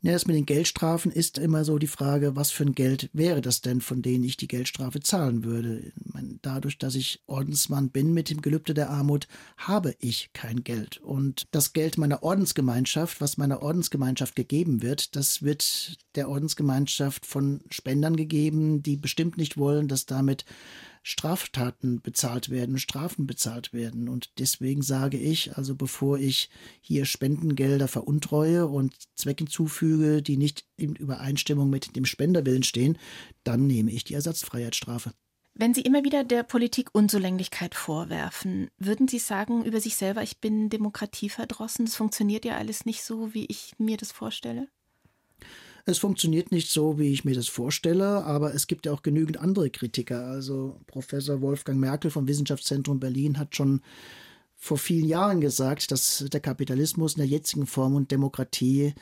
Ja, 0.00 0.12
das 0.12 0.26
mit 0.26 0.36
den 0.36 0.46
Geldstrafen 0.46 1.10
ist 1.10 1.38
immer 1.38 1.64
so 1.64 1.76
die 1.76 1.88
Frage, 1.88 2.36
was 2.36 2.52
für 2.52 2.62
ein 2.62 2.74
Geld 2.74 3.10
wäre 3.12 3.40
das 3.40 3.62
denn, 3.62 3.80
von 3.80 4.00
denen 4.00 4.22
ich 4.22 4.36
die 4.36 4.46
Geldstrafe 4.46 5.00
zahlen 5.00 5.42
würde. 5.42 5.92
Meine, 6.04 6.38
dadurch, 6.40 6.78
dass 6.78 6.94
ich 6.94 7.20
Ordensmann 7.26 7.90
bin 7.90 8.14
mit 8.14 8.30
dem 8.30 8.40
Gelübde 8.40 8.74
der 8.74 8.90
Armut, 8.90 9.26
habe 9.56 9.96
ich 9.98 10.30
kein 10.34 10.62
Geld. 10.62 10.98
Und 10.98 11.48
das 11.50 11.72
Geld 11.72 11.98
meiner 11.98 12.22
Ordensgemeinschaft, 12.22 13.20
was 13.20 13.38
meiner 13.38 13.60
Ordensgemeinschaft 13.60 14.36
gegeben 14.36 14.82
wird, 14.82 15.16
das 15.16 15.42
wird 15.42 15.98
der 16.14 16.28
Ordensgemeinschaft 16.28 17.26
von 17.26 17.62
Spendern 17.68 18.14
gegeben, 18.14 18.84
die 18.84 18.96
bestimmt 18.96 19.36
nicht 19.36 19.56
wollen, 19.56 19.88
dass 19.88 20.06
damit 20.06 20.44
Straftaten 21.02 22.00
bezahlt 22.00 22.50
werden, 22.50 22.78
Strafen 22.78 23.26
bezahlt 23.26 23.72
werden. 23.72 24.08
Und 24.08 24.38
deswegen 24.38 24.82
sage 24.82 25.18
ich, 25.18 25.56
also 25.56 25.74
bevor 25.74 26.18
ich 26.18 26.50
hier 26.80 27.04
Spendengelder 27.04 27.88
veruntreue 27.88 28.66
und 28.66 28.94
Zwecken 29.14 29.46
zufüge, 29.46 30.22
die 30.22 30.36
nicht 30.36 30.66
in 30.76 30.94
Übereinstimmung 30.94 31.70
mit 31.70 31.96
dem 31.96 32.04
Spenderwillen 32.04 32.62
stehen, 32.62 32.98
dann 33.44 33.66
nehme 33.66 33.90
ich 33.90 34.04
die 34.04 34.14
Ersatzfreiheitsstrafe. 34.14 35.12
Wenn 35.60 35.74
Sie 35.74 35.80
immer 35.80 36.04
wieder 36.04 36.22
der 36.22 36.44
Politik 36.44 36.90
Unzulänglichkeit 36.92 37.74
vorwerfen, 37.74 38.70
würden 38.78 39.08
Sie 39.08 39.18
sagen 39.18 39.64
über 39.64 39.80
sich 39.80 39.96
selber, 39.96 40.22
ich 40.22 40.38
bin 40.38 40.70
demokratieverdrossen, 40.70 41.86
das 41.86 41.96
funktioniert 41.96 42.44
ja 42.44 42.56
alles 42.56 42.86
nicht 42.86 43.02
so, 43.02 43.34
wie 43.34 43.46
ich 43.46 43.74
mir 43.76 43.96
das 43.96 44.12
vorstelle? 44.12 44.68
Es 45.84 45.98
funktioniert 45.98 46.52
nicht 46.52 46.70
so, 46.70 46.98
wie 46.98 47.12
ich 47.12 47.24
mir 47.24 47.34
das 47.34 47.48
vorstelle, 47.48 48.24
aber 48.24 48.54
es 48.54 48.66
gibt 48.66 48.86
ja 48.86 48.92
auch 48.92 49.02
genügend 49.02 49.38
andere 49.38 49.70
Kritiker. 49.70 50.26
Also 50.26 50.80
Professor 50.86 51.40
Wolfgang 51.40 51.80
Merkel 51.80 52.10
vom 52.10 52.28
Wissenschaftszentrum 52.28 53.00
Berlin 53.00 53.38
hat 53.38 53.56
schon 53.56 53.80
vor 54.56 54.76
vielen 54.76 55.06
Jahren 55.06 55.40
gesagt, 55.40 55.90
dass 55.92 56.24
der 56.30 56.40
Kapitalismus 56.40 57.14
in 57.14 57.18
der 57.18 57.28
jetzigen 57.28 57.66
Form 57.66 57.94
und 57.94 58.10
Demokratie 58.10 58.94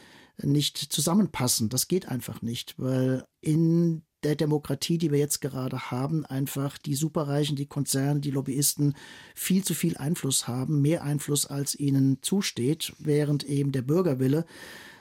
nicht 0.43 0.77
zusammenpassen. 0.77 1.71
Das 1.71 1.89
geht 1.89 2.09
einfach 2.09 2.43
nicht, 2.43 2.75
weil 2.77 3.25
in 3.41 4.03
der 4.23 4.37
Demokratie, 4.37 4.99
die 4.99 5.13
wir 5.13 5.19
jetzt 5.19 5.41
gerade 5.41 5.91
haben, 5.91 6.27
einfach 6.27 6.79
die 6.79 6.95
Superreichen, 6.95 7.57
die 7.57 7.67
Konzerne, 7.67 8.21
die 8.21 8.31
Lobbyisten 8.31 8.97
viel 9.35 9.65
zu 9.65 9.73
viel 9.73 9.97
Einfluss 9.97 10.49
haben, 10.49 10.83
mehr 10.83 11.05
Einfluss 11.05 11.47
als 11.47 11.75
ihnen 11.75 12.19
zusteht, 12.23 12.93
während 12.99 13.45
eben 13.45 13.73
der 13.73 13.83
Bürgerwille 13.83 14.45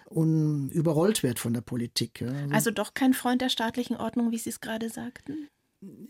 un 0.10 0.70
überrollt 0.70 1.24
wird 1.24 1.40
von 1.40 1.54
der 1.54 1.62
Politik. 1.62 2.22
Also, 2.22 2.54
also 2.54 2.72
doch 2.72 2.94
kein 2.94 3.14
Freund 3.14 3.42
der 3.42 3.50
staatlichen 3.50 3.98
Ordnung, 3.98 4.32
wie 4.32 4.38
Sie 4.38 4.50
es 4.50 4.62
gerade 4.62 4.90
sagten? 4.90 5.50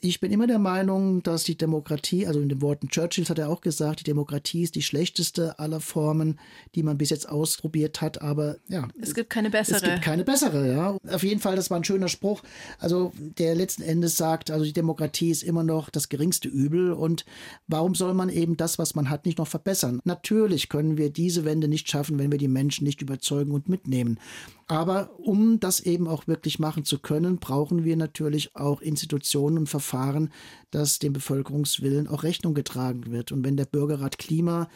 Ich 0.01 0.19
bin 0.19 0.31
immer 0.31 0.47
der 0.47 0.59
Meinung, 0.59 1.23
dass 1.23 1.43
die 1.43 1.57
Demokratie, 1.57 2.27
also 2.27 2.39
in 2.39 2.49
den 2.49 2.61
Worten 2.61 2.89
Churchills 2.89 3.29
hat 3.29 3.39
er 3.39 3.49
auch 3.49 3.61
gesagt, 3.61 4.01
die 4.01 4.03
Demokratie 4.03 4.63
ist 4.63 4.75
die 4.75 4.81
schlechteste 4.81 5.57
aller 5.59 5.79
Formen, 5.79 6.39
die 6.75 6.83
man 6.83 6.97
bis 6.97 7.09
jetzt 7.09 7.27
ausprobiert 7.27 8.01
hat, 8.01 8.21
aber 8.21 8.57
ja. 8.67 8.87
Es 9.01 9.15
gibt 9.15 9.29
keine 9.29 9.49
bessere. 9.49 9.77
Es 9.77 9.83
gibt 9.83 10.01
keine 10.01 10.23
bessere, 10.23 10.71
ja. 10.71 10.97
Auf 11.13 11.23
jeden 11.23 11.39
Fall, 11.39 11.55
das 11.55 11.69
war 11.69 11.77
ein 11.77 11.83
schöner 11.83 12.07
Spruch. 12.07 12.43
Also, 12.79 13.13
der 13.17 13.55
letzten 13.55 13.81
Endes 13.81 14.17
sagt, 14.17 14.51
also 14.51 14.65
die 14.65 14.73
Demokratie 14.73 15.31
ist 15.31 15.43
immer 15.43 15.63
noch 15.63 15.89
das 15.89 16.09
geringste 16.09 16.47
Übel 16.47 16.91
und 16.91 17.25
warum 17.67 17.95
soll 17.95 18.13
man 18.13 18.29
eben 18.29 18.57
das, 18.57 18.77
was 18.77 18.95
man 18.95 19.09
hat, 19.09 19.25
nicht 19.25 19.37
noch 19.37 19.47
verbessern? 19.47 20.01
Natürlich 20.03 20.69
können 20.69 20.97
wir 20.97 21.09
diese 21.09 21.45
Wende 21.45 21.67
nicht 21.67 21.89
schaffen, 21.89 22.19
wenn 22.19 22.31
wir 22.31 22.37
die 22.37 22.47
Menschen 22.47 22.85
nicht 22.85 23.01
überzeugen 23.01 23.51
und 23.51 23.69
mitnehmen. 23.69 24.19
Aber 24.67 25.19
um 25.19 25.59
das 25.59 25.79
eben 25.79 26.07
auch 26.07 26.27
wirklich 26.27 26.57
machen 26.57 26.85
zu 26.85 26.97
können, 26.97 27.37
brauchen 27.37 27.83
wir 27.83 27.95
natürlich 27.95 28.55
auch 28.55 28.81
Institutionen 28.81 29.59
und 29.59 29.69
Verfahren, 29.69 30.31
dass 30.71 30.99
dem 30.99 31.13
Bevölkerungswillen 31.13 32.07
auch 32.07 32.23
Rechnung 32.23 32.53
getragen 32.53 33.11
wird. 33.11 33.31
Und 33.31 33.45
wenn 33.45 33.57
der 33.57 33.65
Bürgerrat 33.65 34.17
Klima 34.17 34.67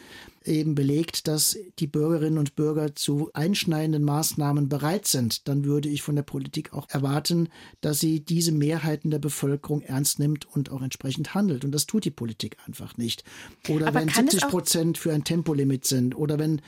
eben 0.44 0.74
belegt, 0.74 1.28
dass 1.28 1.58
die 1.78 1.86
Bürgerinnen 1.86 2.38
und 2.38 2.56
Bürger 2.56 2.94
zu 2.94 3.30
einschneidenden 3.34 4.04
Maßnahmen 4.04 4.70
bereit 4.70 5.06
sind, 5.06 5.46
dann 5.48 5.64
würde 5.64 5.90
ich 5.90 6.00
von 6.00 6.16
der 6.16 6.22
Politik 6.22 6.72
auch 6.72 6.88
erwarten, 6.88 7.48
dass 7.82 8.00
sie 8.00 8.20
diese 8.20 8.52
Mehrheiten 8.52 9.10
der 9.10 9.18
Bevölkerung 9.18 9.82
ernst 9.82 10.18
nimmt 10.18 10.46
und 10.46 10.70
auch 10.70 10.80
entsprechend 10.80 11.34
handelt. 11.34 11.64
Und 11.64 11.72
das 11.72 11.86
tut 11.86 12.06
die 12.06 12.10
Politik 12.10 12.56
einfach 12.66 12.96
nicht. 12.96 13.22
Oder 13.68 13.88
Aber 13.88 14.00
wenn 14.00 14.08
70 14.08 14.48
Prozent 14.48 14.98
für 14.98 15.12
ein 15.12 15.24
Tempolimit 15.24 15.84
sind 15.84 16.16
oder 16.16 16.38
wenn 16.38 16.62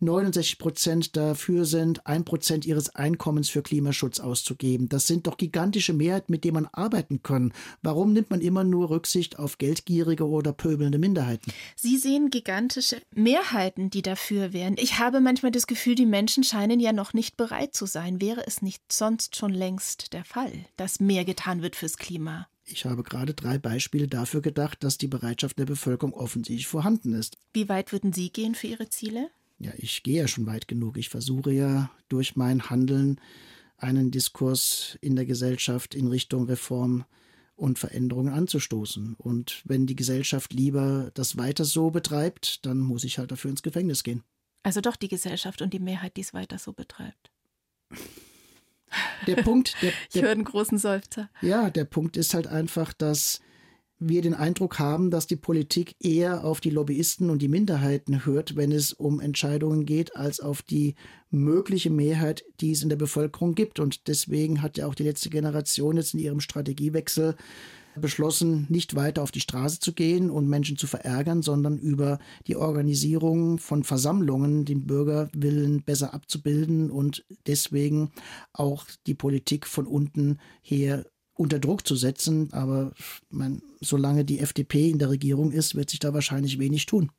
69 0.00 0.58
Prozent 0.58 1.16
dafür 1.16 1.66
sind, 1.66 2.06
ein 2.06 2.24
Prozent 2.24 2.64
ihres 2.68 2.94
Einkommens 2.94 3.48
für 3.48 3.62
Klimaschutz 3.62 4.20
auszugeben. 4.20 4.88
Das 4.88 5.06
sind 5.06 5.26
doch 5.26 5.36
gigantische 5.36 5.92
Mehrheiten, 5.92 6.30
mit 6.30 6.44
denen 6.44 6.54
man 6.54 6.68
arbeiten 6.72 7.22
kann. 7.22 7.52
Warum 7.82 8.12
nimmt 8.12 8.30
man 8.30 8.40
immer 8.40 8.64
nur 8.64 8.90
Rücksicht 8.90 9.38
auf 9.38 9.58
geldgierige 9.58 10.28
oder 10.28 10.52
pöbelnde 10.52 10.98
Minderheiten? 10.98 11.52
Sie 11.74 11.96
sehen 11.96 12.30
gigantische 12.30 13.00
Mehrheiten, 13.14 13.90
die 13.90 14.02
dafür 14.02 14.52
wären. 14.52 14.76
Ich 14.78 14.98
habe 14.98 15.20
manchmal 15.20 15.52
das 15.52 15.66
Gefühl, 15.66 15.94
die 15.94 16.06
Menschen 16.06 16.44
scheinen 16.44 16.78
ja 16.78 16.92
noch 16.92 17.14
nicht 17.14 17.36
bereit 17.36 17.74
zu 17.74 17.86
sein. 17.86 18.20
Wäre 18.20 18.46
es 18.46 18.62
nicht 18.62 18.92
sonst 18.92 19.36
schon 19.36 19.52
längst 19.52 20.12
der 20.12 20.24
Fall, 20.24 20.52
dass 20.76 21.00
mehr 21.00 21.24
getan 21.24 21.62
wird 21.62 21.76
fürs 21.76 21.96
Klima? 21.96 22.46
Ich 22.70 22.84
habe 22.84 23.02
gerade 23.02 23.32
drei 23.32 23.56
Beispiele 23.56 24.08
dafür 24.08 24.42
gedacht, 24.42 24.84
dass 24.84 24.98
die 24.98 25.08
Bereitschaft 25.08 25.58
der 25.58 25.64
Bevölkerung 25.64 26.12
offensichtlich 26.12 26.66
vorhanden 26.66 27.14
ist. 27.14 27.38
Wie 27.54 27.68
weit 27.68 27.92
würden 27.92 28.12
Sie 28.12 28.30
gehen 28.30 28.54
für 28.54 28.66
Ihre 28.66 28.90
Ziele? 28.90 29.30
Ja, 29.58 29.72
ich 29.76 30.02
gehe 30.02 30.20
ja 30.20 30.28
schon 30.28 30.46
weit 30.46 30.68
genug. 30.68 30.96
Ich 30.96 31.08
versuche 31.08 31.52
ja 31.52 31.90
durch 32.08 32.36
mein 32.36 32.70
Handeln 32.70 33.20
einen 33.76 34.10
Diskurs 34.10 34.98
in 35.00 35.16
der 35.16 35.26
Gesellschaft 35.26 35.94
in 35.94 36.08
Richtung 36.08 36.46
Reform 36.46 37.04
und 37.56 37.78
Veränderungen 37.78 38.32
anzustoßen. 38.32 39.14
Und 39.18 39.62
wenn 39.64 39.86
die 39.86 39.96
Gesellschaft 39.96 40.52
lieber 40.52 41.10
das 41.14 41.36
weiter 41.36 41.64
so 41.64 41.90
betreibt, 41.90 42.64
dann 42.64 42.78
muss 42.78 43.04
ich 43.04 43.18
halt 43.18 43.32
dafür 43.32 43.50
ins 43.50 43.62
Gefängnis 43.62 44.04
gehen. 44.04 44.22
Also 44.62 44.80
doch 44.80 44.96
die 44.96 45.08
Gesellschaft 45.08 45.60
und 45.62 45.72
die 45.72 45.80
Mehrheit, 45.80 46.16
die 46.16 46.20
es 46.20 46.34
weiter 46.34 46.58
so 46.58 46.72
betreibt. 46.72 47.30
Der 49.26 49.36
Punkt. 49.42 49.74
Der, 49.82 49.90
der, 49.90 49.98
ich 50.12 50.22
höre 50.22 50.30
einen 50.30 50.44
großen 50.44 50.78
Seufzer. 50.78 51.30
Ja, 51.42 51.70
der 51.70 51.84
Punkt 51.84 52.16
ist 52.16 52.34
halt 52.34 52.46
einfach, 52.46 52.92
dass 52.92 53.40
wir 53.98 54.22
den 54.22 54.34
Eindruck 54.34 54.78
haben, 54.78 55.10
dass 55.10 55.26
die 55.26 55.36
Politik 55.36 55.96
eher 56.00 56.44
auf 56.44 56.60
die 56.60 56.70
Lobbyisten 56.70 57.30
und 57.30 57.42
die 57.42 57.48
Minderheiten 57.48 58.24
hört, 58.24 58.56
wenn 58.56 58.72
es 58.72 58.92
um 58.92 59.20
Entscheidungen 59.20 59.86
geht, 59.86 60.14
als 60.14 60.40
auf 60.40 60.62
die 60.62 60.94
mögliche 61.30 61.90
Mehrheit, 61.90 62.44
die 62.60 62.72
es 62.72 62.82
in 62.82 62.88
der 62.88 62.96
Bevölkerung 62.96 63.54
gibt. 63.54 63.80
Und 63.80 64.06
deswegen 64.08 64.62
hat 64.62 64.78
ja 64.78 64.86
auch 64.86 64.94
die 64.94 65.02
letzte 65.02 65.30
Generation 65.30 65.96
jetzt 65.96 66.14
in 66.14 66.20
ihrem 66.20 66.40
Strategiewechsel 66.40 67.34
beschlossen, 68.00 68.66
nicht 68.68 68.94
weiter 68.94 69.22
auf 69.22 69.32
die 69.32 69.40
Straße 69.40 69.80
zu 69.80 69.92
gehen 69.92 70.30
und 70.30 70.48
Menschen 70.48 70.76
zu 70.76 70.86
verärgern, 70.86 71.42
sondern 71.42 71.78
über 71.78 72.18
die 72.46 72.56
Organisierung 72.56 73.58
von 73.58 73.82
Versammlungen 73.82 74.64
den 74.64 74.86
Bürgerwillen 74.86 75.82
besser 75.82 76.14
abzubilden 76.14 76.90
und 76.90 77.24
deswegen 77.46 78.10
auch 78.52 78.86
die 79.06 79.14
Politik 79.14 79.66
von 79.66 79.86
unten 79.86 80.38
her 80.62 81.04
unter 81.38 81.58
Druck 81.58 81.86
zu 81.86 81.96
setzen. 81.96 82.52
Aber 82.52 82.92
mein, 83.30 83.62
solange 83.80 84.24
die 84.24 84.40
FDP 84.40 84.90
in 84.90 84.98
der 84.98 85.10
Regierung 85.10 85.52
ist, 85.52 85.74
wird 85.74 85.90
sich 85.90 86.00
da 86.00 86.12
wahrscheinlich 86.12 86.58
wenig 86.58 86.86
tun. 86.86 87.10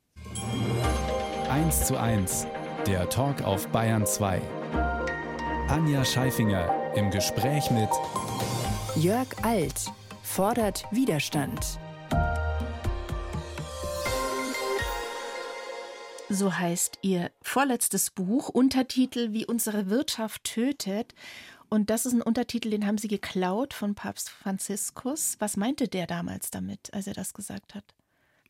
1 1.48 1.86
zu 1.86 1.98
1, 1.98 2.46
der 2.86 3.08
Talk 3.08 3.42
auf 3.42 3.68
Bayern 3.68 4.06
2. 4.06 4.40
Anja 5.68 6.04
Scheifinger 6.04 6.94
im 6.94 7.10
Gespräch 7.10 7.70
mit 7.70 7.88
Jörg 8.96 9.28
Alt 9.42 9.90
fordert 10.22 10.84
Widerstand. 10.90 11.78
So 16.32 16.56
heißt 16.56 16.98
ihr 17.02 17.32
vorletztes 17.42 18.10
Buch, 18.10 18.48
Untertitel 18.48 19.32
Wie 19.32 19.46
unsere 19.46 19.90
Wirtschaft 19.90 20.44
tötet. 20.44 21.12
Und 21.70 21.88
das 21.88 22.04
ist 22.04 22.12
ein 22.12 22.22
Untertitel, 22.22 22.70
den 22.70 22.84
haben 22.84 22.98
Sie 22.98 23.06
geklaut 23.06 23.74
von 23.74 23.94
Papst 23.94 24.28
Franziskus. 24.28 25.36
Was 25.38 25.56
meinte 25.56 25.86
der 25.86 26.08
damals 26.08 26.50
damit, 26.50 26.92
als 26.92 27.06
er 27.06 27.14
das 27.14 27.32
gesagt 27.32 27.76
hat? 27.76 27.84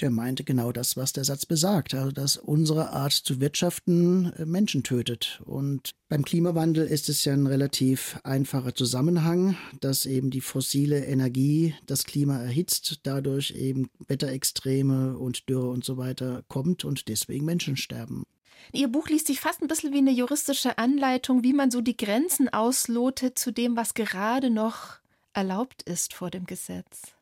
Der 0.01 0.11
meinte 0.11 0.45
genau 0.45 0.73
das, 0.73 0.97
was 0.97 1.13
der 1.13 1.25
Satz 1.25 1.45
besagt, 1.45 1.93
also 1.93 2.11
dass 2.11 2.39
unsere 2.39 2.93
Art 2.93 3.13
zu 3.13 3.39
wirtschaften 3.39 4.33
äh, 4.33 4.47
Menschen 4.47 4.83
tötet. 4.83 5.43
Und 5.45 5.91
beim 6.09 6.25
Klimawandel 6.25 6.87
ist 6.87 7.11
es 7.11 7.23
ja 7.27 7.35
ein 7.35 7.47
relativ 7.47 8.19
einfacher 8.25 8.75
Zusammenhang, 8.75 9.59
dass 9.81 10.07
eben 10.07 10.31
die 10.31 10.41
fossile 10.41 11.05
Energie 11.05 11.75
das 11.85 12.05
Klima 12.05 12.39
erhitzt, 12.39 13.01
dadurch 13.03 13.51
eben 13.51 13.91
Wetterextreme 14.09 15.19
und 15.19 15.51
Dürre 15.51 15.69
und 15.69 15.85
so 15.85 15.99
weiter 15.99 16.43
kommt 16.49 16.87
und 16.87 17.09
deswegen 17.09 17.45
Menschen 17.45 17.77
sterben. 17.77 18.25
Ihr 18.73 18.89
Buch 18.89 19.09
liest 19.09 19.27
sich 19.27 19.41
fast 19.41 19.63
ein 19.63 19.69
bisschen 19.69 19.93
wie 19.93 19.99
eine 19.99 20.13
juristische 20.13 20.79
Anleitung, 20.79 21.43
wie 21.43 21.53
man 21.53 21.71
so 21.71 21.81
die 21.81 21.97
Grenzen 21.97 22.49
auslotet 22.49 23.39
zu 23.39 23.53
dem, 23.53 23.77
was 23.77 23.95
gerade 23.95 24.51
noch 24.51 24.99
erlaubt 25.33 25.83
ist 25.83 26.15
vor 26.15 26.31
dem 26.31 26.47
Gesetz. 26.47 27.15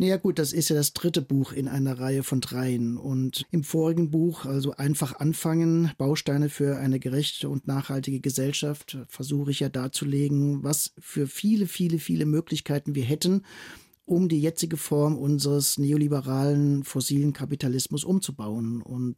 Naja 0.00 0.16
gut, 0.16 0.38
das 0.38 0.52
ist 0.52 0.68
ja 0.68 0.76
das 0.76 0.92
dritte 0.92 1.20
Buch 1.20 1.50
in 1.52 1.66
einer 1.66 1.98
Reihe 1.98 2.22
von 2.22 2.40
dreien. 2.40 2.96
Und 2.98 3.46
im 3.50 3.64
vorigen 3.64 4.12
Buch, 4.12 4.44
also 4.44 4.70
einfach 4.76 5.18
anfangen, 5.18 5.90
Bausteine 5.98 6.50
für 6.50 6.78
eine 6.78 7.00
gerechte 7.00 7.48
und 7.48 7.66
nachhaltige 7.66 8.20
Gesellschaft, 8.20 8.96
versuche 9.08 9.50
ich 9.50 9.58
ja 9.58 9.68
darzulegen, 9.68 10.62
was 10.62 10.92
für 11.00 11.26
viele, 11.26 11.66
viele, 11.66 11.98
viele 11.98 12.26
Möglichkeiten 12.26 12.94
wir 12.94 13.02
hätten, 13.02 13.42
um 14.04 14.28
die 14.28 14.40
jetzige 14.40 14.76
Form 14.76 15.18
unseres 15.18 15.78
neoliberalen 15.78 16.84
fossilen 16.84 17.32
Kapitalismus 17.32 18.04
umzubauen. 18.04 18.82
Und 18.82 19.16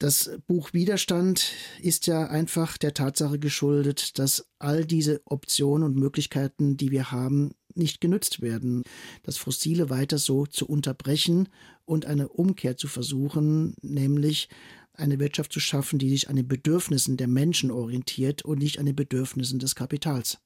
das 0.00 0.30
Buch 0.46 0.72
Widerstand 0.72 1.52
ist 1.82 2.06
ja 2.06 2.26
einfach 2.26 2.78
der 2.78 2.94
Tatsache 2.94 3.38
geschuldet, 3.38 4.18
dass 4.18 4.46
all 4.58 4.86
diese 4.86 5.20
Optionen 5.26 5.84
und 5.84 5.94
Möglichkeiten, 5.94 6.78
die 6.78 6.90
wir 6.90 7.12
haben, 7.12 7.52
nicht 7.74 8.00
genützt 8.00 8.40
werden. 8.40 8.82
Das 9.22 9.36
Fossile 9.36 9.90
weiter 9.90 10.16
so 10.16 10.46
zu 10.46 10.66
unterbrechen 10.66 11.50
und 11.84 12.06
eine 12.06 12.28
Umkehr 12.28 12.78
zu 12.78 12.88
versuchen, 12.88 13.74
nämlich 13.82 14.48
eine 14.94 15.20
Wirtschaft 15.20 15.52
zu 15.52 15.60
schaffen, 15.60 15.98
die 15.98 16.08
sich 16.08 16.30
an 16.30 16.36
den 16.36 16.48
Bedürfnissen 16.48 17.18
der 17.18 17.28
Menschen 17.28 17.70
orientiert 17.70 18.42
und 18.42 18.58
nicht 18.58 18.78
an 18.78 18.86
den 18.86 18.96
Bedürfnissen 18.96 19.58
des 19.58 19.74
Kapitals. 19.74 20.38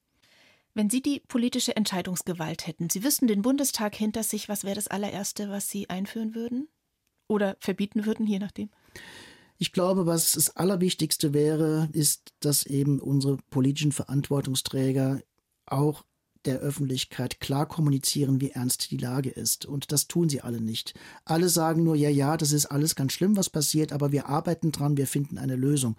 Wenn 0.73 0.89
Sie 0.89 1.01
die 1.01 1.21
politische 1.21 1.77
Entscheidungsgewalt 1.77 2.67
hätten, 2.67 2.89
Sie 2.89 3.05
wüssten 3.05 3.27
den 3.27 3.41
Bundestag 3.41 3.95
hinter 3.95 4.23
sich, 4.23 4.49
was 4.49 4.65
wäre 4.65 4.75
das 4.75 4.89
allererste, 4.89 5.49
was 5.49 5.69
Sie 5.69 5.89
einführen 5.89 6.35
würden? 6.35 6.67
Oder 7.27 7.55
verbieten 7.61 8.05
würden, 8.05 8.27
je 8.27 8.39
nachdem? 8.39 8.69
Ich 9.57 9.71
glaube, 9.71 10.05
was 10.05 10.33
das 10.33 10.55
Allerwichtigste 10.55 11.33
wäre, 11.33 11.89
ist, 11.93 12.33
dass 12.39 12.65
eben 12.65 12.99
unsere 12.99 13.37
politischen 13.49 13.91
Verantwortungsträger 13.91 15.21
auch 15.65 16.03
der 16.45 16.59
Öffentlichkeit 16.59 17.39
klar 17.39 17.65
kommunizieren, 17.65 18.39
wie 18.39 18.51
ernst 18.51 18.91
die 18.91 18.97
Lage 18.97 19.29
ist. 19.29 19.65
Und 19.65 19.91
das 19.91 20.07
tun 20.07 20.29
sie 20.29 20.41
alle 20.41 20.61
nicht. 20.61 20.93
Alle 21.23 21.49
sagen 21.49 21.83
nur, 21.83 21.95
ja, 21.95 22.09
ja, 22.09 22.37
das 22.37 22.51
ist 22.51 22.67
alles 22.67 22.95
ganz 22.95 23.13
schlimm, 23.13 23.35
was 23.35 23.49
passiert, 23.49 23.91
aber 23.91 24.11
wir 24.11 24.27
arbeiten 24.27 24.71
dran, 24.71 24.97
wir 24.97 25.07
finden 25.07 25.37
eine 25.37 25.55
Lösung. 25.55 25.95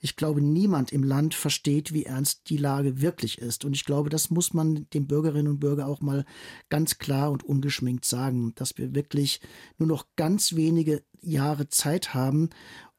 Ich 0.00 0.16
glaube, 0.16 0.40
niemand 0.40 0.92
im 0.92 1.02
Land 1.02 1.34
versteht, 1.34 1.92
wie 1.92 2.04
ernst 2.04 2.48
die 2.48 2.56
Lage 2.56 3.00
wirklich 3.00 3.38
ist. 3.38 3.64
Und 3.64 3.74
ich 3.74 3.84
glaube, 3.84 4.10
das 4.10 4.30
muss 4.30 4.54
man 4.54 4.86
den 4.94 5.06
Bürgerinnen 5.06 5.48
und 5.48 5.60
Bürgern 5.60 5.88
auch 5.88 6.00
mal 6.00 6.24
ganz 6.68 6.98
klar 6.98 7.30
und 7.30 7.42
ungeschminkt 7.42 8.04
sagen, 8.04 8.52
dass 8.54 8.78
wir 8.78 8.94
wirklich 8.94 9.40
nur 9.78 9.88
noch 9.88 10.06
ganz 10.16 10.54
wenige 10.54 11.02
Jahre 11.20 11.68
Zeit 11.68 12.14
haben, 12.14 12.50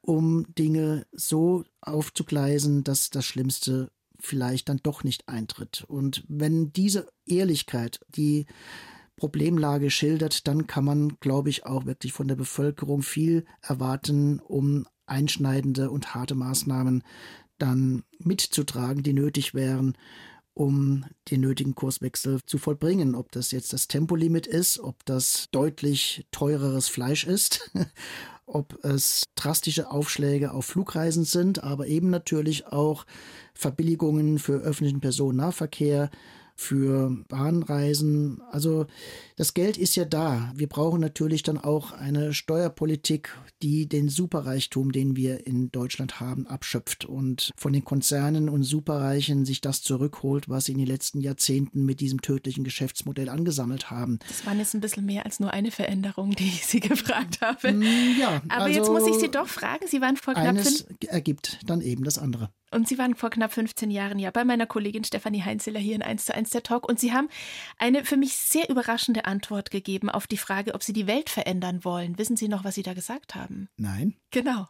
um 0.09 0.43
Dinge 0.55 1.05
so 1.11 1.65
aufzugleisen, 1.81 2.83
dass 2.83 3.11
das 3.11 3.25
Schlimmste 3.25 3.91
vielleicht 4.19 4.67
dann 4.67 4.79
doch 4.81 5.03
nicht 5.03 5.29
eintritt. 5.29 5.85
Und 5.87 6.23
wenn 6.27 6.73
diese 6.73 7.07
Ehrlichkeit 7.27 7.99
die 8.07 8.47
Problemlage 9.17 9.91
schildert, 9.91 10.47
dann 10.47 10.65
kann 10.65 10.83
man, 10.83 11.19
glaube 11.19 11.51
ich, 11.51 11.67
auch 11.67 11.85
wirklich 11.85 12.11
von 12.11 12.27
der 12.27 12.37
Bevölkerung 12.37 13.03
viel 13.03 13.45
erwarten, 13.61 14.39
um 14.39 14.87
einschneidende 15.05 15.91
und 15.91 16.15
harte 16.15 16.33
Maßnahmen 16.33 17.03
dann 17.59 18.01
mitzutragen, 18.17 19.03
die 19.03 19.13
nötig 19.13 19.53
wären, 19.53 19.95
um 20.55 21.05
den 21.29 21.41
nötigen 21.41 21.75
Kurswechsel 21.75 22.39
zu 22.47 22.57
vollbringen. 22.57 23.13
Ob 23.13 23.31
das 23.31 23.51
jetzt 23.51 23.73
das 23.73 23.87
Tempolimit 23.87 24.47
ist, 24.47 24.79
ob 24.79 25.05
das 25.05 25.49
deutlich 25.51 26.25
teureres 26.31 26.87
Fleisch 26.87 27.27
ist 27.27 27.71
ob 28.49 28.83
es 28.83 29.25
drastische 29.35 29.91
Aufschläge 29.91 30.51
auf 30.51 30.65
Flugreisen 30.65 31.23
sind, 31.23 31.63
aber 31.63 31.87
eben 31.87 32.09
natürlich 32.09 32.67
auch 32.67 33.05
Verbilligungen 33.53 34.39
für 34.39 34.59
öffentlichen 34.59 35.01
Personennahverkehr, 35.01 36.09
für 36.59 37.15
Bahnreisen. 37.29 38.41
Also 38.51 38.85
das 39.37 39.53
Geld 39.53 39.77
ist 39.77 39.95
ja 39.95 40.03
da. 40.03 40.51
Wir 40.55 40.67
brauchen 40.67 40.99
natürlich 40.99 41.41
dann 41.41 41.57
auch 41.57 41.93
eine 41.93 42.33
Steuerpolitik, 42.33 43.33
die 43.61 43.87
den 43.87 44.09
Superreichtum, 44.09 44.91
den 44.91 45.15
wir 45.15 45.47
in 45.47 45.71
Deutschland 45.71 46.19
haben, 46.19 46.47
abschöpft 46.47 47.05
und 47.05 47.51
von 47.55 47.71
den 47.71 47.85
Konzernen 47.85 48.49
und 48.49 48.63
Superreichen 48.63 49.45
sich 49.45 49.61
das 49.61 49.81
zurückholt, 49.81 50.49
was 50.49 50.65
sie 50.65 50.73
in 50.73 50.79
den 50.79 50.87
letzten 50.87 51.21
Jahrzehnten 51.21 51.85
mit 51.85 52.01
diesem 52.01 52.21
tödlichen 52.21 52.65
Geschäftsmodell 52.65 53.29
angesammelt 53.29 53.89
haben. 53.89 54.19
Das 54.27 54.45
waren 54.45 54.59
jetzt 54.59 54.73
ein 54.73 54.81
bisschen 54.81 55.05
mehr 55.05 55.25
als 55.25 55.39
nur 55.39 55.51
eine 55.51 55.71
Veränderung, 55.71 56.31
die 56.31 56.47
ich 56.47 56.65
Sie 56.65 56.79
gefragt 56.81 57.39
habe. 57.39 57.71
Mm, 57.71 58.19
ja, 58.19 58.41
aber 58.49 58.65
also 58.65 58.77
jetzt 58.77 58.89
muss 58.89 59.07
ich 59.07 59.21
Sie 59.21 59.31
doch 59.31 59.47
fragen. 59.47 59.87
Sie 59.87 60.01
waren 60.01 60.17
vor 60.17 60.33
knapp 60.33 60.47
eines 60.47 60.81
ergibt 61.07 61.59
dann 61.65 61.79
eben 61.79 62.03
das 62.03 62.17
andere. 62.17 62.51
Und 62.71 62.87
Sie 62.87 62.97
waren 62.97 63.15
vor 63.15 63.29
knapp 63.29 63.53
15 63.53 63.91
Jahren 63.91 64.19
ja 64.19 64.31
bei 64.31 64.43
meiner 64.43 64.65
Kollegin 64.65 65.03
Stefanie 65.03 65.43
Heinzeler 65.43 65.79
hier 65.79 65.95
in 65.95 66.01
1 66.01 66.25
zu 66.25 66.35
1 66.35 66.49
der 66.51 66.63
Talk 66.63 66.87
und 66.87 66.99
Sie 66.99 67.13
haben 67.13 67.29
eine 67.77 68.05
für 68.05 68.17
mich 68.17 68.35
sehr 68.35 68.69
überraschende 68.69 69.25
Antwort 69.25 69.71
gegeben 69.71 70.09
auf 70.09 70.27
die 70.27 70.37
Frage, 70.37 70.73
ob 70.73 70.83
Sie 70.83 70.93
die 70.93 71.07
Welt 71.07 71.29
verändern 71.29 71.83
wollen. 71.83 72.17
Wissen 72.17 72.37
Sie 72.37 72.47
noch, 72.47 72.63
was 72.63 72.75
Sie 72.75 72.83
da 72.83 72.93
gesagt 72.93 73.35
haben? 73.35 73.69
Nein. 73.77 74.15
Genau. 74.31 74.67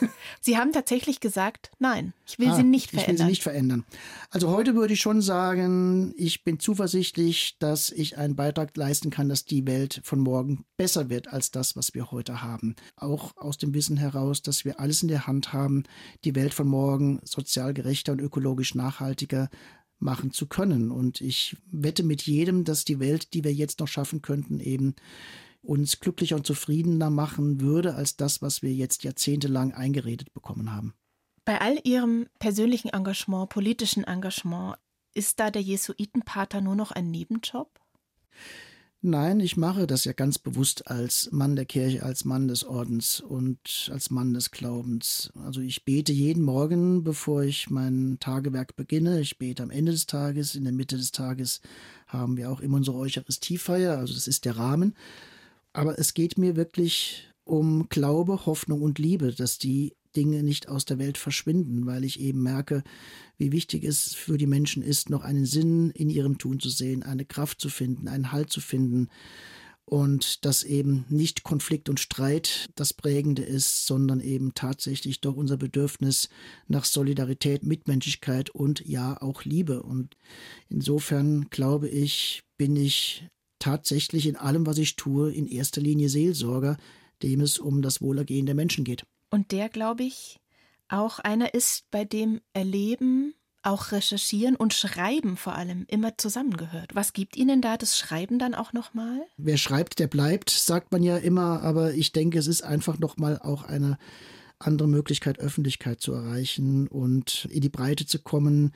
Sie 0.40 0.56
haben 0.56 0.72
tatsächlich 0.72 1.20
gesagt, 1.20 1.70
nein, 1.78 2.12
ich 2.26 2.38
will 2.38 2.48
ah, 2.48 2.56
sie 2.56 2.62
nicht 2.62 2.90
verändern. 2.90 3.14
Ich 3.14 3.18
will 3.18 3.24
sie 3.24 3.30
nicht 3.30 3.42
verändern. 3.42 3.84
Also 4.30 4.50
heute 4.50 4.74
würde 4.74 4.94
ich 4.94 5.00
schon 5.00 5.20
sagen, 5.20 6.14
ich 6.16 6.44
bin 6.44 6.58
zuversichtlich, 6.58 7.56
dass 7.58 7.90
ich 7.90 8.18
einen 8.18 8.36
Beitrag 8.36 8.76
leisten 8.76 9.10
kann, 9.10 9.28
dass 9.28 9.44
die 9.44 9.66
Welt 9.66 10.00
von 10.04 10.20
morgen 10.20 10.64
besser 10.76 11.10
wird 11.10 11.28
als 11.28 11.50
das, 11.50 11.76
was 11.76 11.94
wir 11.94 12.10
heute 12.10 12.42
haben. 12.42 12.76
Auch 12.96 13.36
aus 13.36 13.58
dem 13.58 13.74
Wissen 13.74 13.96
heraus, 13.96 14.42
dass 14.42 14.64
wir 14.64 14.80
alles 14.80 15.02
in 15.02 15.08
der 15.08 15.26
Hand 15.26 15.52
haben, 15.52 15.84
die 16.24 16.34
Welt 16.34 16.54
von 16.54 16.68
morgen 16.68 17.20
sozial 17.24 17.74
gerechter 17.74 18.12
und 18.12 18.20
ökologisch 18.20 18.74
nachhaltiger 18.74 19.48
machen 20.02 20.32
zu 20.32 20.46
können. 20.46 20.90
Und 20.90 21.20
ich 21.20 21.56
wette 21.70 22.02
mit 22.02 22.22
jedem, 22.22 22.64
dass 22.64 22.84
die 22.84 23.00
Welt, 23.00 23.32
die 23.34 23.44
wir 23.44 23.52
jetzt 23.52 23.80
noch 23.80 23.88
schaffen 23.88 24.20
könnten, 24.20 24.60
eben 24.60 24.94
uns 25.62 26.00
glücklicher 26.00 26.36
und 26.36 26.46
zufriedener 26.46 27.10
machen 27.10 27.60
würde 27.60 27.94
als 27.94 28.16
das, 28.16 28.42
was 28.42 28.62
wir 28.62 28.72
jetzt 28.72 29.04
jahrzehntelang 29.04 29.72
eingeredet 29.72 30.32
bekommen 30.34 30.72
haben. 30.72 30.94
Bei 31.44 31.60
all 31.60 31.78
Ihrem 31.84 32.26
persönlichen 32.38 32.88
Engagement, 32.88 33.48
politischen 33.48 34.04
Engagement, 34.04 34.76
ist 35.14 35.40
da 35.40 35.50
der 35.50 35.62
Jesuitenpater 35.62 36.60
nur 36.60 36.76
noch 36.76 36.90
ein 36.92 37.10
Nebenjob? 37.10 37.80
Nein, 39.04 39.40
ich 39.40 39.56
mache 39.56 39.88
das 39.88 40.04
ja 40.04 40.12
ganz 40.12 40.38
bewusst 40.38 40.86
als 40.86 41.32
Mann 41.32 41.56
der 41.56 41.64
Kirche, 41.64 42.04
als 42.04 42.24
Mann 42.24 42.46
des 42.46 42.62
Ordens 42.62 43.20
und 43.20 43.90
als 43.90 44.10
Mann 44.10 44.32
des 44.32 44.52
Glaubens. 44.52 45.32
Also 45.44 45.60
ich 45.60 45.84
bete 45.84 46.12
jeden 46.12 46.44
Morgen, 46.44 47.02
bevor 47.02 47.42
ich 47.42 47.68
mein 47.68 48.18
Tagewerk 48.20 48.76
beginne. 48.76 49.20
Ich 49.20 49.38
bete 49.38 49.64
am 49.64 49.70
Ende 49.70 49.90
des 49.90 50.06
Tages, 50.06 50.54
in 50.54 50.62
der 50.62 50.72
Mitte 50.72 50.96
des 50.96 51.10
Tages 51.10 51.60
haben 52.06 52.36
wir 52.36 52.48
auch 52.48 52.60
immer 52.60 52.76
unsere 52.76 52.96
Eucharistiefeier, 52.96 53.98
also 53.98 54.14
das 54.14 54.28
ist 54.28 54.44
der 54.44 54.56
Rahmen. 54.56 54.94
Aber 55.72 55.98
es 55.98 56.14
geht 56.14 56.38
mir 56.38 56.56
wirklich 56.56 57.28
um 57.44 57.88
Glaube, 57.88 58.46
Hoffnung 58.46 58.82
und 58.82 58.98
Liebe, 58.98 59.32
dass 59.32 59.58
die 59.58 59.94
Dinge 60.14 60.42
nicht 60.42 60.68
aus 60.68 60.84
der 60.84 60.98
Welt 60.98 61.16
verschwinden, 61.16 61.86
weil 61.86 62.04
ich 62.04 62.20
eben 62.20 62.42
merke, 62.42 62.84
wie 63.38 63.52
wichtig 63.52 63.84
es 63.84 64.14
für 64.14 64.36
die 64.36 64.46
Menschen 64.46 64.82
ist, 64.82 65.08
noch 65.08 65.22
einen 65.22 65.46
Sinn 65.46 65.90
in 65.90 66.10
ihrem 66.10 66.36
Tun 66.38 66.60
zu 66.60 66.68
sehen, 66.68 67.02
eine 67.02 67.24
Kraft 67.24 67.60
zu 67.60 67.70
finden, 67.70 68.08
einen 68.08 68.30
Halt 68.30 68.50
zu 68.50 68.60
finden, 68.60 69.08
und 69.84 70.44
dass 70.44 70.64
eben 70.64 71.04
nicht 71.08 71.42
Konflikt 71.42 71.88
und 71.88 72.00
Streit 72.00 72.70
das 72.76 72.94
Prägende 72.94 73.42
ist, 73.42 73.86
sondern 73.86 74.20
eben 74.20 74.54
tatsächlich 74.54 75.20
doch 75.20 75.36
unser 75.36 75.56
Bedürfnis 75.56 76.28
nach 76.68 76.84
Solidarität, 76.84 77.64
Mitmenschlichkeit 77.64 78.50
und 78.50 78.86
ja 78.86 79.20
auch 79.20 79.44
Liebe. 79.44 79.82
Und 79.82 80.16
insofern 80.68 81.50
glaube 81.50 81.88
ich, 81.88 82.42
bin 82.56 82.76
ich 82.76 83.28
tatsächlich 83.62 84.26
in 84.26 84.36
allem, 84.36 84.66
was 84.66 84.78
ich 84.78 84.96
tue, 84.96 85.32
in 85.32 85.46
erster 85.46 85.80
Linie 85.80 86.08
Seelsorger, 86.08 86.76
dem 87.22 87.40
es 87.40 87.58
um 87.58 87.80
das 87.80 88.02
Wohlergehen 88.02 88.46
der 88.46 88.56
Menschen 88.56 88.84
geht. 88.84 89.04
Und 89.30 89.52
der, 89.52 89.68
glaube 89.68 90.02
ich, 90.02 90.40
auch 90.88 91.20
einer 91.20 91.54
ist, 91.54 91.90
bei 91.90 92.04
dem 92.04 92.40
Erleben 92.52 93.34
auch 93.62 93.92
Recherchieren 93.92 94.56
und 94.56 94.74
Schreiben 94.74 95.36
vor 95.36 95.54
allem 95.54 95.84
immer 95.86 96.18
zusammengehört. 96.18 96.96
Was 96.96 97.12
gibt 97.12 97.36
Ihnen 97.36 97.62
da 97.62 97.76
das 97.76 97.96
Schreiben 97.96 98.40
dann 98.40 98.56
auch 98.56 98.72
nochmal? 98.72 99.22
Wer 99.36 99.56
schreibt, 99.56 100.00
der 100.00 100.08
bleibt, 100.08 100.50
sagt 100.50 100.90
man 100.90 101.04
ja 101.04 101.16
immer, 101.16 101.62
aber 101.62 101.94
ich 101.94 102.10
denke, 102.10 102.40
es 102.40 102.48
ist 102.48 102.62
einfach 102.62 102.98
nochmal 102.98 103.38
auch 103.38 103.62
eine 103.62 103.96
andere 104.58 104.88
Möglichkeit, 104.88 105.38
Öffentlichkeit 105.38 106.00
zu 106.00 106.12
erreichen 106.12 106.88
und 106.88 107.46
in 107.50 107.60
die 107.60 107.68
Breite 107.68 108.06
zu 108.06 108.18
kommen, 108.18 108.72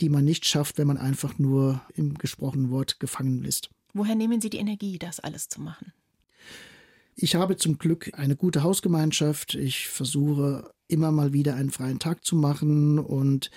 die 0.00 0.08
man 0.08 0.24
nicht 0.24 0.46
schafft, 0.46 0.78
wenn 0.78 0.86
man 0.86 0.98
einfach 0.98 1.38
nur 1.38 1.82
im 1.94 2.14
gesprochenen 2.14 2.70
Wort 2.70 3.00
gefangen 3.00 3.44
ist. 3.44 3.70
Woher 3.92 4.14
nehmen 4.14 4.40
Sie 4.40 4.50
die 4.50 4.58
Energie, 4.58 4.98
das 4.98 5.20
alles 5.20 5.48
zu 5.48 5.60
machen? 5.60 5.92
Ich 7.14 7.34
habe 7.34 7.56
zum 7.56 7.78
Glück 7.78 8.10
eine 8.14 8.36
gute 8.36 8.62
Hausgemeinschaft. 8.62 9.54
Ich 9.54 9.88
versuche 9.88 10.72
immer 10.88 11.12
mal 11.12 11.32
wieder 11.32 11.54
einen 11.56 11.70
freien 11.70 11.98
Tag 11.98 12.24
zu 12.24 12.36
machen 12.36 12.98
und 12.98 13.50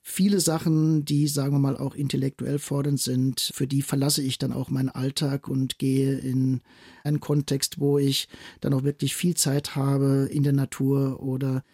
viele 0.00 0.40
Sachen, 0.40 1.04
die, 1.04 1.26
sagen 1.26 1.52
wir 1.52 1.58
mal, 1.58 1.76
auch 1.76 1.94
intellektuell 1.94 2.58
fordernd 2.58 3.00
sind, 3.00 3.50
für 3.52 3.66
die 3.66 3.82
verlasse 3.82 4.22
ich 4.22 4.38
dann 4.38 4.52
auch 4.52 4.70
meinen 4.70 4.88
Alltag 4.88 5.48
und 5.48 5.78
gehe 5.78 6.16
in 6.16 6.62
einen 7.04 7.20
Kontext, 7.20 7.80
wo 7.80 7.98
ich 7.98 8.28
dann 8.60 8.72
auch 8.72 8.84
wirklich 8.84 9.16
viel 9.16 9.34
Zeit 9.34 9.74
habe 9.74 10.28
in 10.30 10.42
der 10.42 10.52
Natur 10.52 11.20
oder 11.20 11.64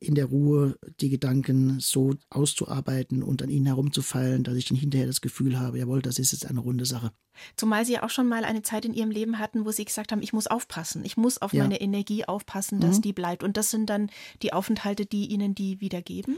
in 0.00 0.14
der 0.14 0.26
Ruhe 0.26 0.78
die 1.00 1.08
Gedanken 1.08 1.80
so 1.80 2.14
auszuarbeiten 2.30 3.22
und 3.22 3.42
an 3.42 3.48
ihnen 3.48 3.66
herumzufallen, 3.66 4.44
dass 4.44 4.56
ich 4.56 4.66
dann 4.66 4.78
hinterher 4.78 5.06
das 5.06 5.20
Gefühl 5.20 5.58
habe, 5.58 5.78
jawohl, 5.78 6.02
das 6.02 6.18
ist 6.18 6.32
jetzt 6.32 6.46
eine 6.46 6.60
runde 6.60 6.84
Sache. 6.84 7.12
Zumal 7.56 7.84
Sie 7.84 7.94
ja 7.94 8.02
auch 8.02 8.10
schon 8.10 8.28
mal 8.28 8.44
eine 8.44 8.62
Zeit 8.62 8.84
in 8.84 8.94
Ihrem 8.94 9.10
Leben 9.10 9.38
hatten, 9.38 9.64
wo 9.64 9.70
Sie 9.70 9.84
gesagt 9.84 10.12
haben, 10.12 10.22
ich 10.22 10.32
muss 10.32 10.46
aufpassen, 10.46 11.04
ich 11.04 11.16
muss 11.16 11.38
auf 11.38 11.52
ja. 11.52 11.62
meine 11.62 11.80
Energie 11.80 12.24
aufpassen, 12.24 12.80
dass 12.80 12.98
mhm. 12.98 13.02
die 13.02 13.12
bleibt. 13.12 13.42
Und 13.42 13.56
das 13.56 13.70
sind 13.70 13.90
dann 13.90 14.10
die 14.42 14.52
Aufenthalte, 14.52 15.06
die 15.06 15.26
Ihnen 15.26 15.54
die 15.54 15.80
wiedergeben? 15.80 16.36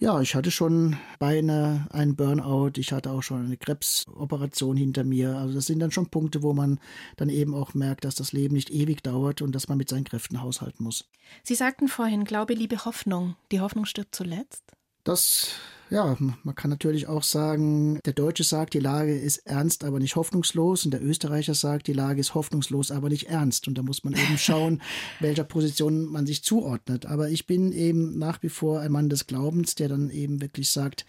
Ja, 0.00 0.20
ich 0.20 0.36
hatte 0.36 0.52
schon 0.52 0.96
Beine, 1.18 1.88
einen 1.90 2.14
Burnout, 2.14 2.72
ich 2.76 2.92
hatte 2.92 3.10
auch 3.10 3.22
schon 3.22 3.44
eine 3.44 3.56
Krebsoperation 3.56 4.76
hinter 4.76 5.02
mir. 5.02 5.36
Also 5.36 5.54
das 5.54 5.66
sind 5.66 5.80
dann 5.80 5.90
schon 5.90 6.08
Punkte, 6.08 6.44
wo 6.44 6.52
man 6.52 6.78
dann 7.16 7.28
eben 7.28 7.52
auch 7.52 7.74
merkt, 7.74 8.04
dass 8.04 8.14
das 8.14 8.32
Leben 8.32 8.54
nicht 8.54 8.70
ewig 8.70 9.02
dauert 9.02 9.42
und 9.42 9.52
dass 9.56 9.66
man 9.66 9.76
mit 9.76 9.88
seinen 9.88 10.04
Kräften 10.04 10.40
haushalten 10.40 10.84
muss. 10.84 11.10
Sie 11.42 11.56
sagten 11.56 11.88
vorhin, 11.88 12.22
Glaube, 12.22 12.54
Liebe, 12.54 12.84
Hoffnung. 12.84 13.34
Die 13.50 13.60
Hoffnung 13.60 13.86
stirbt 13.86 14.14
zuletzt? 14.14 14.77
Das 15.08 15.48
ja, 15.88 16.18
man 16.20 16.54
kann 16.54 16.68
natürlich 16.68 17.06
auch 17.06 17.22
sagen, 17.22 17.98
der 18.04 18.12
Deutsche 18.12 18.44
sagt, 18.44 18.74
die 18.74 18.78
Lage 18.78 19.18
ist 19.18 19.38
ernst, 19.46 19.84
aber 19.84 20.00
nicht 20.00 20.16
hoffnungslos. 20.16 20.84
Und 20.84 20.90
der 20.90 21.02
Österreicher 21.02 21.54
sagt, 21.54 21.86
die 21.86 21.94
Lage 21.94 22.20
ist 22.20 22.34
hoffnungslos, 22.34 22.90
aber 22.90 23.08
nicht 23.08 23.30
ernst. 23.30 23.66
Und 23.68 23.78
da 23.78 23.82
muss 23.82 24.04
man 24.04 24.12
eben 24.12 24.36
schauen, 24.38 24.82
welcher 25.18 25.44
Position 25.44 26.04
man 26.04 26.26
sich 26.26 26.44
zuordnet. 26.44 27.06
Aber 27.06 27.30
ich 27.30 27.46
bin 27.46 27.72
eben 27.72 28.18
nach 28.18 28.42
wie 28.42 28.50
vor 28.50 28.80
ein 28.80 28.92
Mann 28.92 29.08
des 29.08 29.26
Glaubens, 29.26 29.76
der 29.76 29.88
dann 29.88 30.10
eben 30.10 30.42
wirklich 30.42 30.70
sagt, 30.70 31.06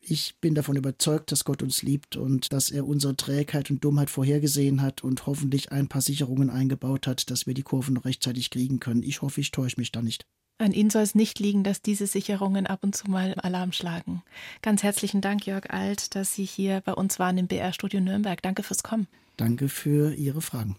ich 0.00 0.36
bin 0.40 0.54
davon 0.54 0.76
überzeugt, 0.76 1.30
dass 1.30 1.44
Gott 1.44 1.62
uns 1.62 1.82
liebt 1.82 2.16
und 2.16 2.50
dass 2.50 2.70
er 2.70 2.86
unsere 2.86 3.14
Trägheit 3.14 3.70
und 3.70 3.84
Dummheit 3.84 4.08
vorhergesehen 4.08 4.80
hat 4.80 5.04
und 5.04 5.26
hoffentlich 5.26 5.70
ein 5.70 5.88
paar 5.88 6.00
Sicherungen 6.00 6.48
eingebaut 6.48 7.06
hat, 7.06 7.30
dass 7.30 7.46
wir 7.46 7.52
die 7.52 7.62
Kurven 7.62 7.92
noch 7.92 8.06
rechtzeitig 8.06 8.48
kriegen 8.48 8.80
können. 8.80 9.02
Ich 9.02 9.20
hoffe, 9.20 9.42
ich 9.42 9.50
täusche 9.50 9.78
mich 9.78 9.92
da 9.92 10.00
nicht. 10.00 10.24
An 10.60 10.72
Ihnen 10.72 10.90
soll 10.90 11.02
es 11.02 11.14
nicht 11.14 11.38
liegen, 11.38 11.62
dass 11.62 11.82
diese 11.82 12.08
Sicherungen 12.08 12.66
ab 12.66 12.80
und 12.82 12.96
zu 12.96 13.08
mal 13.08 13.34
Alarm 13.34 13.70
schlagen. 13.70 14.24
Ganz 14.60 14.82
herzlichen 14.82 15.20
Dank, 15.20 15.46
Jörg 15.46 15.70
Alt, 15.70 16.16
dass 16.16 16.34
Sie 16.34 16.44
hier 16.44 16.80
bei 16.80 16.92
uns 16.94 17.20
waren 17.20 17.38
im 17.38 17.46
BR-Studio 17.46 18.00
Nürnberg. 18.00 18.42
Danke 18.42 18.64
fürs 18.64 18.82
Kommen. 18.82 19.06
Danke 19.36 19.68
für 19.68 20.12
Ihre 20.14 20.40
Fragen. 20.40 20.76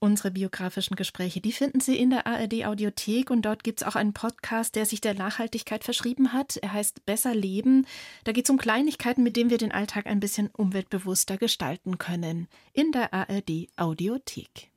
Unsere 0.00 0.30
biografischen 0.30 0.96
Gespräche, 0.96 1.40
die 1.40 1.52
finden 1.52 1.80
Sie 1.80 1.96
in 1.96 2.10
der 2.10 2.26
ARD 2.26 2.64
Audiothek 2.64 3.30
und 3.30 3.42
dort 3.42 3.64
gibt 3.64 3.82
es 3.82 3.86
auch 3.86 3.96
einen 3.96 4.12
Podcast, 4.12 4.76
der 4.76 4.86
sich 4.86 5.00
der 5.00 5.14
Nachhaltigkeit 5.14 5.82
verschrieben 5.82 6.32
hat. 6.32 6.56
Er 6.56 6.72
heißt 6.72 7.04
Besser 7.04 7.34
Leben. 7.34 7.84
Da 8.24 8.32
geht 8.32 8.44
es 8.44 8.50
um 8.50 8.58
Kleinigkeiten, 8.58 9.24
mit 9.24 9.36
denen 9.36 9.50
wir 9.50 9.58
den 9.58 9.72
Alltag 9.72 10.06
ein 10.06 10.20
bisschen 10.20 10.50
umweltbewusster 10.56 11.36
gestalten 11.36 11.98
können. 11.98 12.46
In 12.72 12.92
der 12.92 13.12
ARD 13.12 13.68
Audiothek. 13.76 14.70